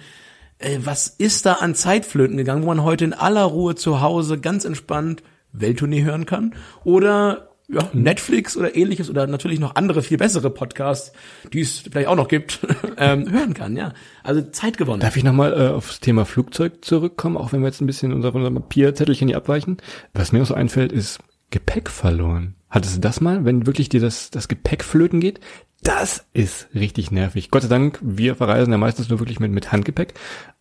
Äh, 0.59 0.79
was 0.83 1.07
ist 1.07 1.45
da 1.45 1.53
an 1.53 1.75
Zeitflöten 1.75 2.37
gegangen, 2.37 2.63
wo 2.63 2.67
man 2.67 2.83
heute 2.83 3.05
in 3.05 3.13
aller 3.13 3.43
Ruhe 3.43 3.75
zu 3.75 4.01
Hause 4.01 4.39
ganz 4.39 4.65
entspannt 4.65 5.23
Welttournee 5.51 6.03
hören 6.03 6.25
kann? 6.25 6.53
Oder 6.83 7.54
ja, 7.67 7.89
Netflix 7.93 8.55
oder 8.55 8.75
ähnliches 8.75 9.09
oder 9.09 9.25
natürlich 9.27 9.59
noch 9.59 9.75
andere 9.75 10.03
viel 10.03 10.17
bessere 10.17 10.49
Podcasts, 10.49 11.11
die 11.51 11.61
es 11.61 11.79
vielleicht 11.79 12.07
auch 12.07 12.15
noch 12.15 12.27
gibt, 12.27 12.59
ähm, 12.97 13.31
hören 13.31 13.53
kann, 13.53 13.75
ja. 13.75 13.93
Also 14.23 14.41
Zeit 14.41 14.77
gewonnen. 14.77 14.99
Darf 14.99 15.17
ich 15.17 15.23
nochmal 15.23 15.53
äh, 15.53 15.67
aufs 15.69 15.99
Thema 15.99 16.25
Flugzeug 16.25 16.85
zurückkommen, 16.85 17.37
auch 17.37 17.53
wenn 17.53 17.61
wir 17.61 17.67
jetzt 17.67 17.81
ein 17.81 17.87
bisschen 17.87 18.13
unser, 18.13 18.33
unser 18.35 18.51
Papierzettelchen 18.51 19.27
hier 19.27 19.37
abweichen? 19.37 19.77
Was 20.13 20.31
mir 20.31 20.39
noch 20.39 20.47
so 20.47 20.53
einfällt, 20.53 20.91
ist 20.91 21.19
Gepäck 21.49 21.89
verloren. 21.89 22.55
Hattest 22.69 22.97
du 22.97 23.01
das 23.01 23.21
mal, 23.21 23.45
wenn 23.45 23.65
wirklich 23.65 23.89
dir 23.89 24.01
das, 24.01 24.29
das 24.29 24.47
Gepäck 24.47 24.83
flöten 24.83 25.19
geht? 25.19 25.39
Das 25.81 26.25
ist 26.33 26.67
richtig 26.73 27.11
nervig. 27.11 27.51
Gott 27.51 27.61
sei 27.61 27.67
Dank, 27.67 27.99
wir 28.01 28.35
verreisen 28.35 28.71
ja 28.71 28.77
meistens 28.77 29.09
nur 29.09 29.19
wirklich 29.19 29.39
mit, 29.39 29.51
mit 29.51 29.71
Handgepäck. 29.71 30.15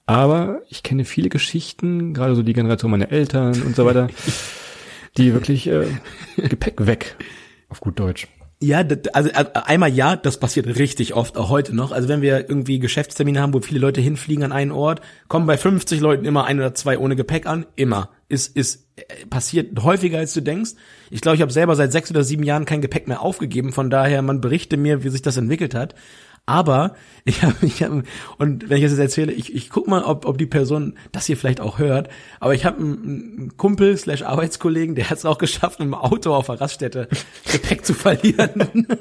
Aber 0.06 0.60
ich 0.68 0.82
kenne 0.82 1.04
viele 1.04 1.30
Geschichten, 1.30 2.12
gerade 2.12 2.34
so 2.34 2.42
die 2.42 2.52
Generation 2.52 2.90
meiner 2.90 3.10
Eltern 3.10 3.62
und 3.62 3.74
so 3.74 3.86
weiter, 3.86 4.08
die 5.16 5.32
wirklich 5.32 5.66
äh, 5.66 5.86
Gepäck 6.36 6.86
weg, 6.86 7.16
auf 7.68 7.80
gut 7.80 7.98
Deutsch. 7.98 8.28
Ja, 8.64 8.82
also 9.12 9.28
äh, 9.28 9.44
einmal 9.66 9.92
ja, 9.92 10.16
das 10.16 10.38
passiert 10.38 10.66
richtig 10.66 11.14
oft, 11.14 11.36
auch 11.36 11.50
heute 11.50 11.76
noch. 11.76 11.92
Also 11.92 12.08
wenn 12.08 12.22
wir 12.22 12.48
irgendwie 12.48 12.78
Geschäftstermine 12.78 13.40
haben, 13.40 13.52
wo 13.52 13.60
viele 13.60 13.80
Leute 13.80 14.00
hinfliegen 14.00 14.44
an 14.44 14.52
einen 14.52 14.70
Ort, 14.72 15.02
kommen 15.28 15.46
bei 15.46 15.58
50 15.58 16.00
Leuten 16.00 16.24
immer 16.24 16.44
ein 16.44 16.58
oder 16.58 16.74
zwei 16.74 16.98
ohne 16.98 17.14
Gepäck 17.14 17.46
an. 17.46 17.66
Immer. 17.76 18.10
Ist, 18.28 18.56
ist 18.56 18.88
äh, 18.96 19.26
passiert 19.26 19.82
häufiger, 19.82 20.18
als 20.18 20.32
du 20.32 20.40
denkst. 20.40 20.72
Ich 21.10 21.20
glaube, 21.20 21.36
ich 21.36 21.42
habe 21.42 21.52
selber 21.52 21.76
seit 21.76 21.92
sechs 21.92 22.10
oder 22.10 22.24
sieben 22.24 22.42
Jahren 22.42 22.64
kein 22.64 22.80
Gepäck 22.80 23.06
mehr 23.06 23.20
aufgegeben. 23.20 23.72
Von 23.72 23.90
daher, 23.90 24.22
man 24.22 24.40
berichte 24.40 24.76
mir, 24.78 25.04
wie 25.04 25.10
sich 25.10 25.22
das 25.22 25.36
entwickelt 25.36 25.74
hat. 25.74 25.94
Aber 26.46 26.94
ich 27.24 27.42
habe, 27.42 27.54
ich 27.62 27.82
hab, 27.82 27.90
und 28.38 28.68
wenn 28.68 28.76
ich 28.76 28.82
das 28.82 28.92
jetzt 28.92 29.00
erzähle, 29.00 29.32
ich, 29.32 29.54
ich 29.54 29.70
guck 29.70 29.88
mal, 29.88 30.02
ob, 30.02 30.26
ob 30.26 30.38
die 30.38 30.46
Person 30.46 30.94
das 31.12 31.26
hier 31.26 31.36
vielleicht 31.36 31.60
auch 31.60 31.78
hört. 31.78 32.08
Aber 32.40 32.54
ich 32.54 32.64
habe 32.64 32.78
einen, 32.78 33.38
einen 33.38 33.56
Kumpel 33.56 33.96
slash 33.96 34.22
Arbeitskollegen, 34.22 34.94
der 34.94 35.10
hat 35.10 35.18
es 35.18 35.24
auch 35.24 35.38
geschafft, 35.38 35.80
im 35.80 35.94
Auto 35.94 36.34
auf 36.34 36.46
der 36.46 36.60
Raststätte 36.60 37.08
Gepäck 37.52 37.84
zu 37.84 37.94
verlieren. 37.94 38.86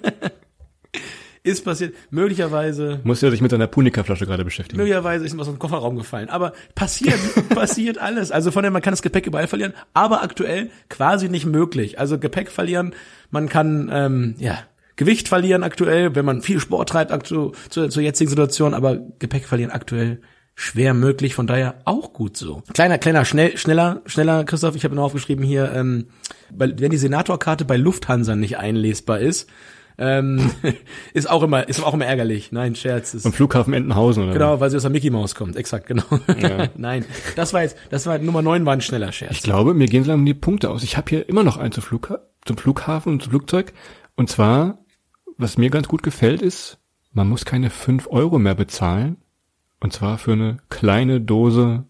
Ist 1.46 1.66
passiert. 1.66 1.94
Möglicherweise, 2.10 3.02
Muss 3.04 3.20
ja 3.20 3.30
sich 3.30 3.42
mit 3.42 3.52
seiner 3.52 3.68
Punika-Flasche 3.68 4.26
gerade 4.26 4.46
beschäftigen. 4.46 4.78
möglicherweise 4.78 5.26
ist 5.26 5.34
ihm 5.34 5.42
aus 5.42 5.48
dem 5.48 5.60
Kofferraum 5.60 5.98
gefallen. 5.98 6.30
Aber 6.30 6.54
passiert, 6.74 7.20
passiert 7.50 7.98
alles. 7.98 8.32
Also 8.32 8.50
von 8.52 8.64
dem, 8.64 8.72
man 8.72 8.82
kann 8.82 8.94
das 8.94 9.02
Gepäck 9.02 9.28
überall 9.28 9.48
verlieren, 9.48 9.74
aber 9.94 10.24
aktuell 10.24 10.70
quasi 10.88 11.28
nicht 11.28 11.46
möglich. 11.46 12.00
Also 12.00 12.18
Gepäck 12.18 12.50
verlieren, 12.50 12.96
man 13.30 13.50
kann, 13.50 13.90
ähm, 13.92 14.36
ja, 14.38 14.58
Gewicht 14.96 15.28
verlieren 15.28 15.64
aktuell, 15.64 16.16
wenn 16.16 16.26
man 16.26 16.42
viel 16.42 16.60
Sport 16.60 16.90
treibt 16.90 17.12
aktu 17.12 17.52
zur, 17.70 17.90
zur 17.90 18.04
jetzigen 18.04 18.30
Situation, 18.30 18.74
aber 18.74 18.98
Gepäck 19.20 19.46
verlieren 19.46 19.72
aktuell 19.72 20.22
schwer 20.56 20.94
möglich, 20.94 21.34
von 21.34 21.48
daher 21.48 21.76
auch 21.86 22.14
gut 22.14 22.38
so. 22.38 22.62
Kleiner, 22.74 23.00
kleiner, 23.00 23.26
schnell, 23.26 23.58
schneller, 23.58 24.02
schneller, 24.06 24.44
Christoph, 24.44 24.76
ich 24.76 24.84
habe 24.84 24.94
noch 24.94 25.04
aufgeschrieben 25.06 25.44
hier, 25.44 25.72
ähm, 25.74 26.08
weil, 26.52 26.80
wenn 26.80 26.92
die 26.92 26.98
Senatorkarte 26.98 27.66
bei 27.66 27.76
Lufthansa 27.76 28.36
nicht 28.36 28.58
einlesbar 28.58 29.20
ist, 29.20 29.50
Ähm, 29.96 30.50
ist 31.14 31.30
auch 31.30 31.44
immer, 31.44 31.70
ist 31.70 31.84
auch 31.84 31.94
immer 31.94 32.08
ärgerlich. 32.08 32.52
Nein, 32.52 32.76
Scherz. 32.76 33.14
Ist, 33.14 33.28
Am 33.28 33.32
Flughafen 33.34 33.76
Entenhausen 33.76 34.24
oder? 34.24 34.34
genau, 34.34 34.60
weil 34.60 34.72
sie 34.72 34.76
aus 34.78 34.82
der 34.82 34.90
Mickey 34.90 35.12
Mouse 35.12 35.36
kommt. 35.36 35.56
Exakt, 35.56 35.86
genau. 35.86 36.04
Nein, 36.76 37.06
das 37.36 37.54
war 37.54 37.62
jetzt, 37.62 37.78
das 37.92 38.08
war 38.08 38.18
Nummer 38.18 38.42
9 38.42 38.66
war 38.66 38.74
ein 38.74 38.82
schneller 38.82 39.12
Scherz. 39.12 39.32
Ich 39.34 39.44
glaube, 39.44 39.76
mir 39.76 39.86
gehen 39.86 40.04
so 40.04 40.10
langsam 40.10 40.26
die 40.26 40.34
Punkte 40.34 40.72
aus. 40.72 40.82
Ich 40.82 40.98
habe 40.98 41.10
hier 41.12 41.30
immer 41.30 41.44
noch 41.44 41.58
einen 41.58 41.72
zum, 41.72 41.84
Flugha 41.84 42.22
zum 42.44 42.58
Flughafen 42.58 43.14
und 43.14 43.22
zum 43.22 43.30
Flugzeug. 43.32 43.72
Und 44.16 44.32
zwar, 44.32 44.80
was 45.38 45.58
mir 45.58 45.70
ganz 45.70 45.88
gut 45.88 46.04
gefällt, 46.04 46.42
ist, 46.42 46.78
man 47.12 47.30
muss 47.30 47.46
keine 47.46 47.70
fünf 47.70 48.08
Euro 48.08 48.40
mehr 48.40 48.56
bezahlen. 48.56 49.18
Und 49.80 49.94
zwar 49.94 50.18
für 50.18 50.34
eine 50.34 50.58
kleine 50.70 51.20
Dose 51.20 51.86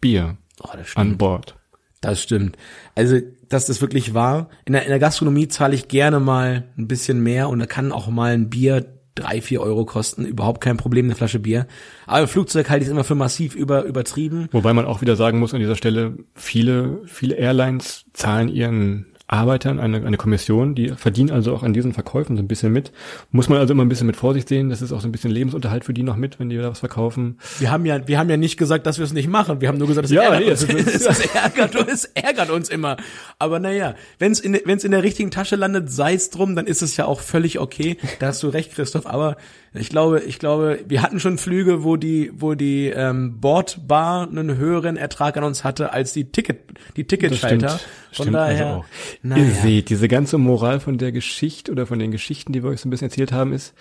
Bier 0.00 0.36
oh, 0.62 0.68
an 0.94 1.16
Bord. 1.16 1.56
Das 2.00 2.22
stimmt. 2.22 2.56
Also, 2.94 3.20
dass 3.48 3.66
das 3.66 3.80
wirklich 3.80 4.14
war. 4.14 4.48
In 4.64 4.72
der, 4.72 4.82
in 4.82 4.90
der 4.90 4.98
Gastronomie 4.98 5.48
zahle 5.48 5.74
ich 5.74 5.88
gerne 5.88 6.20
mal 6.20 6.64
ein 6.76 6.88
bisschen 6.88 7.22
mehr 7.22 7.48
und 7.48 7.58
da 7.58 7.66
kann 7.66 7.92
auch 7.92 8.08
mal 8.08 8.32
ein 8.32 8.50
Bier 8.50 8.86
drei, 9.14 9.40
vier 9.40 9.60
Euro 9.62 9.84
kosten. 9.84 10.26
Überhaupt 10.26 10.60
kein 10.60 10.76
Problem, 10.76 11.06
eine 11.06 11.14
Flasche 11.14 11.38
Bier. 11.38 11.66
Aber 12.06 12.20
im 12.20 12.28
Flugzeug 12.28 12.68
halte 12.68 12.82
ich 12.82 12.88
es 12.88 12.92
immer 12.92 13.04
für 13.04 13.14
massiv 13.14 13.54
über, 13.54 13.84
übertrieben. 13.84 14.48
Wobei 14.52 14.72
man 14.72 14.84
auch 14.84 15.00
wieder 15.00 15.16
sagen 15.16 15.38
muss 15.38 15.54
an 15.54 15.60
dieser 15.60 15.76
Stelle, 15.76 16.18
viele, 16.34 17.00
viele 17.06 17.36
Airlines 17.36 18.04
zahlen 18.12 18.48
ihren 18.48 19.06
Arbeitern 19.28 19.80
eine, 19.80 20.06
eine 20.06 20.16
Kommission, 20.16 20.76
die 20.76 20.90
verdienen 20.90 21.30
also 21.30 21.52
auch 21.54 21.64
an 21.64 21.72
diesen 21.72 21.92
Verkäufen 21.92 22.36
so 22.36 22.42
ein 22.42 22.46
bisschen 22.46 22.72
mit. 22.72 22.92
Muss 23.32 23.48
man 23.48 23.58
also 23.58 23.72
immer 23.72 23.84
ein 23.84 23.88
bisschen 23.88 24.06
mit 24.06 24.16
Vorsicht 24.16 24.48
sehen, 24.48 24.70
das 24.70 24.82
ist 24.82 24.92
auch 24.92 25.00
so 25.00 25.08
ein 25.08 25.12
bisschen 25.12 25.32
Lebensunterhalt 25.32 25.84
für 25.84 25.92
die 25.92 26.04
noch 26.04 26.16
mit, 26.16 26.38
wenn 26.38 26.48
die 26.48 26.56
da 26.56 26.70
was 26.70 26.78
verkaufen. 26.78 27.38
Wir 27.58 27.72
haben 27.72 27.84
ja, 27.86 28.06
wir 28.06 28.18
haben 28.20 28.30
ja 28.30 28.36
nicht 28.36 28.56
gesagt, 28.56 28.86
dass 28.86 28.98
wir 28.98 29.04
es 29.04 29.12
nicht 29.12 29.28
machen. 29.28 29.60
Wir 29.60 29.68
haben 29.68 29.78
nur 29.78 29.88
gesagt, 29.88 30.04
es 30.04 30.12
Ja, 30.12 30.22
ärgert 30.22 30.68
nee, 30.68 30.74
uns. 30.74 30.94
es 30.94 31.20
ärgert, 31.34 31.74
es 31.88 32.04
ärgert 32.14 32.50
uns 32.50 32.68
immer. 32.68 32.96
Aber 33.40 33.58
naja, 33.58 33.96
wenn 34.20 34.30
es 34.30 34.38
in, 34.38 34.58
wenn's 34.64 34.84
in 34.84 34.92
der 34.92 35.02
richtigen 35.02 35.32
Tasche 35.32 35.56
landet, 35.56 35.90
sei 35.90 36.14
es 36.14 36.30
drum, 36.30 36.54
dann 36.54 36.68
ist 36.68 36.82
es 36.82 36.96
ja 36.96 37.06
auch 37.06 37.20
völlig 37.20 37.58
okay. 37.58 37.96
Da 38.20 38.28
hast 38.28 38.42
du 38.44 38.48
recht, 38.48 38.74
Christoph. 38.74 39.06
Aber 39.06 39.36
ich 39.74 39.88
glaube, 39.88 40.20
ich 40.20 40.38
glaube, 40.38 40.78
wir 40.86 41.02
hatten 41.02 41.18
schon 41.18 41.36
Flüge, 41.36 41.82
wo 41.82 41.96
die, 41.96 42.30
wo 42.34 42.54
die 42.54 42.86
ähm, 42.94 43.40
Bordbar 43.40 44.28
einen 44.28 44.56
höheren 44.56 44.96
Ertrag 44.96 45.36
an 45.36 45.44
uns 45.44 45.64
hatte 45.64 45.92
als 45.92 46.12
die 46.12 46.30
Ticket, 46.30 46.60
die 46.96 47.04
Ticketschalter. 47.04 47.80
Stimmt 48.22 48.36
daher, 48.36 48.66
also 48.66 48.78
auch. 48.78 48.84
naja. 49.22 49.44
Ihr 49.44 49.50
seht, 49.50 49.90
diese 49.90 50.08
ganze 50.08 50.38
Moral 50.38 50.80
von 50.80 50.98
der 50.98 51.12
Geschichte 51.12 51.72
oder 51.72 51.86
von 51.86 51.98
den 51.98 52.10
Geschichten, 52.10 52.52
die 52.52 52.62
wir 52.62 52.70
euch 52.70 52.80
so 52.80 52.88
ein 52.88 52.90
bisschen 52.90 53.08
erzählt 53.08 53.32
haben, 53.32 53.52
ist, 53.52 53.74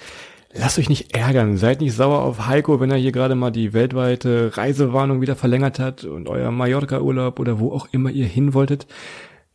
lasst 0.53 0.79
euch 0.79 0.89
nicht 0.89 1.15
ärgern. 1.15 1.57
Seid 1.57 1.81
nicht 1.81 1.93
sauer 1.93 2.21
auf 2.21 2.47
Heiko, 2.47 2.79
wenn 2.79 2.91
er 2.91 2.97
hier 2.97 3.11
gerade 3.11 3.35
mal 3.35 3.51
die 3.51 3.73
weltweite 3.73 4.55
Reisewarnung 4.55 5.21
wieder 5.21 5.35
verlängert 5.35 5.79
hat 5.79 6.03
und 6.03 6.27
euer 6.27 6.51
Mallorca-Urlaub 6.51 7.39
oder 7.39 7.59
wo 7.59 7.71
auch 7.71 7.87
immer 7.91 8.09
ihr 8.09 8.25
hin 8.25 8.53
wolltet. 8.53 8.87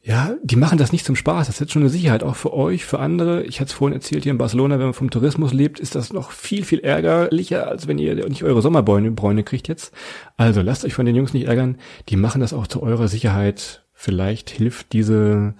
Ja, 0.02 0.34
die 0.42 0.56
machen 0.56 0.78
das 0.78 0.92
nicht 0.92 1.04
zum 1.04 1.14
Spaß. 1.14 1.46
Das 1.46 1.56
ist 1.56 1.60
jetzt 1.60 1.72
schon 1.72 1.82
eine 1.82 1.90
Sicherheit, 1.90 2.22
auch 2.22 2.34
für 2.34 2.54
euch, 2.54 2.86
für 2.86 3.00
andere. 3.00 3.42
Ich 3.42 3.60
hatte 3.60 3.68
es 3.68 3.74
vorhin 3.74 3.94
erzählt, 3.94 4.22
hier 4.22 4.32
in 4.32 4.38
Barcelona, 4.38 4.78
wenn 4.78 4.86
man 4.86 4.94
vom 4.94 5.10
Tourismus 5.10 5.52
lebt, 5.52 5.78
ist 5.78 5.94
das 5.94 6.10
noch 6.12 6.30
viel, 6.30 6.64
viel 6.64 6.78
ärgerlicher, 6.78 7.68
als 7.68 7.86
wenn 7.86 7.98
ihr 7.98 8.14
nicht 8.26 8.42
eure 8.42 8.62
Sommerbräune 8.62 9.10
Bräune 9.10 9.44
kriegt 9.44 9.68
jetzt. 9.68 9.92
Also 10.38 10.62
lasst 10.62 10.86
euch 10.86 10.94
von 10.94 11.04
den 11.04 11.16
Jungs 11.16 11.34
nicht 11.34 11.48
ärgern. 11.48 11.76
Die 12.08 12.16
machen 12.16 12.40
das 12.40 12.54
auch 12.54 12.66
zu 12.66 12.82
eurer 12.82 13.08
Sicherheit. 13.08 13.84
Vielleicht 14.02 14.48
hilft 14.48 14.94
diese 14.94 15.52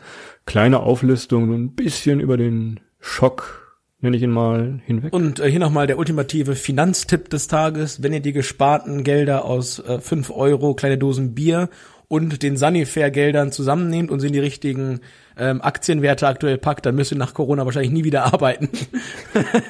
kleine 0.47 0.81
Auflistung 0.81 1.49
so 1.49 1.53
ein 1.53 1.75
bisschen 1.75 2.21
über 2.21 2.39
den 2.39 2.81
Schock, 2.99 3.77
nenne 4.01 4.17
ich 4.17 4.23
ihn 4.23 4.31
mal, 4.31 4.81
hinweg. 4.87 5.13
Und 5.13 5.41
äh, 5.41 5.51
hier 5.51 5.61
nochmal 5.61 5.87
der 5.87 5.99
ultimative 5.99 6.55
Finanztipp 6.55 7.29
des 7.29 7.49
Tages. 7.49 8.03
Wenn 8.03 8.15
ihr 8.15 8.21
die 8.21 8.33
gesparten 8.33 9.05
Gelder 9.05 9.45
aus 9.45 9.79
äh, 9.81 10.01
5 10.01 10.31
Euro, 10.31 10.73
kleine 10.73 10.97
Dosen 10.97 11.35
Bier 11.35 11.69
und 12.09 12.43
den 12.43 12.57
Sanifair-Geldern 12.57 13.53
zusammennehmt 13.53 14.11
und 14.11 14.21
sie 14.21 14.29
in 14.29 14.33
die 14.33 14.39
richtigen 14.39 15.01
ähm, 15.41 15.63
Aktienwerte 15.63 16.29
aktuell 16.29 16.59
packt, 16.59 16.85
dann 16.85 16.95
müsst 16.95 17.11
ihr 17.11 17.19
nach 17.19 17.33
Corona 17.33 17.65
wahrscheinlich 17.65 17.91
nie 17.91 18.05
wieder 18.05 18.25
arbeiten. 18.25 18.69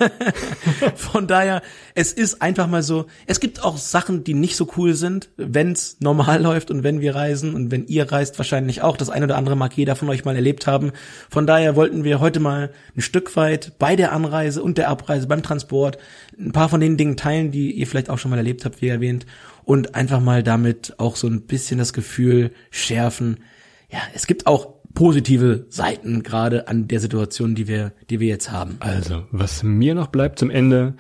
Von 0.96 1.28
daher, 1.28 1.62
es 1.94 2.12
ist 2.12 2.42
einfach 2.42 2.66
mal 2.66 2.82
so, 2.82 3.06
es 3.26 3.38
gibt 3.38 3.62
auch 3.62 3.78
Sachen, 3.78 4.24
die 4.24 4.34
nicht 4.34 4.56
so 4.56 4.68
cool 4.76 4.94
sind, 4.94 5.30
wenn's 5.36 5.96
normal 6.00 6.42
läuft 6.42 6.72
und 6.72 6.82
wenn 6.82 7.00
wir 7.00 7.14
reisen 7.14 7.54
und 7.54 7.70
wenn 7.70 7.86
ihr 7.86 8.10
reist 8.10 8.36
wahrscheinlich 8.38 8.82
auch. 8.82 8.96
Das 8.96 9.10
eine 9.10 9.26
oder 9.26 9.36
andere 9.36 9.56
mag 9.56 9.72
jeder 9.74 9.94
von 9.94 10.08
euch 10.08 10.24
mal 10.24 10.34
erlebt 10.34 10.66
haben. 10.66 10.90
Von 11.30 11.46
daher 11.46 11.76
wollten 11.76 12.02
wir 12.02 12.18
heute 12.18 12.40
mal 12.40 12.70
ein 12.96 13.00
Stück 13.00 13.36
weit 13.36 13.78
bei 13.78 13.94
der 13.94 14.12
Anreise 14.12 14.62
und 14.62 14.76
der 14.76 14.88
Abreise, 14.88 15.28
beim 15.28 15.44
Transport, 15.44 15.98
ein 16.36 16.52
paar 16.52 16.68
von 16.68 16.80
den 16.80 16.96
Dingen 16.96 17.16
teilen, 17.16 17.52
die 17.52 17.70
ihr 17.70 17.86
vielleicht 17.86 18.10
auch 18.10 18.18
schon 18.18 18.32
mal 18.32 18.38
erlebt 18.38 18.64
habt, 18.64 18.82
wie 18.82 18.88
erwähnt, 18.88 19.24
und 19.64 19.94
einfach 19.94 20.20
mal 20.20 20.42
damit 20.42 20.94
auch 20.98 21.14
so 21.14 21.28
ein 21.28 21.42
bisschen 21.42 21.78
das 21.78 21.92
Gefühl 21.92 22.50
schärfen. 22.72 23.44
Ja, 23.88 24.00
es 24.14 24.26
gibt 24.26 24.46
auch 24.48 24.79
positive 24.94 25.66
Seiten 25.68 26.22
gerade 26.22 26.68
an 26.68 26.88
der 26.88 27.00
Situation, 27.00 27.54
die 27.54 27.68
wir, 27.68 27.92
die 28.10 28.20
wir 28.20 28.28
jetzt 28.28 28.50
haben. 28.50 28.76
Also, 28.80 29.24
was 29.30 29.62
mir 29.62 29.94
noch 29.94 30.08
bleibt 30.08 30.38
zum 30.38 30.50
Ende, 30.50 30.94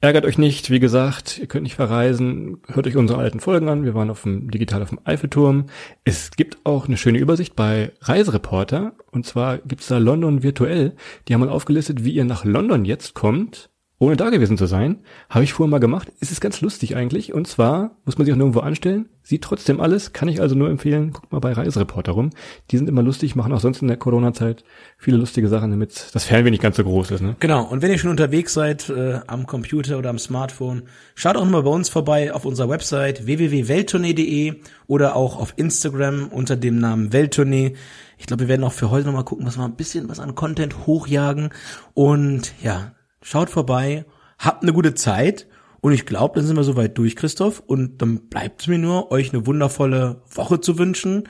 ärgert 0.00 0.24
euch 0.24 0.38
nicht, 0.38 0.70
wie 0.70 0.80
gesagt, 0.80 1.38
ihr 1.38 1.46
könnt 1.46 1.64
nicht 1.64 1.74
verreisen, 1.74 2.58
hört 2.68 2.86
euch 2.86 2.96
unsere 2.96 3.18
alten 3.18 3.40
Folgen 3.40 3.68
an, 3.68 3.84
wir 3.84 3.94
waren 3.94 4.10
auf 4.10 4.22
dem 4.22 4.50
digital 4.50 4.82
auf 4.82 4.88
dem 4.88 5.00
Eiffelturm. 5.04 5.66
Es 6.04 6.30
gibt 6.32 6.58
auch 6.64 6.86
eine 6.86 6.96
schöne 6.96 7.18
Übersicht 7.18 7.54
bei 7.54 7.92
Reisereporter, 8.00 8.92
und 9.10 9.26
zwar 9.26 9.58
gibt's 9.58 9.88
da 9.88 9.98
London 9.98 10.42
virtuell, 10.42 10.94
die 11.28 11.34
haben 11.34 11.40
mal 11.40 11.48
aufgelistet, 11.48 12.04
wie 12.04 12.12
ihr 12.12 12.24
nach 12.24 12.44
London 12.44 12.84
jetzt 12.84 13.14
kommt, 13.14 13.69
ohne 14.00 14.16
da 14.16 14.30
gewesen 14.30 14.56
zu 14.56 14.64
sein. 14.64 14.98
Habe 15.28 15.44
ich 15.44 15.52
vorher 15.52 15.70
mal 15.70 15.78
gemacht, 15.78 16.10
es 16.20 16.32
ist 16.32 16.40
ganz 16.40 16.62
lustig 16.62 16.96
eigentlich, 16.96 17.34
und 17.34 17.46
zwar 17.46 17.98
muss 18.06 18.16
man 18.16 18.24
sich 18.24 18.32
auch 18.32 18.38
nirgendwo 18.38 18.60
anstellen, 18.60 19.10
sieht 19.22 19.42
trotzdem 19.42 19.78
alles, 19.78 20.14
kann 20.14 20.26
ich 20.28 20.40
also 20.40 20.54
nur 20.54 20.70
empfehlen, 20.70 21.12
guckt 21.12 21.30
mal 21.30 21.38
bei 21.38 21.52
Reisereporter 21.52 22.12
rum, 22.12 22.30
die 22.70 22.78
sind 22.78 22.88
immer 22.88 23.02
lustig, 23.02 23.36
machen 23.36 23.52
auch 23.52 23.60
sonst 23.60 23.82
in 23.82 23.88
der 23.88 23.98
Corona-Zeit 23.98 24.64
viele 24.96 25.18
lustige 25.18 25.48
Sachen, 25.48 25.70
damit 25.70 26.06
das 26.14 26.24
Fernweh 26.24 26.50
nicht 26.50 26.62
ganz 26.62 26.78
so 26.78 26.82
groß 26.82 27.10
ist, 27.10 27.20
ne? 27.20 27.36
Genau, 27.40 27.62
und 27.62 27.82
wenn 27.82 27.90
ihr 27.90 27.98
schon 27.98 28.10
unterwegs 28.10 28.54
seid, 28.54 28.88
äh, 28.88 29.20
am 29.26 29.46
Computer 29.46 29.98
oder 29.98 30.08
am 30.08 30.18
Smartphone, 30.18 30.84
schaut 31.14 31.36
auch 31.36 31.44
mal 31.44 31.62
bei 31.62 31.70
uns 31.70 31.90
vorbei 31.90 32.32
auf 32.32 32.46
unserer 32.46 32.70
Website 32.70 33.26
www.welttournee.de 33.26 34.62
oder 34.86 35.14
auch 35.14 35.38
auf 35.38 35.52
Instagram 35.56 36.28
unter 36.28 36.56
dem 36.56 36.78
Namen 36.78 37.12
Welttournee. 37.12 37.74
Ich 38.16 38.24
glaube, 38.24 38.44
wir 38.44 38.48
werden 38.48 38.64
auch 38.64 38.72
für 38.72 38.90
heute 38.90 39.06
nochmal 39.06 39.24
gucken, 39.24 39.44
dass 39.44 39.58
wir 39.58 39.64
ein 39.64 39.76
bisschen 39.76 40.08
was 40.08 40.20
an 40.20 40.34
Content 40.34 40.86
hochjagen. 40.86 41.50
Und 41.92 42.54
ja, 42.62 42.92
schaut 43.22 43.50
vorbei, 43.50 44.04
habt 44.38 44.62
eine 44.62 44.72
gute 44.72 44.94
Zeit. 44.94 45.46
Und 45.80 45.92
ich 45.92 46.04
glaube, 46.04 46.34
dann 46.36 46.46
sind 46.46 46.56
wir 46.56 46.64
soweit 46.64 46.98
durch, 46.98 47.16
Christoph. 47.16 47.62
Und 47.66 48.02
dann 48.02 48.28
bleibt 48.28 48.62
es 48.62 48.68
mir 48.68 48.78
nur, 48.78 49.10
euch 49.12 49.32
eine 49.32 49.46
wundervolle 49.46 50.22
Woche 50.34 50.60
zu 50.60 50.78
wünschen. 50.78 51.28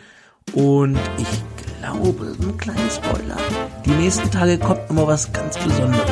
Und 0.55 0.99
ich 1.19 1.43
glaube, 1.81 2.37
ein 2.41 2.59
kleiner 2.59 2.91
Spoiler. 2.91 3.37
Die 3.85 3.91
nächsten 3.91 4.31
Tage 4.31 4.59
kommt 4.59 4.91
immer 4.91 5.07
was 5.07 5.33
ganz 5.33 5.57
Besonderes. 5.59 6.11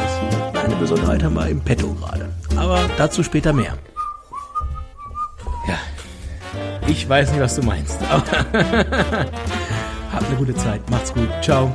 Eine 0.54 0.76
Besonderheit 0.76 1.22
haben 1.22 1.34
wir 1.34 1.48
im 1.48 1.60
Petto 1.60 1.94
gerade. 1.94 2.28
Aber 2.56 2.88
dazu 2.96 3.22
später 3.22 3.52
mehr. 3.52 3.76
Ja, 5.66 5.78
ich 6.86 7.08
weiß 7.08 7.32
nicht, 7.32 7.40
was 7.40 7.56
du 7.56 7.62
meinst. 7.62 8.00
Aber 8.08 8.24
habt 10.12 10.26
eine 10.26 10.36
gute 10.36 10.54
Zeit. 10.54 10.88
Macht's 10.90 11.12
gut. 11.12 11.28
Ciao. 11.42 11.74